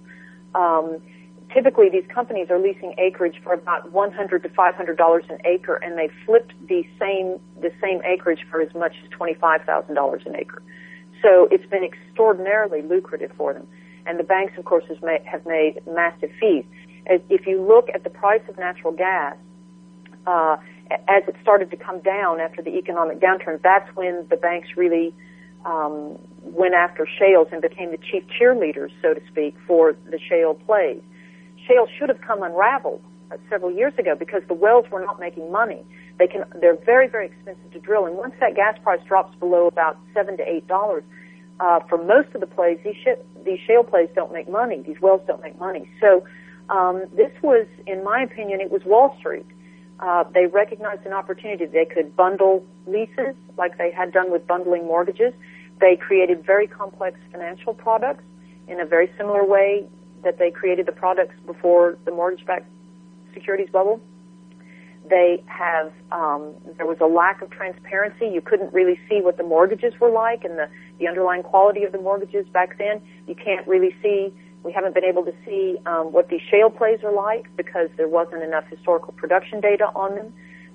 um, 0.53 1.01
typically 1.53 1.89
these 1.89 2.05
companies 2.13 2.49
are 2.49 2.59
leasing 2.59 2.93
acreage 2.97 3.41
for 3.43 3.53
about 3.53 3.91
100 3.91 4.43
to 4.43 4.49
500 4.49 4.97
dollars 4.97 5.25
an 5.29 5.37
acre, 5.45 5.75
and 5.75 5.97
they 5.97 6.09
flipped 6.25 6.53
the 6.67 6.83
same 6.99 7.39
the 7.61 7.71
same 7.81 8.01
acreage 8.03 8.45
for 8.49 8.61
as 8.61 8.73
much 8.73 8.93
as 9.03 9.09
25 9.09 9.63
thousand 9.63 9.95
dollars 9.95 10.23
an 10.25 10.35
acre. 10.35 10.61
So 11.21 11.47
it's 11.51 11.65
been 11.65 11.83
extraordinarily 11.83 12.81
lucrative 12.81 13.31
for 13.37 13.53
them, 13.53 13.67
and 14.05 14.19
the 14.19 14.23
banks, 14.23 14.53
of 14.57 14.65
course, 14.65 14.85
made, 15.01 15.23
have 15.25 15.45
made 15.45 15.81
massive 15.87 16.31
fees. 16.39 16.65
If 17.05 17.47
you 17.47 17.61
look 17.61 17.89
at 17.93 18.03
the 18.03 18.09
price 18.09 18.41
of 18.47 18.57
natural 18.57 18.93
gas, 18.93 19.35
uh, 20.27 20.57
as 21.07 21.23
it 21.27 21.35
started 21.41 21.71
to 21.71 21.77
come 21.77 21.99
down 22.01 22.39
after 22.39 22.61
the 22.61 22.77
economic 22.77 23.19
downturn, 23.19 23.61
that's 23.61 23.89
when 23.95 24.27
the 24.29 24.37
banks 24.37 24.69
really 24.75 25.13
um, 25.65 26.17
went 26.41 26.73
after 26.73 27.07
shales 27.07 27.47
and 27.51 27.61
became 27.61 27.91
the 27.91 27.97
chief 27.97 28.23
cheerleaders, 28.39 28.91
so 29.01 29.13
to 29.13 29.21
speak, 29.27 29.55
for 29.67 29.95
the 30.09 30.19
shale 30.19 30.53
plays. 30.53 31.01
Shale 31.70 31.88
should 31.97 32.09
have 32.09 32.22
come 32.22 32.41
unraveled 32.41 33.01
uh, 33.32 33.38
several 33.49 33.72
years 33.72 33.93
ago 33.97 34.15
because 34.15 34.41
the 34.47 34.55
wells 34.55 34.86
were 34.91 35.05
not 35.05 35.20
making 35.20 35.51
money. 35.51 35.84
They 36.17 36.28
can, 36.28 36.43
they're 36.59 36.76
very, 36.84 37.07
very 37.07 37.28
expensive 37.28 37.72
to 37.72 37.80
drill, 37.80 38.05
and 38.05 38.17
once 38.17 38.34
that 38.39 38.55
gas 38.55 38.78
price 38.84 38.99
drops 39.07 39.36
below 39.39 39.67
about 39.67 39.97
seven 40.13 40.36
to 40.38 40.43
eight 40.43 40.67
dollars, 40.67 41.03
uh, 41.59 41.80
for 41.88 42.03
most 42.03 42.34
of 42.34 42.41
the 42.41 42.47
plays, 42.47 42.80
these 42.84 42.95
sh- 42.95 43.22
these 43.45 43.59
shale 43.65 43.84
plays 43.84 44.09
don't 44.15 44.34
make 44.34 44.49
money. 44.49 44.82
These 44.82 44.99
wells 44.99 45.22
don't 45.28 45.41
make 45.41 45.57
money. 45.59 45.89
So 46.01 46.26
um, 46.70 47.03
this 47.15 47.32
was, 47.41 47.67
in 47.86 48.03
my 48.03 48.22
opinion, 48.24 48.61
it 48.61 48.72
was 48.72 48.84
Wall 48.84 49.15
Street. 49.20 49.45
Uh, 49.99 50.24
they 50.34 50.45
recognized 50.47 51.05
an 51.05 51.13
opportunity. 51.13 51.65
They 51.65 51.86
could 51.86 52.15
bundle 52.15 52.65
leases 52.88 53.36
like 53.57 53.78
they 53.78 53.91
had 53.91 54.11
done 54.13 54.32
with 54.32 54.47
bundling 54.47 54.86
mortgages. 54.86 55.34
They 55.80 55.95
created 55.97 56.45
very 56.45 56.67
complex 56.67 57.20
financial 57.32 57.74
products 57.74 58.24
in 58.67 58.80
a 58.80 58.86
very 58.86 59.11
similar 59.17 59.43
way 59.45 59.88
that 60.24 60.38
they 60.38 60.51
created 60.51 60.86
the 60.86 60.91
products 60.91 61.36
before 61.45 61.97
the 62.05 62.11
mortgage-backed 62.11 62.67
securities 63.34 63.70
bubble. 63.70 64.01
They 65.09 65.43
have 65.47 65.91
um, 66.11 66.53
there 66.78 66.86
was 66.86 66.97
a 67.01 67.07
lack 67.07 67.41
of 67.41 67.49
transparency. 67.49 68.28
You 68.28 68.41
couldn't 68.41 68.72
really 68.74 68.99
see 69.09 69.22
what 69.22 69.38
the 69.38 69.43
mortgages 69.43 69.99
were 69.99 70.11
like 70.11 70.43
and 70.43 70.57
the 70.57 70.70
the 70.99 71.07
underlying 71.07 71.41
quality 71.41 71.84
of 71.84 71.91
the 71.91 71.97
mortgages 71.97 72.45
back 72.49 72.78
then. 72.78 73.01
You 73.28 73.34
can't 73.34 73.65
really 73.67 73.95
see 74.03 74.34
we 74.63 74.74
haven't 74.74 74.93
been 74.93 75.05
able 75.05 75.24
to 75.24 75.34
see 75.45 75.78
um, 75.86 76.11
what 76.11 76.30
these 76.30 76.41
shale 76.51 76.70
plays 76.70 76.99
are 77.03 77.13
like 77.13 77.47
because 77.55 77.89
there 77.95 78.07
wasn't 78.07 78.43
enough 78.43 78.65
historical 78.67 79.13
production 79.13 79.61
data 79.61 79.89
on 79.95 80.15
them 80.15 80.34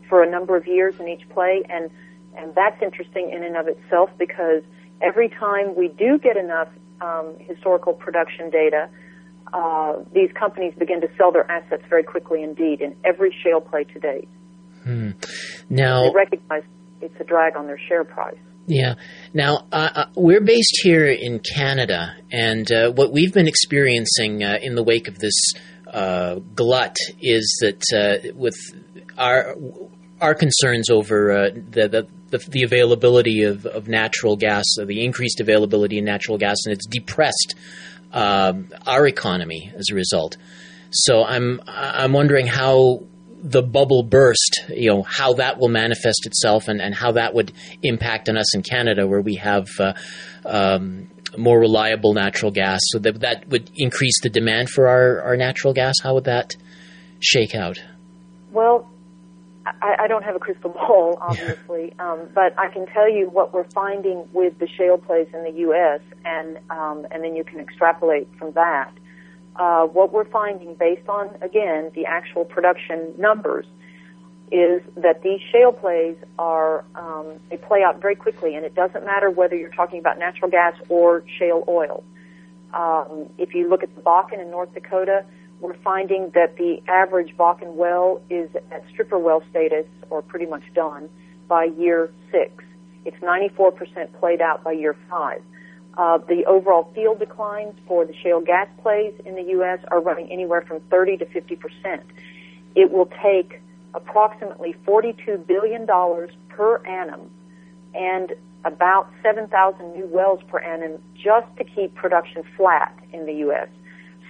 for 0.09 0.23
a 0.23 0.31
number 0.31 0.57
of 0.57 0.67
years 0.67 0.95
in 0.99 1.09
each 1.09 1.29
play, 1.29 1.63
and 1.69 1.91
and 2.37 2.55
that's 2.55 2.81
interesting 2.83 3.31
in 3.31 3.45
and 3.45 3.57
of 3.57 3.69
itself 3.69 4.11
because 4.19 4.63
every 5.01 5.29
time 5.29 5.75
we 5.77 5.89
do 5.89 6.19
get 6.19 6.37
enough 6.37 6.69
um, 7.01 7.37
historical 7.39 7.93
production 7.93 8.51
data, 8.51 8.89
uh, 9.55 10.03
these 10.13 10.31
companies 10.33 10.75
begin 10.77 11.01
to 11.01 11.09
sell 11.17 11.31
their 11.31 11.49
assets 11.49 11.85
very 11.89 12.03
quickly 12.03 12.43
indeed 12.43 12.81
in 12.81 12.97
every 13.05 13.35
shale 13.43 13.61
play 13.61 13.85
to 13.85 14.01
date. 14.01 14.29
Hmm. 14.83 15.11
Now, 15.71 16.09
they 16.09 16.15
recognize 16.15 16.65
it's 17.01 17.15
a 17.21 17.25
drag 17.25 17.57
on 17.57 17.67
their 17.67 17.79
share 17.79 18.05
price. 18.05 18.37
Yeah. 18.67 18.95
Now, 19.33 19.67
uh, 19.71 19.91
uh, 19.95 20.07
we're 20.17 20.41
based 20.41 20.81
here 20.83 21.07
in 21.07 21.39
Canada, 21.39 22.17
and 22.33 22.71
uh, 22.73 22.91
what 22.93 23.13
we've 23.13 23.33
been 23.33 23.47
experiencing 23.47 24.43
uh, 24.43 24.59
in 24.61 24.75
the 24.75 24.83
wake 24.83 25.07
of 25.07 25.19
this 25.19 25.53
uh, 25.87 26.37
glut 26.55 26.97
is 27.21 27.57
that 27.61 27.83
uh, 27.95 28.33
with 28.35 28.57
our 29.17 29.55
our 30.21 30.35
concerns 30.35 30.91
over 30.91 31.51
the, 31.51 32.09
the, 32.31 32.39
the 32.49 32.63
availability 32.63 33.43
of, 33.43 33.67
of 33.67 33.89
natural 33.89 34.37
gas, 34.37 34.65
the 34.83 35.05
increased 35.05 35.41
availability 35.41 35.99
in 35.99 36.05
natural 36.05 36.39
gas, 36.39 36.57
and 36.65 36.73
it's 36.73 36.87
depressed 36.87 37.55
um, 38.15 38.71
our 38.87 39.07
economy 39.07 39.73
as 39.77 39.91
a 39.91 39.95
result. 39.95 40.39
So 40.91 41.25
I'm 41.25 41.61
I'm 41.67 42.13
wondering 42.13 42.47
how 42.47 43.03
the 43.43 43.63
bubble 43.63 44.03
burst, 44.03 44.65
you 44.69 44.89
know, 44.89 45.03
how 45.03 45.35
that 45.35 45.59
will 45.59 45.69
manifest 45.69 46.25
itself 46.25 46.69
and, 46.69 46.81
and 46.81 46.95
how 46.95 47.13
that 47.13 47.35
would 47.35 47.53
impact 47.83 48.31
on 48.31 48.39
us 48.39 48.55
in 48.55 48.63
Canada, 48.63 49.07
where 49.07 49.21
we 49.21 49.35
have 49.35 49.69
uh, 49.79 49.93
um, 50.47 51.11
more 51.37 51.59
reliable 51.59 52.15
natural 52.15 52.51
gas. 52.51 52.81
So 52.85 53.01
that 53.01 53.21
that 53.21 53.49
would 53.49 53.71
increase 53.75 54.21
the 54.23 54.31
demand 54.31 54.71
for 54.71 54.89
our, 54.89 55.21
our 55.23 55.37
natural 55.37 55.75
gas. 55.75 55.97
How 56.03 56.15
would 56.15 56.25
that 56.25 56.55
shake 57.21 57.55
out? 57.55 57.83
Well, 58.53 58.89
I, 59.67 59.97
I 60.01 60.07
don't 60.09 60.25
have 60.25 60.37
a 60.37 60.39
crystal 60.39 60.71
ball, 60.71 61.19
obviously, 61.21 61.95
um, 61.99 62.29
but 62.35 62.59
I 62.59 62.69
can 62.69 62.87
tell 62.87 63.11
you 63.11 63.31
what 63.31 63.55
we're 63.55 63.65
finding 63.65 64.25
with 64.33 64.59
the 64.59 64.69
shale 64.69 64.99
plays 64.99 65.29
in 65.33 65.43
the 65.45 65.53
U.S. 65.61 66.01
and 66.25 66.59
um, 66.71 67.07
and 67.11 67.25
then 67.25 67.35
you 67.37 67.45
can 67.45 67.61
extrapolate 67.61 68.29
from 68.39 68.53
that 68.53 68.93
uh, 69.57 69.87
what 69.87 70.13
we're 70.13 70.25
finding 70.25 70.75
based 70.75 71.09
on, 71.09 71.31
again, 71.41 71.91
the 71.95 72.07
actual 72.07 72.45
production 72.45 73.13
numbers 73.19 73.67
is 74.51 74.83
that 74.97 75.23
these 75.23 75.41
shale 75.53 75.73
plays 75.73 76.17
are, 76.39 76.85
um, 76.95 77.27
they 77.51 77.57
play 77.57 77.83
out 77.83 78.01
very 78.01 78.15
quickly, 78.15 78.55
and 78.55 78.65
it 78.65 78.75
doesn't 78.75 79.05
matter 79.05 79.31
whether 79.31 79.57
you're 79.57 79.71
talking 79.71 79.99
about 79.99 80.19
natural 80.19 80.51
gas 80.51 80.75
or 80.89 81.25
shale 81.39 81.65
oil. 81.69 82.05
Um, 82.73 83.29
if 83.39 83.55
you 83.55 83.69
look 83.69 83.83
at 83.83 83.95
the 83.95 84.01
Bakken 84.01 84.41
in 84.41 84.51
North 84.51 84.75
Dakota, 84.75 85.25
we're 85.65 85.75
finding 85.83 86.31
that 86.35 86.59
the 86.59 86.83
average 86.89 87.35
Bakken 87.39 87.73
well 87.73 88.21
is 88.29 88.51
at 88.71 88.85
stripper 88.93 89.19
well 89.19 89.43
status, 89.49 89.87
or 90.11 90.21
pretty 90.21 90.45
much 90.45 90.63
done, 90.75 91.09
by 91.49 91.65
year 91.65 92.11
six. 92.31 92.63
It's 93.07 93.17
94% 93.17 94.13
played 94.21 94.43
out 94.43 94.63
by 94.63 94.73
year 94.73 94.95
five. 95.09 95.41
Uh, 95.97 96.19
the 96.19 96.45
overall 96.45 96.93
field 96.95 97.19
declines 97.19 97.75
for 97.87 98.05
the 98.05 98.15
shale 98.23 98.43
gas 98.43 98.69
plays 98.83 99.15
in 99.25 99.37
the 99.37 99.43
U.S. 99.57 99.79
are 99.89 100.03
running 100.03 100.31
anywhere 100.31 100.61
from 100.61 100.81
30 100.91 101.17
to 101.17 101.25
50 101.25 101.57
percent. 101.57 102.03
It 102.75 102.93
will 102.93 103.09
take 103.23 103.63
approximately 103.95 104.77
$42 104.87 105.47
billion 105.47 105.87
per 106.51 106.77
annum 106.85 107.31
and 107.95 108.35
about 108.67 109.09
7,000 109.23 109.95
new 109.95 110.07
wells 110.09 110.41
per 110.49 110.59
annum 110.59 111.01
just 111.15 111.47
to 111.57 111.65
keep 111.65 111.95
production 111.95 112.43
flat 112.55 112.95
in 113.15 113.25
the 113.25 113.35
U.S. 113.47 113.69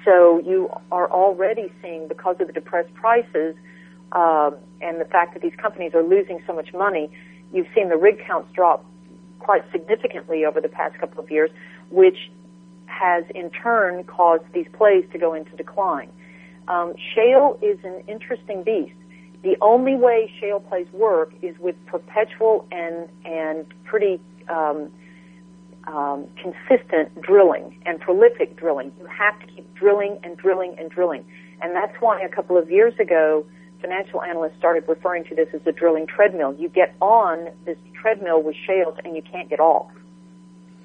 So 0.04 0.40
you 0.44 0.70
are 0.92 1.10
already 1.10 1.72
seeing, 1.80 2.08
because 2.08 2.36
of 2.40 2.46
the 2.46 2.52
depressed 2.52 2.92
prices 2.94 3.56
uh, 4.12 4.50
and 4.80 5.00
the 5.00 5.06
fact 5.06 5.34
that 5.34 5.42
these 5.42 5.54
companies 5.56 5.94
are 5.94 6.02
losing 6.02 6.42
so 6.46 6.52
much 6.52 6.72
money, 6.74 7.10
you've 7.52 7.68
seen 7.74 7.88
the 7.88 7.96
rig 7.96 8.24
counts 8.24 8.52
drop 8.52 8.84
quite 9.38 9.64
significantly 9.72 10.44
over 10.44 10.60
the 10.60 10.68
past 10.68 10.98
couple 10.98 11.22
of 11.22 11.30
years, 11.30 11.50
which 11.90 12.30
has 12.86 13.24
in 13.34 13.50
turn 13.50 14.04
caused 14.04 14.44
these 14.52 14.66
plays 14.72 15.04
to 15.12 15.18
go 15.18 15.34
into 15.34 15.50
decline. 15.56 16.10
Um, 16.68 16.94
shale 17.14 17.58
is 17.60 17.78
an 17.84 18.02
interesting 18.08 18.62
beast. 18.62 18.94
The 19.42 19.56
only 19.60 19.96
way 19.96 20.32
shale 20.40 20.60
plays 20.60 20.86
work 20.92 21.32
is 21.42 21.58
with 21.58 21.76
perpetual 21.86 22.66
and 22.72 23.08
and 23.24 23.66
pretty 23.84 24.20
um, 24.48 24.90
um, 25.86 26.26
consistent 26.40 27.20
drilling 27.20 27.78
and 27.86 28.00
prolific 28.00 28.56
drilling. 28.56 28.92
You 28.98 29.06
have 29.06 29.38
to 29.40 29.46
keep 29.46 29.74
drilling 29.74 30.18
and 30.22 30.36
drilling 30.36 30.76
and 30.78 30.90
drilling, 30.90 31.24
and 31.62 31.74
that's 31.74 31.94
why 32.00 32.20
a 32.20 32.28
couple 32.28 32.56
of 32.56 32.70
years 32.70 32.94
ago 32.98 33.44
financial 33.84 34.22
analysts 34.22 34.56
started 34.58 34.84
referring 34.88 35.24
to 35.24 35.34
this 35.34 35.48
as 35.52 35.60
a 35.66 35.72
drilling 35.72 36.06
treadmill. 36.06 36.54
You 36.54 36.70
get 36.70 36.94
on 37.00 37.50
this 37.66 37.76
treadmill 38.00 38.42
with 38.42 38.56
shales 38.66 38.96
and 39.04 39.14
you 39.14 39.20
can't 39.20 39.50
get 39.50 39.60
off. 39.60 39.90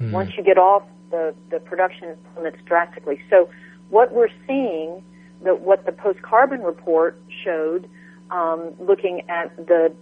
Mm. 0.01 0.11
Once 0.11 0.31
you 0.37 0.43
get 0.43 0.57
off, 0.57 0.83
the, 1.09 1.33
the 1.49 1.59
production 1.59 2.17
plummets 2.33 2.57
drastically. 2.65 3.21
So 3.29 3.49
what 3.89 4.13
we're 4.13 4.29
seeing, 4.45 5.01
the, 5.43 5.55
what 5.55 5.85
the 5.85 5.93
post-carbon 5.93 6.61
report 6.61 7.21
showed, 7.43 7.89
um, 8.31 8.73
looking 8.79 9.21
at 9.29 9.55
the 9.55 9.93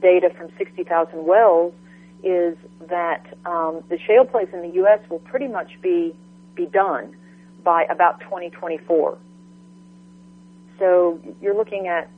data 0.00 0.30
from 0.36 0.48
60,000 0.56 1.26
wells, 1.26 1.74
is 2.24 2.56
that 2.88 3.26
um, 3.44 3.82
the 3.88 3.98
shale 3.98 4.24
plays 4.24 4.48
in 4.52 4.62
the 4.62 4.74
U.S. 4.76 5.00
will 5.10 5.20
pretty 5.20 5.48
much 5.48 5.80
be 5.82 6.14
be 6.54 6.66
done 6.66 7.16
by 7.64 7.84
about 7.84 8.20
2024. 8.20 9.18
So 10.78 11.20
you're 11.40 11.56
looking 11.56 11.88
at 11.88 12.08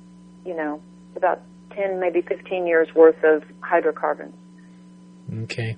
you 0.46 0.56
know, 0.56 0.80
about 1.16 1.42
10, 1.74 2.00
maybe 2.00 2.22
15 2.22 2.66
years 2.66 2.88
worth 2.94 3.22
of 3.24 3.42
hydrocarbons. 3.60 4.34
Okay. 5.42 5.76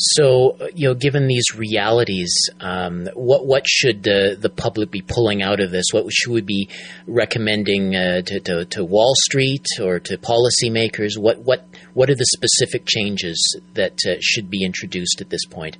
So, 0.00 0.56
you 0.74 0.86
know, 0.86 0.94
given 0.94 1.26
these 1.26 1.56
realities, 1.56 2.32
um, 2.60 3.08
what 3.14 3.44
what 3.44 3.64
should 3.66 4.04
the 4.04 4.36
the 4.38 4.48
public 4.48 4.92
be 4.92 5.02
pulling 5.02 5.42
out 5.42 5.58
of 5.58 5.72
this? 5.72 5.86
What 5.90 6.06
should 6.12 6.32
we 6.32 6.40
be 6.40 6.68
recommending 7.08 7.96
uh, 7.96 8.22
to, 8.22 8.38
to, 8.40 8.64
to 8.64 8.84
Wall 8.84 9.12
Street 9.16 9.66
or 9.82 9.98
to 9.98 10.16
policymakers? 10.16 11.18
What 11.18 11.38
what 11.40 11.66
what 11.94 12.10
are 12.10 12.14
the 12.14 12.26
specific 12.26 12.86
changes 12.86 13.60
that 13.74 13.98
uh, 14.06 14.14
should 14.20 14.48
be 14.48 14.64
introduced 14.64 15.20
at 15.20 15.30
this 15.30 15.44
point? 15.46 15.78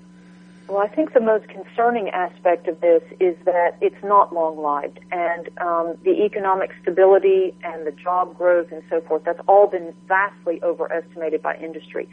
Well, 0.69 0.81
I 0.81 0.89
think 0.89 1.15
the 1.15 1.21
most 1.21 1.49
concerning 1.49 2.11
aspect 2.11 2.67
of 2.67 2.81
this 2.81 3.03
is 3.21 3.37
that 3.45 3.79
it's 3.81 4.03
not 4.03 4.35
long 4.35 4.59
lived, 4.59 4.99
and 5.13 5.49
um, 5.61 5.97
the 6.03 6.25
economic 6.27 6.73
stability 6.83 7.55
and 7.63 7.87
the 7.87 7.93
job 7.93 8.37
growth 8.37 8.73
and 8.73 8.83
so 8.91 9.01
forth, 9.03 9.23
that's 9.25 9.41
all 9.47 9.69
been 9.69 9.95
vastly 10.09 10.61
overestimated 10.63 11.41
by 11.41 11.57
industry. 11.57 12.09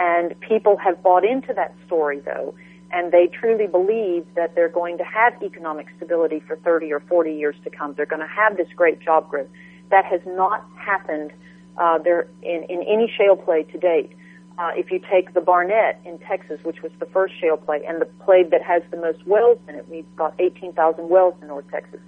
And 0.00 0.34
people 0.40 0.78
have 0.78 1.02
bought 1.02 1.26
into 1.26 1.52
that 1.52 1.74
story, 1.86 2.20
though, 2.20 2.54
and 2.90 3.12
they 3.12 3.26
truly 3.26 3.66
believe 3.66 4.24
that 4.34 4.54
they're 4.54 4.70
going 4.70 4.96
to 4.96 5.04
have 5.04 5.34
economic 5.42 5.88
stability 5.98 6.40
for 6.40 6.56
30 6.56 6.90
or 6.90 7.00
40 7.00 7.34
years 7.34 7.54
to 7.64 7.70
come. 7.70 7.92
They're 7.92 8.06
going 8.06 8.22
to 8.22 8.34
have 8.34 8.56
this 8.56 8.68
great 8.74 8.98
job 9.00 9.28
growth. 9.28 9.48
That 9.90 10.06
has 10.06 10.22
not 10.26 10.64
happened 10.74 11.32
uh, 11.76 11.98
there 11.98 12.28
in, 12.42 12.64
in 12.70 12.82
any 12.88 13.12
shale 13.14 13.36
play 13.36 13.64
to 13.64 13.78
date. 13.78 14.12
Uh, 14.56 14.70
if 14.74 14.90
you 14.90 15.00
take 15.10 15.34
the 15.34 15.40
Barnett 15.42 16.00
in 16.06 16.18
Texas, 16.20 16.60
which 16.64 16.82
was 16.82 16.92
the 16.98 17.06
first 17.06 17.34
shale 17.38 17.58
play, 17.58 17.84
and 17.86 18.00
the 18.00 18.06
play 18.24 18.42
that 18.42 18.62
has 18.62 18.82
the 18.90 18.96
most 18.96 19.26
wells 19.26 19.58
in 19.68 19.74
it, 19.74 19.86
we've 19.90 20.16
got 20.16 20.34
18,000 20.38 21.10
wells 21.10 21.34
in 21.42 21.48
North 21.48 21.70
Texas, 21.70 22.00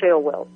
shale 0.00 0.22
wells. 0.22 0.48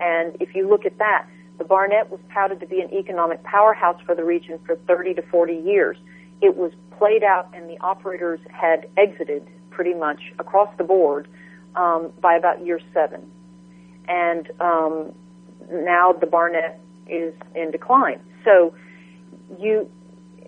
And 0.00 0.34
if 0.40 0.54
you 0.54 0.66
look 0.66 0.86
at 0.86 0.96
that, 0.96 1.26
the 1.58 1.64
Barnett 1.64 2.10
was 2.10 2.20
touted 2.32 2.60
to 2.60 2.66
be 2.66 2.80
an 2.80 2.90
economic 2.94 3.42
powerhouse 3.42 4.00
for 4.06 4.14
the 4.14 4.24
region 4.24 4.58
for 4.64 4.76
30 4.86 5.14
to 5.14 5.22
40 5.22 5.54
years. 5.54 5.98
It 6.40 6.56
was 6.56 6.72
played 6.98 7.22
out, 7.22 7.48
and 7.54 7.68
the 7.68 7.78
operators 7.80 8.40
had 8.50 8.88
exited 8.96 9.46
pretty 9.70 9.94
much 9.94 10.20
across 10.38 10.68
the 10.76 10.84
board 10.84 11.28
um, 11.76 12.12
by 12.20 12.34
about 12.34 12.64
year 12.64 12.80
seven. 12.92 13.30
And 14.08 14.50
um, 14.60 15.12
now 15.70 16.12
the 16.12 16.26
Barnett 16.26 16.80
is 17.08 17.34
in 17.54 17.70
decline. 17.70 18.20
So 18.44 18.74
you, 19.58 19.88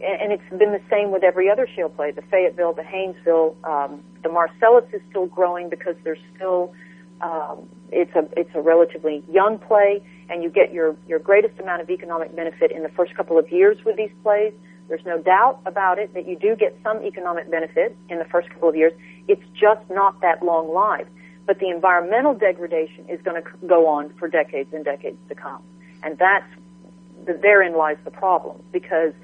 and 0.03 0.33
it's 0.33 0.49
been 0.51 0.73
the 0.73 0.81
same 0.91 1.11
with 1.11 1.23
every 1.23 1.51
other 1.51 1.69
shale 1.75 1.91
play. 1.91 2.11
The 2.11 2.23
Fayetteville, 2.23 2.73
the 2.73 2.83
Haynesville, 2.83 3.55
um, 3.65 4.03
the 4.23 4.29
Marcellus 4.29 4.85
is 4.93 5.01
still 5.11 5.27
growing 5.27 5.69
because 5.69 5.95
there's 6.05 6.19
still 6.35 6.73
um, 7.21 7.69
it's 7.93 8.15
a 8.15 8.27
it's 8.39 8.51
a 8.55 8.61
relatively 8.61 9.23
young 9.31 9.59
play, 9.59 10.03
and 10.31 10.43
you 10.43 10.49
get 10.49 10.73
your 10.73 10.97
your 11.07 11.19
greatest 11.19 11.59
amount 11.61 11.83
of 11.83 11.91
economic 11.91 12.35
benefit 12.35 12.71
in 12.71 12.83
the 12.83 12.89
first 12.89 13.15
couple 13.15 13.39
of 13.39 13.51
years 13.51 13.77
with 13.85 13.97
these 13.97 14.13
plays. 14.23 14.53
There's 14.91 15.07
no 15.07 15.19
doubt 15.19 15.61
about 15.65 15.99
it 15.99 16.13
that 16.13 16.29
you 16.29 16.37
do 16.37 16.55
get 16.55 16.77
some 16.83 17.03
economic 17.03 17.51
benefit 17.51 17.97
in 18.11 18.19
the 18.19 18.27
first 18.27 18.51
couple 18.51 18.69
of 18.69 18.77
years. 18.77 18.93
It's 19.29 19.43
just 19.59 19.81
not 19.89 20.21
that 20.21 20.43
long 20.43 20.69
lived. 20.69 21.11
But 21.47 21.59
the 21.59 21.71
environmental 21.71 22.35
degradation 22.35 23.09
is 23.09 23.23
going 23.23 23.43
to 23.43 23.49
go 23.67 23.87
on 23.87 24.11
for 24.19 24.29
decades 24.29 24.75
and 24.75 24.85
decades 24.85 25.17
to 25.31 25.35
come, 25.35 25.63
and 26.03 26.19
that's 26.19 26.47
therein 27.25 27.77
lies 27.77 27.97
the 28.05 28.11
problem 28.11 28.63
because 28.71 29.15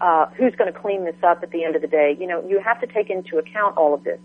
uh, 0.00 0.26
who's 0.36 0.54
going 0.56 0.72
to 0.72 0.78
clean 0.78 1.04
this 1.04 1.16
up 1.22 1.42
at 1.42 1.50
the 1.50 1.64
end 1.64 1.76
of 1.76 1.82
the 1.82 1.88
day? 1.88 2.16
You 2.18 2.26
know, 2.26 2.42
you 2.48 2.58
have 2.60 2.80
to 2.80 2.86
take 2.86 3.10
into 3.10 3.38
account 3.38 3.76
all 3.76 3.94
of 3.94 4.02
this 4.02 4.18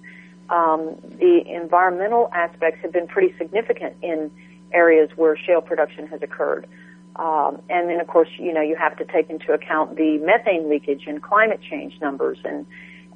um, 0.51 0.95
the 1.17 1.43
environmental 1.47 2.29
aspects 2.33 2.81
have 2.81 2.91
been 2.91 3.07
pretty 3.07 3.33
significant 3.37 3.95
in 4.01 4.29
areas 4.73 5.09
where 5.15 5.37
shale 5.37 5.61
production 5.61 6.07
has 6.07 6.21
occurred. 6.21 6.67
Um, 7.15 7.61
and 7.69 7.89
then, 7.89 7.99
of 7.99 8.07
course, 8.07 8.29
you 8.37 8.53
know, 8.53 8.61
you 8.61 8.75
have 8.75 8.97
to 8.97 9.05
take 9.05 9.29
into 9.29 9.51
account 9.51 9.95
the 9.97 10.17
methane 10.19 10.69
leakage 10.69 11.03
and 11.07 11.21
climate 11.21 11.59
change 11.61 11.99
numbers, 12.01 12.39
and 12.43 12.65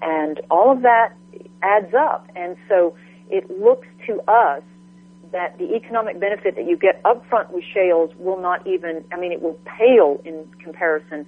and 0.02 0.42
all 0.52 0.72
of 0.72 0.82
that 0.82 1.14
adds 1.62 1.94
up. 1.94 2.28
And 2.36 2.58
so, 2.68 2.96
it 3.30 3.50
looks 3.60 3.88
to 4.08 4.22
us 4.28 4.62
that 5.32 5.58
the 5.58 5.76
economic 5.76 6.20
benefit 6.20 6.56
that 6.56 6.66
you 6.66 6.78
get 6.78 7.02
upfront 7.04 7.52
with 7.52 7.64
shales 7.74 8.12
will 8.18 8.40
not 8.40 8.66
even, 8.68 9.04
I 9.12 9.18
mean, 9.18 9.32
it 9.32 9.42
will 9.42 9.60
pale 9.66 10.22
in 10.24 10.46
comparison 10.64 11.26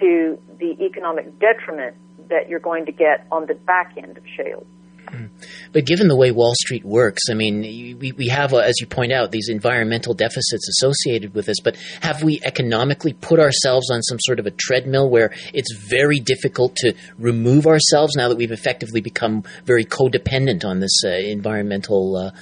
to 0.00 0.38
the 0.58 0.76
economic 0.84 1.38
detriment 1.38 1.96
that 2.28 2.48
you're 2.48 2.60
going 2.60 2.86
to 2.86 2.92
get 2.92 3.26
on 3.30 3.46
the 3.46 3.54
back 3.54 3.94
end 3.96 4.18
of 4.18 4.24
shales. 4.36 4.66
But 5.72 5.84
given 5.84 6.08
the 6.08 6.16
way 6.16 6.30
Wall 6.30 6.54
Street 6.54 6.84
works, 6.84 7.24
I 7.30 7.34
mean, 7.34 7.60
we, 7.98 8.12
we 8.12 8.28
have, 8.28 8.54
uh, 8.54 8.58
as 8.58 8.80
you 8.80 8.86
point 8.86 9.12
out, 9.12 9.30
these 9.30 9.48
environmental 9.50 10.14
deficits 10.14 10.68
associated 10.68 11.34
with 11.34 11.46
this, 11.46 11.60
but 11.62 11.76
have 12.00 12.22
we 12.22 12.40
economically 12.44 13.12
put 13.12 13.38
ourselves 13.38 13.90
on 13.90 14.02
some 14.02 14.18
sort 14.20 14.38
of 14.38 14.46
a 14.46 14.50
treadmill 14.50 15.10
where 15.10 15.32
it's 15.52 15.74
very 15.74 16.18
difficult 16.18 16.76
to 16.76 16.94
remove 17.18 17.66
ourselves 17.66 18.14
now 18.16 18.28
that 18.28 18.38
we've 18.38 18.52
effectively 18.52 19.02
become 19.02 19.44
very 19.64 19.84
codependent 19.84 20.64
on 20.64 20.80
this 20.80 21.02
uh, 21.04 21.10
environmental? 21.10 22.32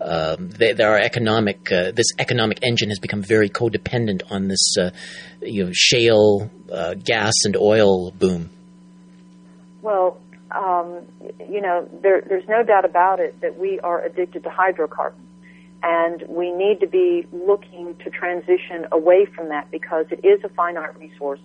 Uh, 0.00 0.36
there 0.58 0.90
are 0.90 0.98
economic. 0.98 1.70
Uh, 1.70 1.92
this 1.92 2.08
economic 2.18 2.58
engine 2.62 2.88
has 2.88 2.98
become 2.98 3.22
very 3.22 3.48
codependent 3.48 4.22
on 4.30 4.48
this, 4.48 4.76
uh, 4.78 4.90
you 5.40 5.64
know, 5.64 5.70
shale 5.72 6.50
uh, 6.70 6.94
gas 6.94 7.34
and 7.44 7.56
oil 7.56 8.10
boom. 8.10 8.50
Well, 9.80 10.20
um, 10.54 11.00
you 11.50 11.60
know, 11.60 11.88
there, 12.02 12.22
there's 12.28 12.48
no 12.48 12.62
doubt 12.62 12.84
about 12.84 13.20
it 13.20 13.40
that 13.40 13.58
we 13.58 13.80
are 13.80 14.02
addicted 14.04 14.42
to 14.44 14.50
hydrocarbons. 14.50 15.28
And 15.82 16.22
we 16.28 16.52
need 16.52 16.78
to 16.80 16.86
be 16.86 17.26
looking 17.32 17.96
to 18.04 18.10
transition 18.10 18.86
away 18.92 19.26
from 19.26 19.48
that 19.48 19.70
because 19.70 20.06
it 20.10 20.24
is 20.24 20.42
a 20.44 20.48
finite 20.50 20.96
resource 20.98 21.40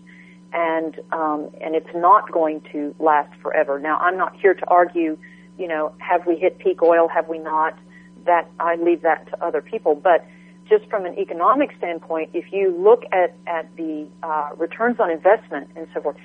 and, 0.53 0.99
um, 1.12 1.49
and 1.60 1.76
it's 1.76 1.89
not 1.95 2.32
going 2.32 2.62
to 2.72 2.93
last 2.99 3.34
forever. 3.41 3.80
Now, 3.80 3.97
I'm 3.97 4.16
not 4.16 4.36
here 4.39 4.53
to 4.53 4.68
argue, 4.68 5.18
you 5.58 5.68
know, 5.68 5.91
have 5.97 6.28
we 6.28 6.36
hit 6.36 6.60
peak 6.60 6.84
oil, 6.84 7.08
have 7.08 7.28
we 7.28 7.39
not? 7.39 7.78
That, 8.26 8.49
I 8.60 8.76
leave 8.76 9.01
that 9.01 9.28
to 9.32 9.43
other 9.43 9.62
people. 9.62 9.95
But 9.95 10.26
just 10.70 10.86
from 10.89 11.05
an 11.05 11.18
economic 11.18 11.72
standpoint, 11.78 12.30
if 12.34 12.51
you 12.51 12.76
look 12.78 13.03
at, 13.12 13.36
at 13.47 13.76
the 13.76 14.08
uh, 14.22 14.49
returns 14.58 14.99
on 14.99 15.10
investment 15.10 15.70
and 15.76 15.88
so 15.93 16.01
forth, 16.01 16.18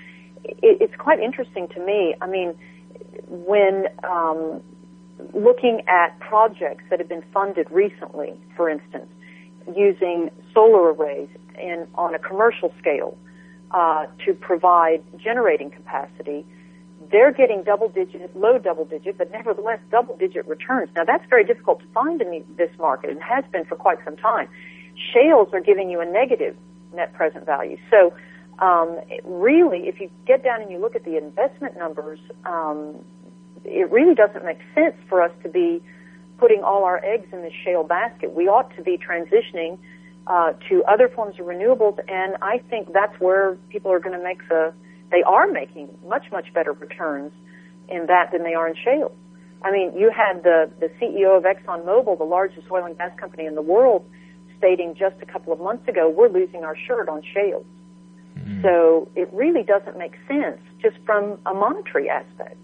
it, 0.45 0.79
it's 0.81 0.97
quite 0.97 1.21
interesting 1.21 1.69
to 1.69 1.81
me. 1.85 2.15
I 2.21 2.27
mean, 2.27 2.55
when 3.29 3.87
um, 4.05 4.63
looking 5.35 5.83
at 5.89 6.19
projects 6.21 6.85
that 6.91 6.99
have 6.99 7.09
been 7.09 7.25
funded 7.33 7.71
recently, 7.71 8.35
for 8.57 8.69
instance, 8.69 9.09
using 9.77 10.31
solar 10.53 10.93
arrays 10.93 11.29
in, 11.61 11.87
on 11.95 12.15
a 12.15 12.19
commercial 12.19 12.73
scale 12.79 13.17
uh, 13.71 14.07
to 14.25 14.35
provide 14.35 15.03
generating 15.19 15.71
capacity, 15.71 16.45
they're 17.11 17.33
getting 17.33 17.63
double 17.63 17.89
digit, 17.89 18.35
low 18.37 18.59
double 18.59 18.85
digit, 18.85 19.19
but 19.19 19.31
nevertheless 19.31 19.81
double 19.91 20.17
digit 20.17 20.47
returns. 20.47 20.91
Now 20.95 21.05
that's 21.05 21.25
very 21.29 21.45
difficult 21.45 21.81
to 21.81 21.87
find 21.93 22.21
in 22.21 22.31
the, 22.31 22.45
this 22.57 22.71
market 22.79 23.11
and 23.11 23.23
has 23.23 23.45
been 23.53 23.65
for 23.65 23.77
quite 23.77 23.99
some 24.05 24.17
time. 24.17 24.49
Shales 25.13 25.49
are 25.53 25.61
giving 25.61 25.91
you 25.91 26.01
a 26.01 26.07
negative 26.07 26.57
net 26.95 27.13
present 27.15 27.47
value. 27.47 27.77
So 27.91 28.13
um, 28.63 29.01
really, 29.25 29.89
if 29.89 30.01
you 30.01 30.09
get 30.25 30.45
down 30.45 30.63
and 30.63 30.71
you 30.71 30.79
look 30.79 30.95
at 30.95 31.05
the 31.05 31.19
investment 31.19 31.77
numbers, 31.77 32.21
um, 32.47 33.05
it 33.65 33.91
really 33.91 34.15
doesn't 34.15 34.45
make 34.45 34.59
sense 34.73 34.95
for 35.09 35.21
us 35.21 35.33
to 35.43 35.49
be 35.49 35.83
putting 36.39 36.63
all 36.63 36.85
our 36.85 37.05
eggs 37.05 37.27
in 37.33 37.43
this 37.43 37.53
shale 37.65 37.83
basket. 37.83 38.33
We 38.33 38.47
ought 38.47 38.75
to 38.77 38.83
be 38.83 38.99
transitioning 38.99 39.79
uh, 40.29 40.53
to 40.69 40.85
other 40.85 41.09
forms 41.09 41.41
of 41.41 41.47
renewables, 41.47 41.99
and 42.09 42.37
I 42.41 42.59
think 42.71 42.93
that's 42.93 43.19
where 43.19 43.57
people 43.69 43.91
are 43.91 43.99
going 43.99 44.17
to 44.17 44.23
make 44.23 44.49
the. 44.49 44.73
They 45.11 45.25
are 45.27 45.49
making 45.51 45.89
much 46.07 46.31
much 46.31 46.55
better 46.55 46.73
returns 46.73 47.33
in 47.89 48.07
that 48.07 48.31
than 48.31 48.45
they 48.45 48.55
are 48.55 48.69
in 48.69 48.77
shale. 48.77 49.13
I 49.63 49.73
mean, 49.73 49.93
you 49.99 50.13
had 50.15 50.45
the 50.45 50.71
the 50.79 50.89
CEO 51.01 51.37
of 51.37 51.43
ExxonMobil, 51.43 52.17
the 52.17 52.25
largest 52.25 52.71
oil 52.71 52.85
and 52.85 52.97
gas 52.97 53.11
company 53.19 53.45
in 53.47 53.57
the 53.57 53.63
world, 53.63 54.09
stating 54.57 54.95
just 54.95 55.17
a 55.21 55.27
couple 55.27 55.53
of 55.53 55.59
months 55.59 55.89
ago, 55.89 56.09
"We're 56.09 56.29
losing 56.29 56.63
our 56.63 56.77
shirt 56.77 57.09
on 57.09 57.23
shales." 57.35 57.67
Mm. 58.45 58.63
So 58.63 59.11
it 59.15 59.29
really 59.33 59.63
doesn't 59.63 59.97
make 59.97 60.15
sense 60.29 60.61
just 60.81 60.97
from 61.05 61.39
a 61.47 61.55
monetary 61.55 62.09
aspect. 62.09 62.57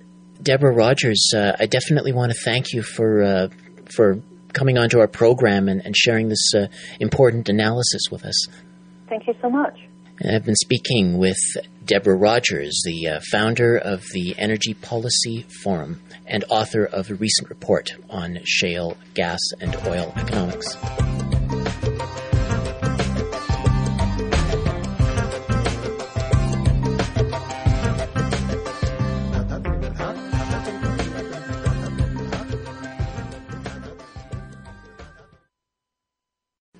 Deborah 0.42 0.74
Rogers, 0.74 1.32
uh, 1.34 1.52
I 1.58 1.66
definitely 1.66 2.12
want 2.12 2.32
to 2.32 2.38
thank 2.44 2.72
you 2.72 2.82
for 2.82 3.22
uh, 3.22 3.48
for 3.94 4.20
coming 4.52 4.78
onto 4.78 4.98
our 4.98 5.08
program 5.08 5.68
and, 5.68 5.84
and 5.84 5.96
sharing 5.96 6.28
this 6.28 6.52
uh, 6.54 6.66
important 7.00 7.48
analysis 7.48 8.02
with 8.10 8.24
us. 8.24 8.46
Thank 9.08 9.26
you 9.26 9.34
so 9.40 9.50
much. 9.50 9.78
And 10.20 10.34
I've 10.34 10.44
been 10.44 10.56
speaking 10.56 11.18
with 11.18 11.38
Deborah 11.84 12.16
Rogers, 12.16 12.82
the 12.84 13.08
uh, 13.08 13.20
founder 13.30 13.76
of 13.76 14.02
the 14.12 14.34
Energy 14.36 14.74
Policy 14.74 15.46
Forum 15.62 16.02
and 16.26 16.44
author 16.50 16.84
of 16.84 17.10
a 17.10 17.14
recent 17.14 17.48
report 17.48 17.90
on 18.10 18.38
shale 18.44 18.96
gas 19.14 19.40
and 19.60 19.76
oil 19.86 20.12
economics. 20.16 20.76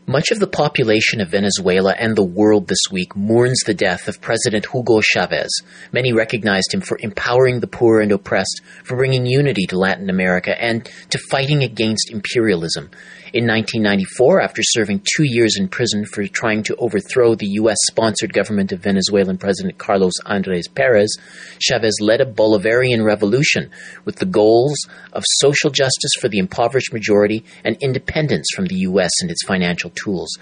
Much 0.08 0.30
of 0.30 0.38
the 0.40 0.46
population 0.46 1.20
of 1.20 1.28
Venezuela 1.28 1.94
and 1.98 2.16
the 2.16 2.24
world 2.24 2.66
this 2.66 2.90
week 2.90 3.14
mourns 3.14 3.60
the 3.66 3.74
death 3.74 4.08
of 4.08 4.22
President 4.22 4.64
Hugo 4.72 5.02
Chavez. 5.02 5.50
Many 5.92 6.14
recognized 6.14 6.72
him 6.72 6.80
for 6.80 6.96
empowering 7.02 7.60
the 7.60 7.66
poor 7.66 8.00
and 8.00 8.10
oppressed, 8.10 8.62
for 8.84 8.96
bringing 8.96 9.26
unity 9.26 9.66
to 9.66 9.78
Latin 9.78 10.08
America, 10.08 10.58
and 10.58 10.90
to 11.10 11.18
fighting 11.30 11.62
against 11.62 12.10
imperialism. 12.10 12.88
In 13.34 13.46
1994, 13.46 14.40
after 14.40 14.62
serving 14.62 15.02
two 15.04 15.24
years 15.24 15.58
in 15.58 15.68
prison 15.68 16.06
for 16.06 16.26
trying 16.26 16.62
to 16.62 16.76
overthrow 16.76 17.34
the 17.34 17.58
U.S. 17.60 17.76
sponsored 17.82 18.32
government 18.32 18.72
of 18.72 18.80
Venezuelan 18.80 19.36
President 19.36 19.76
Carlos 19.76 20.14
Andres 20.24 20.66
Perez, 20.68 21.14
Chavez 21.58 21.98
led 22.00 22.22
a 22.22 22.24
Bolivarian 22.24 23.04
revolution 23.04 23.70
with 24.06 24.16
the 24.16 24.24
goals 24.24 24.78
of 25.12 25.22
social 25.26 25.68
justice 25.68 26.12
for 26.18 26.30
the 26.30 26.38
impoverished 26.38 26.94
majority 26.94 27.44
and 27.64 27.76
independence 27.82 28.46
from 28.56 28.64
the 28.64 28.76
U.S. 28.76 29.10
and 29.20 29.30
its 29.30 29.44
financial 29.44 29.90
tools. 30.02 30.36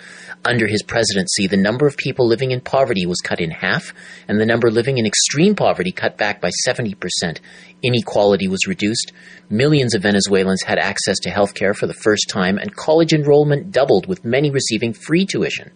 Under 0.45 0.67
his 0.67 0.83
presidency, 0.83 1.47
the 1.47 1.57
number 1.57 1.87
of 1.87 1.97
people 1.97 2.27
living 2.27 2.51
in 2.51 2.61
poverty 2.61 3.07
was 3.07 3.21
cut 3.21 3.41
in 3.41 3.51
half, 3.51 3.93
and 4.29 4.41
the 4.41 4.47
number 4.47 4.71
living 4.71 4.99
in 4.99 5.07
extreme 5.07 5.55
poverty 5.55 5.93
cut 5.93 6.17
back 6.17 6.41
by 6.41 6.51
70%. 6.67 7.41
Inequality 7.83 8.49
was 8.49 8.67
reduced. 8.67 9.13
Millions 9.51 9.95
of 9.95 10.03
Venezuelans 10.03 10.63
had 10.63 10.79
access 10.79 11.19
to 11.21 11.31
health 11.31 11.55
care 11.55 11.75
for 11.75 11.87
the 11.87 11.95
first 11.95 12.29
time, 12.29 12.59
and 12.59 12.75
college 12.75 13.13
enrollment 13.13 13.71
doubled, 13.71 14.07
with 14.07 14.25
many 14.25 14.51
receiving 14.51 14.93
free 14.93 15.25
tuition. 15.25 15.73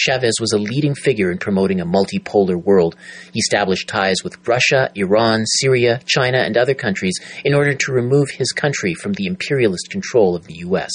Chavez 0.00 0.34
was 0.40 0.52
a 0.52 0.58
leading 0.58 0.94
figure 0.94 1.30
in 1.30 1.36
promoting 1.36 1.80
a 1.80 1.86
multipolar 1.86 2.56
world. 2.56 2.96
He 3.32 3.40
established 3.40 3.86
ties 3.86 4.24
with 4.24 4.48
Russia, 4.48 4.90
Iran, 4.94 5.44
Syria, 5.44 6.00
China, 6.06 6.38
and 6.38 6.56
other 6.56 6.74
countries 6.74 7.18
in 7.44 7.54
order 7.54 7.74
to 7.74 7.92
remove 7.92 8.30
his 8.30 8.52
country 8.52 8.94
from 8.94 9.12
the 9.12 9.26
imperialist 9.26 9.90
control 9.90 10.34
of 10.34 10.46
the 10.46 10.54
U.S. 10.54 10.90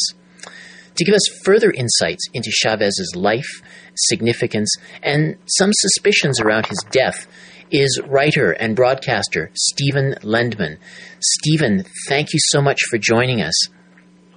To 0.95 1.03
give 1.03 1.13
us 1.13 1.27
further 1.43 1.71
insights 1.71 2.25
into 2.33 2.49
Chavez's 2.51 3.13
life, 3.15 3.61
significance, 3.95 4.73
and 5.03 5.35
some 5.45 5.71
suspicions 5.73 6.39
around 6.39 6.67
his 6.67 6.79
death, 6.89 7.27
is 7.69 7.99
writer 8.07 8.51
and 8.51 8.75
broadcaster 8.75 9.51
Stephen 9.55 10.15
Lendman. 10.21 10.77
Stephen, 11.19 11.83
thank 12.07 12.31
you 12.31 12.39
so 12.43 12.61
much 12.61 12.79
for 12.89 12.97
joining 12.97 13.41
us. 13.41 13.55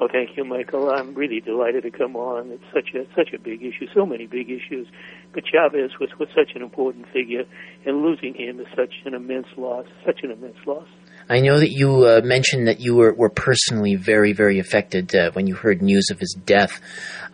Oh, 0.01 0.09
thank 0.11 0.37
you, 0.37 0.45
Michael. 0.45 0.91
I'm 0.91 1.15
really 1.15 1.41
delighted 1.41 1.83
to 1.83 1.91
come 1.91 2.17
on. 2.17 2.51
It's 2.51 2.63
such 2.73 2.95
a 2.95 3.05
such 3.15 3.33
a 3.35 3.39
big 3.39 3.63
issue, 3.63 3.87
so 3.95 4.07
many 4.07 4.27
big 4.27 4.49
issues. 4.49 4.87
But 5.33 5.45
Chavez 5.45 5.91
was, 6.01 6.11
was 6.19 6.29
such 6.35 6.55
an 6.55 6.63
important 6.63 7.07
figure, 7.13 7.45
and 7.85 8.03
losing 8.03 8.35
him 8.35 8.61
is 8.61 8.67
such 8.77 8.95
an 9.05 9.15
immense 9.15 9.49
loss, 9.57 9.87
such 10.07 10.21
an 10.23 10.31
immense 10.31 10.59
loss. 10.67 10.87
I 11.29 11.41
know 11.41 11.59
that 11.59 11.71
you 11.71 12.07
uh, 12.07 12.21
mentioned 12.25 12.69
that 12.69 12.81
you 12.81 12.97
were, 12.97 13.13
were 13.13 13.29
personally 13.29 13.97
very, 13.97 14.33
very 14.33 14.59
affected 14.59 15.15
uh, 15.15 15.31
when 15.33 15.47
you 15.47 15.55
heard 15.55 15.83
news 15.83 16.09
of 16.11 16.19
his 16.19 16.35
death. 16.45 16.81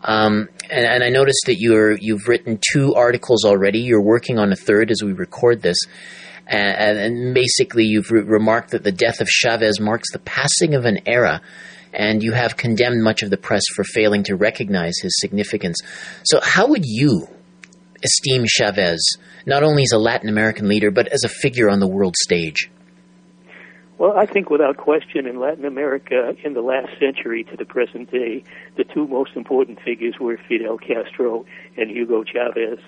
Um, 0.02 0.48
and, 0.68 0.84
and, 0.84 1.04
I 1.04 1.10
noticed 1.10 1.44
that 1.46 1.58
you're, 1.58 1.92
you've 1.92 2.28
written 2.28 2.58
two 2.72 2.94
articles 2.94 3.44
already. 3.44 3.80
You're 3.80 4.02
working 4.02 4.38
on 4.38 4.52
a 4.52 4.56
third 4.56 4.90
as 4.90 5.02
we 5.02 5.12
record 5.12 5.62
this. 5.62 5.78
And, 6.46 6.98
and 6.98 7.34
basically, 7.34 7.84
you've 7.84 8.10
re- 8.10 8.22
remarked 8.22 8.72
that 8.72 8.82
the 8.82 8.92
death 8.92 9.20
of 9.20 9.28
Chavez 9.28 9.80
marks 9.80 10.12
the 10.12 10.18
passing 10.18 10.74
of 10.74 10.84
an 10.84 10.98
era 11.06 11.40
and 11.94 12.22
you 12.22 12.32
have 12.32 12.56
condemned 12.56 13.02
much 13.02 13.22
of 13.22 13.30
the 13.30 13.36
press 13.36 13.62
for 13.74 13.84
failing 13.84 14.24
to 14.24 14.34
recognize 14.34 14.94
his 15.00 15.16
significance. 15.20 15.78
So, 16.24 16.40
how 16.42 16.66
would 16.66 16.84
you 16.84 17.28
esteem 18.04 18.44
Chavez, 18.46 19.16
not 19.46 19.62
only 19.62 19.84
as 19.84 19.92
a 19.92 19.98
Latin 19.98 20.28
American 20.28 20.68
leader, 20.68 20.90
but 20.90 21.08
as 21.08 21.24
a 21.24 21.28
figure 21.28 21.70
on 21.70 21.80
the 21.80 21.86
world 21.86 22.16
stage? 22.16 22.68
Well, 23.96 24.16
I 24.16 24.26
think 24.26 24.50
without 24.50 24.76
question 24.76 25.26
in 25.26 25.38
Latin 25.38 25.64
America 25.64 26.34
in 26.42 26.54
the 26.54 26.62
last 26.62 26.98
century 26.98 27.44
to 27.44 27.56
the 27.56 27.64
present 27.64 28.10
day, 28.10 28.42
the 28.76 28.84
two 28.84 29.06
most 29.06 29.36
important 29.36 29.80
figures 29.80 30.16
were 30.20 30.36
Fidel 30.48 30.78
Castro 30.78 31.44
and 31.76 31.90
Hugo 31.90 32.24
Chavez. 32.24 32.80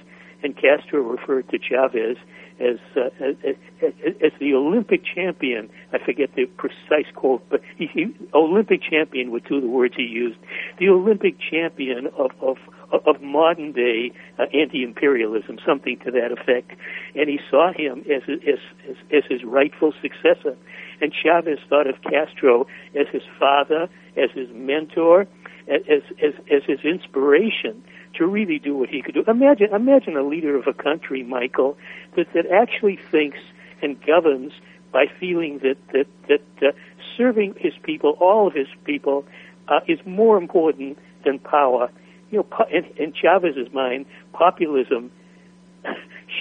And 0.43 0.57
Castro 0.57 1.01
referred 1.01 1.49
to 1.51 1.59
Chavez 1.59 2.17
as, 2.59 2.79
uh, 2.97 3.11
as, 3.21 3.57
as, 4.23 4.33
the 4.41 4.55
Olympic 4.55 5.03
champion. 5.05 5.71
I 5.93 5.99
forget 5.99 6.35
the 6.35 6.47
precise 6.47 7.11
quote, 7.15 7.49
but 7.49 7.61
he, 7.77 7.87
he, 7.87 8.15
Olympic 8.35 8.83
champion 8.83 9.31
were 9.31 9.41
two 9.41 9.57
of 9.57 9.63
the 9.63 9.69
words 9.69 9.95
he 9.97 10.03
used. 10.03 10.39
The 10.79 10.89
Olympic 10.89 11.37
champion 11.39 12.09
of 12.19 12.33
of, 12.41 12.57
of 12.93 13.21
modern 13.21 13.73
day 13.73 14.13
uh, 14.39 14.45
anti-imperialism, 14.55 15.59
something 15.67 15.99
to 16.05 16.11
that 16.13 16.33
effect. 16.33 16.73
And 17.15 17.29
he 17.29 17.41
saw 17.51 17.73
him 17.73 18.05
as 18.11 18.23
as 18.29 18.59
as, 18.89 18.97
as 19.13 19.25
his 19.29 19.45
rightful 19.45 19.93
successor. 20.01 20.57
And 21.01 21.13
Chavez 21.13 21.59
thought 21.69 21.87
of 21.87 21.97
Castro 22.03 22.67
as 22.95 23.07
his 23.13 23.23
father, 23.39 23.89
as 24.17 24.31
his 24.35 24.49
mentor, 24.53 25.27
as 25.69 26.03
as 26.23 26.33
as 26.51 26.63
his 26.67 26.81
inspiration 26.85 27.83
to 28.15 28.27
really 28.27 28.59
do 28.59 28.77
what 28.77 28.89
he 28.89 29.03
could 29.03 29.15
do. 29.15 29.25
Imagine, 29.29 29.75
imagine 29.75 30.17
a 30.17 30.23
leader 30.23 30.57
of 30.57 30.67
a 30.67 30.73
country, 30.73 31.23
Michael, 31.23 31.77
that, 32.17 32.33
that 32.33 32.47
actually 32.51 32.99
thinks 33.11 33.39
and 33.83 34.01
governs 34.07 34.53
by 34.93 35.07
feeling 35.21 35.59
that 35.59 35.77
that 35.93 36.07
that 36.29 36.69
uh, 36.69 36.73
serving 37.17 37.55
his 37.59 37.75
people, 37.83 38.17
all 38.21 38.47
of 38.47 38.55
his 38.55 38.69
people, 38.85 39.25
uh, 39.69 39.81
is 39.87 39.99
more 40.07 40.39
important 40.39 40.99
than 41.25 41.39
power. 41.39 41.91
You 42.37 42.45
know, 42.51 42.67
in, 42.71 42.85
in 43.03 43.15
Chavez's 43.15 43.73
mind, 43.73 44.05
populism, 44.35 45.11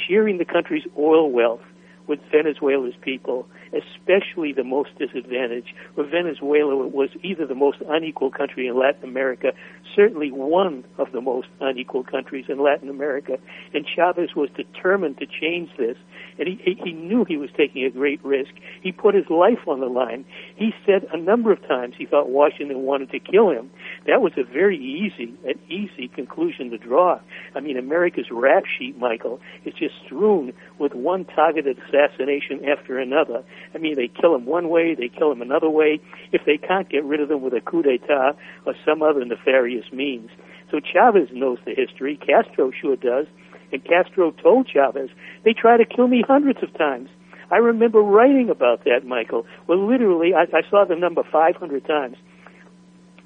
sharing 0.07 0.39
the 0.39 0.45
country's 0.45 0.83
oil 0.97 1.31
wealth 1.31 1.61
with 2.05 2.19
Venezuela's 2.31 2.93
people, 2.99 3.47
especially 3.71 4.51
the 4.51 4.63
most 4.65 4.89
disadvantaged, 4.99 5.73
where 5.93 6.05
Venezuela 6.05 6.75
was 6.75 7.09
either 7.23 7.47
the 7.47 7.55
most 7.55 7.77
unequal 7.87 8.29
country 8.29 8.67
in 8.67 8.77
Latin 8.77 9.05
America, 9.05 9.53
certainly 9.95 10.31
one 10.31 10.83
of 10.97 11.13
the 11.13 11.21
most 11.21 11.47
unequal 11.61 12.03
countries 12.03 12.45
in 12.49 12.61
Latin 12.61 12.89
America. 12.89 13.37
And 13.73 13.85
Chavez 13.87 14.35
was 14.35 14.49
determined 14.49 15.17
to 15.19 15.25
change 15.25 15.69
this. 15.77 15.95
And 16.37 16.47
he, 16.47 16.77
he 16.83 16.91
knew 16.91 17.25
he 17.25 17.37
was 17.37 17.49
taking 17.55 17.83
a 17.85 17.89
great 17.89 18.23
risk. 18.23 18.51
He 18.81 18.91
put 18.91 19.15
his 19.15 19.29
life 19.29 19.67
on 19.67 19.79
the 19.79 19.87
line. 19.87 20.25
He 20.55 20.71
said 20.85 21.07
a 21.13 21.17
number 21.17 21.51
of 21.51 21.61
times 21.67 21.95
he 21.97 22.05
thought 22.05 22.29
Washington 22.29 22.81
wanted 22.81 23.11
to 23.11 23.19
kill 23.19 23.49
him. 23.49 23.71
That 24.07 24.21
was 24.21 24.33
a 24.37 24.43
very 24.43 24.77
easy, 24.77 25.33
an 25.45 25.59
easy 25.69 26.07
conclusion 26.07 26.69
to 26.71 26.77
draw. 26.77 27.19
I 27.55 27.59
mean, 27.59 27.77
America's 27.77 28.27
rap 28.31 28.63
sheet, 28.65 28.97
Michael, 28.97 29.39
is 29.65 29.73
just 29.73 29.95
strewn 30.05 30.53
with 30.79 30.93
one 30.93 31.25
targeted 31.25 31.77
assassination 31.79 32.65
after 32.65 32.99
another. 32.99 33.43
I 33.73 33.77
mean, 33.77 33.95
they 33.95 34.07
kill 34.07 34.35
him 34.35 34.45
one 34.45 34.69
way, 34.69 34.95
they 34.95 35.09
kill 35.09 35.31
him 35.31 35.41
another 35.41 35.69
way. 35.69 35.99
If 36.31 36.41
they 36.45 36.57
can't 36.57 36.89
get 36.89 37.03
rid 37.03 37.21
of 37.21 37.29
them 37.29 37.41
with 37.41 37.53
a 37.53 37.61
coup 37.61 37.81
d'etat 37.81 38.33
or 38.65 38.73
some 38.85 39.01
other 39.01 39.23
nefarious 39.23 39.91
means. 39.91 40.29
So 40.71 40.79
Chavez 40.79 41.29
knows 41.31 41.59
the 41.65 41.73
history. 41.75 42.17
Castro 42.17 42.71
sure 42.71 42.95
does. 42.95 43.27
And 43.75 43.83
Castro 43.83 44.31
told 44.31 44.69
Chavez, 44.69 45.09
they 45.43 45.51
try 45.51 45.75
to 45.75 45.83
kill 45.83 46.07
me 46.07 46.23
hundreds 46.25 46.63
of 46.63 46.73
times. 46.77 47.09
I 47.51 47.57
remember 47.57 47.99
writing 47.99 48.49
about 48.49 48.85
that, 48.85 49.05
Michael. 49.05 49.45
Well, 49.67 49.85
literally, 49.85 50.33
I, 50.33 50.43
I 50.43 50.61
saw 50.69 50.85
the 50.85 50.95
number 50.95 51.23
500 51.29 51.85
times. 51.85 52.15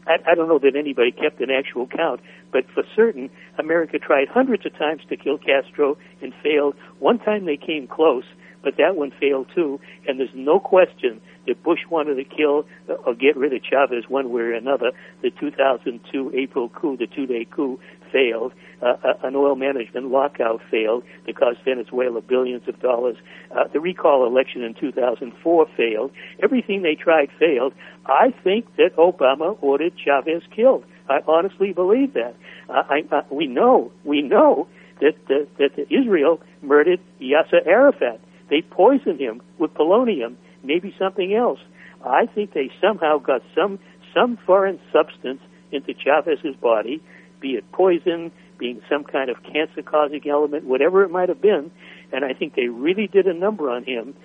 I, 0.08 0.16
I 0.26 0.34
don't 0.34 0.48
know 0.48 0.58
that 0.58 0.76
anybody 0.76 1.12
kept 1.12 1.40
an 1.40 1.52
actual 1.52 1.86
count, 1.86 2.22
but 2.52 2.66
for 2.74 2.82
certain, 2.96 3.30
America 3.60 4.00
tried 4.00 4.28
hundreds 4.28 4.66
of 4.66 4.76
times 4.76 5.04
to 5.10 5.18
kill 5.18 5.38
Castro 5.38 6.00
and 6.20 6.34
failed. 6.42 6.74
One 6.98 7.20
time 7.20 7.46
they 7.46 7.58
came 7.58 7.86
close, 7.86 8.26
but 8.64 8.78
that 8.78 8.96
one 8.96 9.12
failed 9.20 9.48
too. 9.54 9.80
And 10.08 10.20
there's 10.20 10.30
no 10.34 10.60
question 10.60 11.22
that 11.48 11.64
Bush 11.64 11.80
wanted 11.90 12.16
to 12.16 12.24
kill 12.24 12.66
or 13.06 13.16
get 13.16 13.36
rid 13.38 13.54
of 13.54 13.62
Chavez 13.64 14.06
one 14.08 14.32
way 14.32 14.42
or 14.42 14.54
another. 14.54 14.92
The 15.22 15.32
2002 15.32 16.32
April 16.36 16.70
coup, 16.70 16.98
the 16.98 17.08
two-day 17.08 17.46
coup, 17.50 17.80
failed. 18.12 18.54
Uh, 18.82 18.96
uh, 19.04 19.14
an 19.24 19.36
oil 19.36 19.56
management 19.56 20.08
lockout 20.10 20.62
failed 20.72 21.04
that 21.26 21.38
cost 21.38 21.60
Venezuela 21.66 22.22
billions 22.22 22.68
of 22.68 22.80
dollars. 22.80 23.18
Uh, 23.52 23.68
the 23.74 23.80
recall 23.80 24.26
election 24.26 24.64
in 24.64 24.74
2004 24.74 25.68
failed. 25.76 26.12
Everything 26.42 26.82
they 26.82 26.96
tried 26.96 27.30
failed. 27.38 27.74
I 28.06 28.34
think 28.44 28.74
that 28.78 28.96
Obama 28.96 29.58
ordered 29.62 29.94
Chavez 29.98 30.44
killed. 30.56 30.86
I 31.10 31.20
honestly 31.28 31.74
believe 31.74 32.14
that. 32.14 32.36
Uh, 32.70 32.84
I, 32.90 33.04
uh, 33.12 33.22
we 33.32 33.48
know, 33.48 33.92
we 34.06 34.22
know 34.22 34.68
that, 35.02 35.16
that, 35.28 35.48
that 35.58 35.88
Israel 35.90 36.40
murdered 36.62 37.00
Yasser 37.22 37.66
Arafat. 37.66 38.22
They 38.50 38.62
poisoned 38.62 39.20
him 39.20 39.42
with 39.58 39.74
polonium, 39.74 40.36
maybe 40.64 40.96
something 40.98 41.34
else. 41.34 41.60
I 42.06 42.26
think 42.26 42.54
they 42.54 42.72
somehow 42.82 43.18
got 43.20 43.42
some 43.56 43.80
some 44.14 44.38
foreign 44.46 44.80
substance 44.92 45.42
into 45.72 45.94
Chavez's 45.94 46.56
body, 46.56 47.02
be 47.40 47.50
it 47.50 47.72
poison, 47.72 48.32
being 48.58 48.82
some 48.90 49.04
kind 49.04 49.30
of 49.30 49.38
cancer-causing 49.44 50.28
element, 50.28 50.66
whatever 50.66 51.04
it 51.04 51.12
might 51.12 51.30
have 51.30 51.42
been. 51.42 51.72
And 52.12 52.26
I 52.26 52.34
think 52.34 52.56
they 52.56 52.68
really 52.68 53.08
did 53.08 53.28
a 53.28 53.34
number 53.34 53.70
on 53.70 53.84
him 53.84 54.16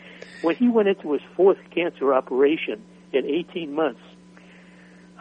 when 0.43 0.57
he 0.57 0.68
went 0.68 0.89
into 0.89 1.12
his 1.12 1.22
fourth 1.37 1.59
cancer 1.75 2.14
operation 2.14 2.83
in 3.12 3.27
18 3.27 3.75
months. 3.75 4.01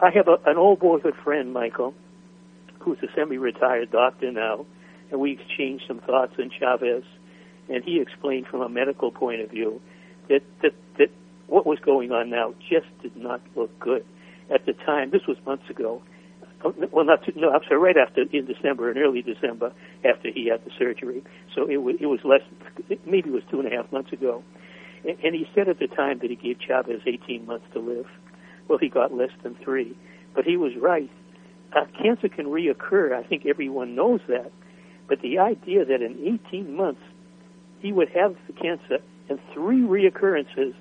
I 0.02 0.10
have 0.10 0.28
a, 0.28 0.38
an 0.46 0.56
old 0.56 0.80
boyhood 0.80 1.14
friend, 1.22 1.52
Michael, 1.52 1.94
who's 2.80 2.98
a 3.02 3.06
semi-retired 3.14 3.90
doctor 3.90 4.32
now, 4.32 4.66
and 5.10 5.20
we 5.20 5.32
exchanged 5.32 5.84
some 5.86 6.00
thoughts 6.00 6.32
on 6.38 6.50
Chavez 6.58 7.04
and 7.68 7.82
he 7.84 8.00
explained 8.00 8.46
from 8.46 8.60
a 8.60 8.68
medical 8.68 9.10
point 9.10 9.40
of 9.40 9.50
view 9.50 9.80
that 10.28 10.42
that 10.62 10.72
that 10.98 11.10
what 11.46 11.66
was 11.66 11.78
going 11.78 12.12
on 12.12 12.30
now 12.30 12.54
just 12.68 12.86
did 13.02 13.16
not 13.16 13.40
look 13.54 13.78
good 13.78 14.04
at 14.52 14.66
the 14.66 14.72
time. 14.72 15.10
This 15.10 15.26
was 15.26 15.36
months 15.46 15.68
ago. 15.70 16.02
Oh, 16.64 16.74
well, 16.92 17.04
not 17.04 17.20
no, 17.36 17.50
I'm 17.50 17.60
sorry. 17.68 17.80
Right 17.80 17.96
after 17.96 18.22
in 18.22 18.46
December, 18.46 18.90
in 18.90 18.98
early 18.98 19.22
December, 19.22 19.72
after 20.04 20.30
he 20.30 20.48
had 20.48 20.64
the 20.64 20.70
surgery. 20.78 21.22
So 21.54 21.68
it 21.68 21.78
was 21.78 21.96
it 22.00 22.06
was 22.06 22.20
less, 22.24 22.40
maybe 23.04 23.28
it 23.28 23.32
was 23.32 23.42
two 23.50 23.60
and 23.60 23.70
a 23.70 23.76
half 23.76 23.90
months 23.92 24.12
ago. 24.12 24.42
And, 25.06 25.18
and 25.22 25.34
he 25.34 25.46
said 25.54 25.68
at 25.68 25.78
the 25.78 25.88
time 25.88 26.20
that 26.20 26.30
he 26.30 26.36
gave 26.36 26.58
Chavez 26.66 27.02
18 27.06 27.46
months 27.46 27.66
to 27.74 27.80
live. 27.80 28.06
Well, 28.68 28.78
he 28.78 28.88
got 28.88 29.12
less 29.12 29.32
than 29.42 29.56
three, 29.62 29.96
but 30.34 30.44
he 30.44 30.56
was 30.56 30.72
right. 30.80 31.10
Uh, 31.76 31.84
cancer 32.00 32.28
can 32.28 32.46
reoccur. 32.46 33.12
I 33.12 33.22
think 33.22 33.44
everyone 33.44 33.94
knows 33.94 34.20
that. 34.28 34.50
But 35.06 35.20
the 35.20 35.38
idea 35.38 35.84
that 35.84 36.00
in 36.00 36.40
18 36.46 36.74
months 36.74 37.02
he 37.84 37.92
would 37.92 38.08
have 38.08 38.34
the 38.46 38.54
cancer 38.54 39.04
and 39.28 39.38
three 39.52 39.82
reoccurrences. 39.82 40.74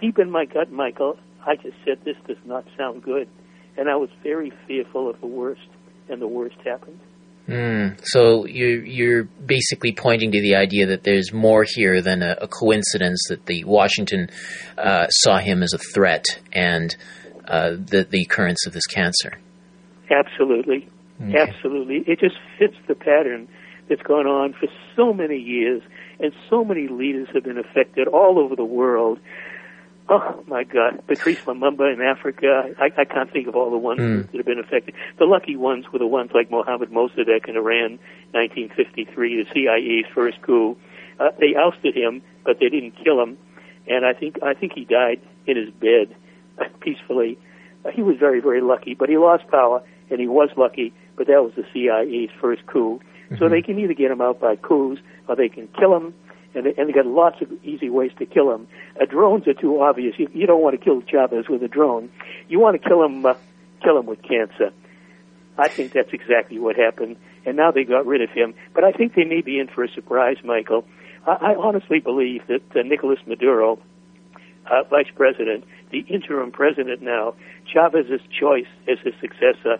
Deep 0.00 0.20
in 0.20 0.30
my 0.30 0.44
gut, 0.44 0.70
Michael, 0.70 1.18
I 1.44 1.56
just 1.56 1.76
said, 1.84 1.98
this 2.04 2.14
does 2.28 2.36
not 2.46 2.64
sound 2.78 3.02
good. 3.02 3.28
And 3.76 3.90
I 3.90 3.96
was 3.96 4.08
very 4.22 4.52
fearful 4.66 5.10
of 5.10 5.20
the 5.20 5.26
worst. 5.26 5.68
and 6.08 6.22
the 6.22 6.28
worst 6.28 6.56
happened. 6.64 7.00
Mm, 7.48 7.98
so 8.02 8.46
you're 8.46 8.84
you're 8.84 9.24
basically 9.24 9.92
pointing 9.92 10.32
to 10.32 10.40
the 10.40 10.54
idea 10.54 10.86
that 10.86 11.02
there's 11.02 11.32
more 11.32 11.64
here 11.66 12.00
than 12.00 12.22
a, 12.22 12.36
a 12.42 12.48
coincidence 12.48 13.26
that 13.30 13.46
the 13.46 13.64
Washington 13.64 14.28
uh, 14.76 15.08
saw 15.08 15.38
him 15.38 15.62
as 15.62 15.72
a 15.72 15.78
threat 15.78 16.24
and 16.52 16.94
uh, 17.46 17.70
the 17.70 18.06
the 18.08 18.22
occurrence 18.22 18.66
of 18.66 18.72
this 18.74 18.86
cancer. 18.86 19.38
Absolutely, 20.10 20.88
okay. 21.22 21.38
absolutely. 21.38 22.04
It 22.06 22.20
just 22.20 22.36
fits 22.58 22.76
the 22.86 22.94
pattern 22.94 23.48
that's 23.88 24.02
gone 24.02 24.26
on 24.26 24.52
for 24.52 24.68
so 24.94 25.12
many 25.12 25.38
years, 25.38 25.82
and 26.20 26.32
so 26.50 26.64
many 26.64 26.88
leaders 26.88 27.28
have 27.32 27.44
been 27.44 27.58
affected 27.58 28.08
all 28.08 28.38
over 28.38 28.56
the 28.56 28.64
world 28.64 29.18
Oh 30.10 30.42
my 30.46 30.64
God, 30.64 31.06
Patrice 31.06 31.40
Lumumba 31.40 31.92
in 31.92 32.00
Africa. 32.00 32.74
I, 32.78 32.90
I 32.96 33.04
can't 33.04 33.30
think 33.30 33.46
of 33.46 33.54
all 33.54 33.70
the 33.70 33.76
ones 33.76 34.00
mm. 34.00 34.30
that 34.30 34.36
have 34.38 34.46
been 34.46 34.58
affected. 34.58 34.94
The 35.18 35.26
lucky 35.26 35.54
ones 35.54 35.84
were 35.92 35.98
the 35.98 36.06
ones 36.06 36.30
like 36.32 36.50
Mohammad 36.50 36.90
Mossadegh 36.90 37.46
in 37.46 37.56
Iran, 37.56 37.98
1953, 38.32 39.44
the 39.44 39.50
CIA's 39.52 40.10
first 40.14 40.40
coup. 40.40 40.78
Uh, 41.20 41.28
they 41.38 41.54
ousted 41.54 41.94
him, 41.94 42.22
but 42.44 42.58
they 42.58 42.70
didn't 42.70 42.92
kill 43.04 43.20
him, 43.22 43.36
and 43.86 44.06
I 44.06 44.14
think 44.14 44.42
I 44.42 44.54
think 44.54 44.72
he 44.74 44.86
died 44.86 45.20
in 45.46 45.58
his 45.58 45.70
bed 45.70 46.16
peacefully. 46.80 47.38
Uh, 47.84 47.90
he 47.90 48.00
was 48.00 48.16
very 48.18 48.40
very 48.40 48.62
lucky, 48.62 48.94
but 48.94 49.10
he 49.10 49.18
lost 49.18 49.46
power, 49.48 49.82
and 50.08 50.20
he 50.20 50.26
was 50.26 50.48
lucky. 50.56 50.94
But 51.16 51.26
that 51.26 51.42
was 51.42 51.52
the 51.54 51.64
CIA's 51.74 52.30
first 52.40 52.64
coup. 52.66 53.00
Mm-hmm. 53.30 53.36
So 53.38 53.48
they 53.48 53.62
can 53.62 53.78
either 53.78 53.94
get 53.94 54.10
him 54.10 54.20
out 54.20 54.40
by 54.40 54.56
coups, 54.56 55.00
or 55.28 55.36
they 55.36 55.48
can 55.48 55.68
kill 55.78 55.94
him 55.94 56.14
and 56.54 56.66
they, 56.66 56.74
and 56.76 56.88
they 56.88 56.92
got 56.92 57.06
lots 57.06 57.40
of 57.40 57.52
easy 57.64 57.90
ways 57.90 58.10
to 58.18 58.26
kill 58.26 58.52
him. 58.52 58.66
Uh, 59.00 59.04
drones 59.06 59.46
are 59.46 59.54
too 59.54 59.80
obvious. 59.80 60.14
You, 60.18 60.28
you 60.32 60.46
don't 60.46 60.62
want 60.62 60.78
to 60.78 60.84
kill 60.84 61.02
Chavez 61.02 61.48
with 61.48 61.62
a 61.62 61.68
drone. 61.68 62.10
You 62.48 62.58
want 62.58 62.80
to 62.80 62.88
kill 62.88 63.02
him, 63.04 63.24
uh, 63.24 63.34
kill 63.82 63.98
him 63.98 64.06
with 64.06 64.22
cancer. 64.22 64.72
I 65.56 65.68
think 65.68 65.92
that's 65.92 66.12
exactly 66.12 66.58
what 66.58 66.76
happened, 66.76 67.16
and 67.44 67.56
now 67.56 67.70
they 67.70 67.84
got 67.84 68.06
rid 68.06 68.22
of 68.22 68.30
him. 68.30 68.54
But 68.74 68.84
I 68.84 68.92
think 68.92 69.14
they 69.14 69.24
may 69.24 69.40
be 69.40 69.58
in 69.58 69.68
for 69.68 69.84
a 69.84 69.88
surprise, 69.90 70.36
Michael. 70.44 70.84
I, 71.26 71.52
I 71.52 71.54
honestly 71.56 72.00
believe 72.00 72.46
that 72.46 72.62
uh, 72.76 72.82
Nicolas 72.82 73.18
Maduro, 73.26 73.78
uh, 74.70 74.82
vice 74.88 75.10
president, 75.14 75.64
the 75.90 76.00
interim 76.00 76.52
president 76.52 77.02
now, 77.02 77.34
Chavez's 77.72 78.20
choice 78.38 78.68
as 78.88 78.98
his 79.02 79.14
successor, 79.20 79.78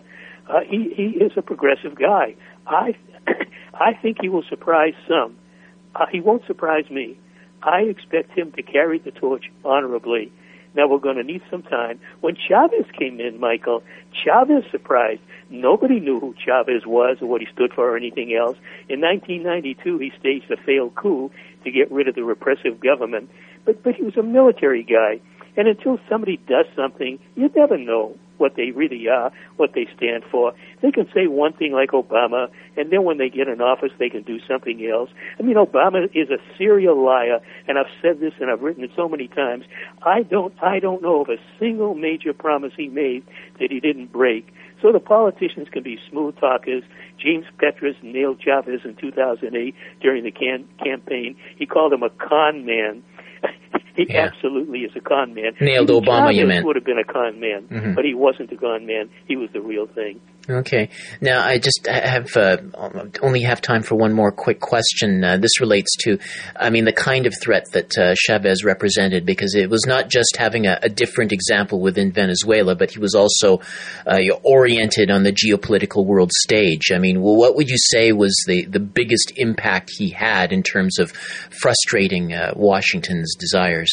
uh, 0.49 0.61
he, 0.67 0.93
he 0.95 1.23
is 1.23 1.31
a 1.37 1.41
progressive 1.41 1.95
guy. 1.95 2.35
I, 2.67 2.95
I 3.73 3.93
think 3.93 4.17
he 4.21 4.29
will 4.29 4.43
surprise 4.43 4.93
some 5.07 5.35
uh, 5.95 6.05
he 6.11 6.19
won't 6.19 6.45
surprise 6.45 6.89
me. 6.89 7.17
I 7.61 7.81
expect 7.81 8.31
him 8.37 8.51
to 8.53 8.63
carry 8.63 8.99
the 8.99 9.11
torch 9.11 9.51
honorably. 9.65 10.31
Now 10.75 10.87
we're 10.87 10.99
going 10.99 11.17
to 11.17 11.23
need 11.23 11.41
some 11.49 11.63
time. 11.63 11.99
When 12.21 12.35
Chavez 12.35 12.85
came 12.97 13.19
in, 13.19 13.39
Michael, 13.39 13.83
Chavez 14.13 14.63
surprised. 14.71 15.21
Nobody 15.49 15.99
knew 15.99 16.19
who 16.19 16.35
Chavez 16.45 16.85
was 16.85 17.17
or 17.21 17.27
what 17.27 17.41
he 17.41 17.47
stood 17.51 17.73
for 17.73 17.89
or 17.89 17.97
anything 17.97 18.35
else. 18.35 18.55
In 18.87 19.01
1992, 19.01 19.97
he 19.97 20.13
staged 20.19 20.49
a 20.51 20.57
failed 20.57 20.93
coup 20.93 21.31
to 21.63 21.71
get 21.71 21.91
rid 21.91 22.07
of 22.07 22.15
the 22.15 22.23
repressive 22.23 22.79
government. 22.79 23.29
But 23.65 23.83
but 23.83 23.95
he 23.95 24.03
was 24.03 24.15
a 24.15 24.23
military 24.23 24.83
guy, 24.83 25.19
and 25.57 25.67
until 25.67 25.99
somebody 26.07 26.37
does 26.47 26.67
something, 26.75 27.19
you 27.35 27.51
never 27.55 27.77
know 27.77 28.15
what 28.39 28.55
they 28.55 28.71
really 28.71 29.07
are, 29.07 29.31
what 29.57 29.71
they 29.75 29.87
stand 29.95 30.23
for. 30.31 30.53
They 30.81 30.91
can 30.91 31.07
say 31.13 31.27
one 31.27 31.53
thing 31.53 31.73
like 31.73 31.91
Obama, 31.91 32.47
and 32.77 32.91
then 32.91 33.03
when 33.03 33.17
they 33.17 33.29
get 33.29 33.47
in 33.47 33.61
office, 33.61 33.91
they 33.99 34.09
can 34.09 34.23
do 34.23 34.39
something 34.47 34.85
else. 34.85 35.09
I 35.39 35.43
mean, 35.43 35.55
Obama 35.55 36.05
is 36.15 36.29
a 36.29 36.37
serial 36.57 37.03
liar, 37.03 37.39
and 37.67 37.77
I've 37.77 37.91
said 38.01 38.19
this 38.19 38.33
and 38.39 38.49
I've 38.49 38.61
written 38.61 38.83
it 38.83 38.91
so 38.95 39.07
many 39.07 39.27
times. 39.27 39.65
I 40.03 40.23
don't, 40.23 40.53
I 40.61 40.79
don't 40.79 41.01
know 41.01 41.21
of 41.21 41.29
a 41.29 41.37
single 41.59 41.95
major 41.95 42.33
promise 42.33 42.73
he 42.75 42.87
made 42.87 43.23
that 43.59 43.71
he 43.71 43.79
didn't 43.79 44.11
break. 44.11 44.53
So 44.81 44.91
the 44.91 44.99
politicians 44.99 45.67
can 45.71 45.83
be 45.83 45.99
smooth 46.09 46.37
talkers. 46.39 46.83
James 47.21 47.45
Petras 47.61 48.01
nailed 48.01 48.39
Chavez 48.39 48.81
in 48.85 48.95
2008 48.95 49.75
during 50.01 50.23
the 50.23 50.31
can- 50.31 50.67
campaign. 50.81 51.35
He 51.57 51.65
called 51.65 51.91
him 51.91 52.03
a 52.03 52.09
con 52.09 52.65
man. 52.65 53.03
He 53.99 54.13
yeah. 54.13 54.29
absolutely 54.31 54.79
is 54.79 54.91
a 54.95 55.01
con 55.01 55.33
man. 55.33 55.51
Nailed 55.59 55.89
Even 55.89 56.03
Obama, 56.03 56.27
Chavez 56.27 56.37
you 56.37 56.47
meant. 56.47 56.65
would 56.65 56.77
have 56.77 56.85
been 56.85 56.99
a 56.99 57.03
con 57.03 57.37
man, 57.41 57.67
mm-hmm. 57.67 57.93
but 57.95 58.05
he 58.05 58.13
wasn't 58.13 58.49
a 58.53 58.55
con 58.55 58.85
man. 58.85 59.09
He 59.27 59.35
was 59.35 59.49
the 59.51 59.59
real 59.59 59.87
thing. 59.87 60.21
Okay. 60.49 60.89
Now, 61.21 61.45
I 61.45 61.59
just 61.59 61.85
have 61.85 62.35
uh, 62.35 62.57
only 63.21 63.41
have 63.41 63.61
time 63.61 63.83
for 63.83 63.95
one 63.95 64.13
more 64.13 64.31
quick 64.31 64.61
question. 64.61 65.23
Uh, 65.23 65.37
this 65.37 65.59
relates 65.59 65.95
to, 66.03 66.17
I 66.55 66.69
mean, 66.69 66.85
the 66.85 66.93
kind 66.93 67.27
of 67.27 67.33
threat 67.43 67.65
that 67.73 67.95
uh, 67.97 68.15
Chavez 68.15 68.63
represented, 68.63 69.25
because 69.25 69.53
it 69.53 69.69
was 69.69 69.85
not 69.85 70.09
just 70.09 70.37
having 70.37 70.65
a, 70.65 70.79
a 70.81 70.89
different 70.89 71.33
example 71.33 71.81
within 71.81 72.11
Venezuela, 72.11 72.73
but 72.75 72.91
he 72.91 72.99
was 72.99 73.13
also 73.13 73.59
uh, 74.07 74.17
oriented 74.43 75.11
on 75.11 75.23
the 75.23 75.33
geopolitical 75.33 76.05
world 76.05 76.31
stage. 76.31 76.91
I 76.93 76.97
mean, 76.97 77.21
well, 77.21 77.35
what 77.35 77.55
would 77.55 77.69
you 77.69 77.77
say 77.77 78.11
was 78.13 78.33
the, 78.47 78.65
the 78.65 78.79
biggest 78.79 79.33
impact 79.35 79.91
he 79.97 80.09
had 80.09 80.51
in 80.51 80.63
terms 80.63 80.97
of 80.99 81.11
frustrating 81.11 82.33
uh, 82.33 82.53
Washington's 82.55 83.35
desires? 83.35 83.88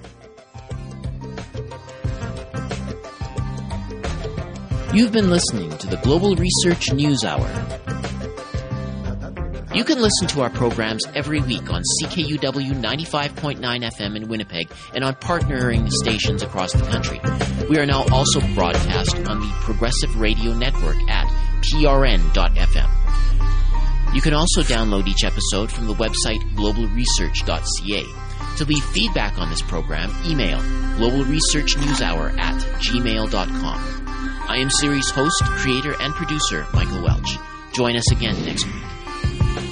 You've 4.95 5.11
been 5.11 5.29
listening 5.29 5.77
to 5.79 5.89
the 5.89 5.97
Global 5.97 6.37
Research 6.37 6.93
News 6.93 7.25
Hour. 7.25 7.49
You 9.75 9.83
can 9.83 10.01
listen 10.01 10.29
to 10.29 10.43
our 10.43 10.51
programs 10.51 11.05
every 11.17 11.41
week 11.41 11.69
on 11.69 11.83
CKUW 12.01 12.81
95.9 12.81 13.59
FM 13.59 14.17
in 14.17 14.29
Winnipeg 14.29 14.71
and 14.95 15.03
on 15.03 15.15
partnering 15.15 15.91
stations 15.91 16.45
across 16.45 16.73
the 16.73 16.85
country. 16.85 17.21
We 17.69 17.77
are 17.79 17.87
now 17.87 18.05
also 18.13 18.39
broadcast 18.55 19.17
on 19.29 19.41
the 19.41 19.53
Progressive 19.63 20.15
Radio 20.21 20.55
Network 20.55 20.99
at 21.11 21.27
prn.fm. 21.63 22.91
You 24.15 24.21
can 24.23 24.33
also 24.35 24.63
download 24.63 25.09
each 25.09 25.25
episode 25.25 25.73
from 25.73 25.89
the 25.89 25.95
website 25.95 26.39
globalresearch.ca. 26.55 28.05
To 28.59 28.65
leave 28.65 28.85
feedback 28.85 29.39
on 29.41 29.51
this 29.51 29.63
program, 29.63 30.13
email 30.25 30.61
globalresearchnewshour 30.99 32.39
at 32.39 32.61
gmail.com. 32.81 33.94
I 34.47 34.59
am 34.59 34.69
series 34.71 35.11
host, 35.11 35.43
creator, 35.45 35.95
and 36.01 36.13
producer 36.15 36.67
Michael 36.75 37.03
Welch. 37.03 37.39
Join 37.73 37.97
us 37.97 38.13
again 38.13 38.37
next 38.45 38.67
week. 38.67 39.64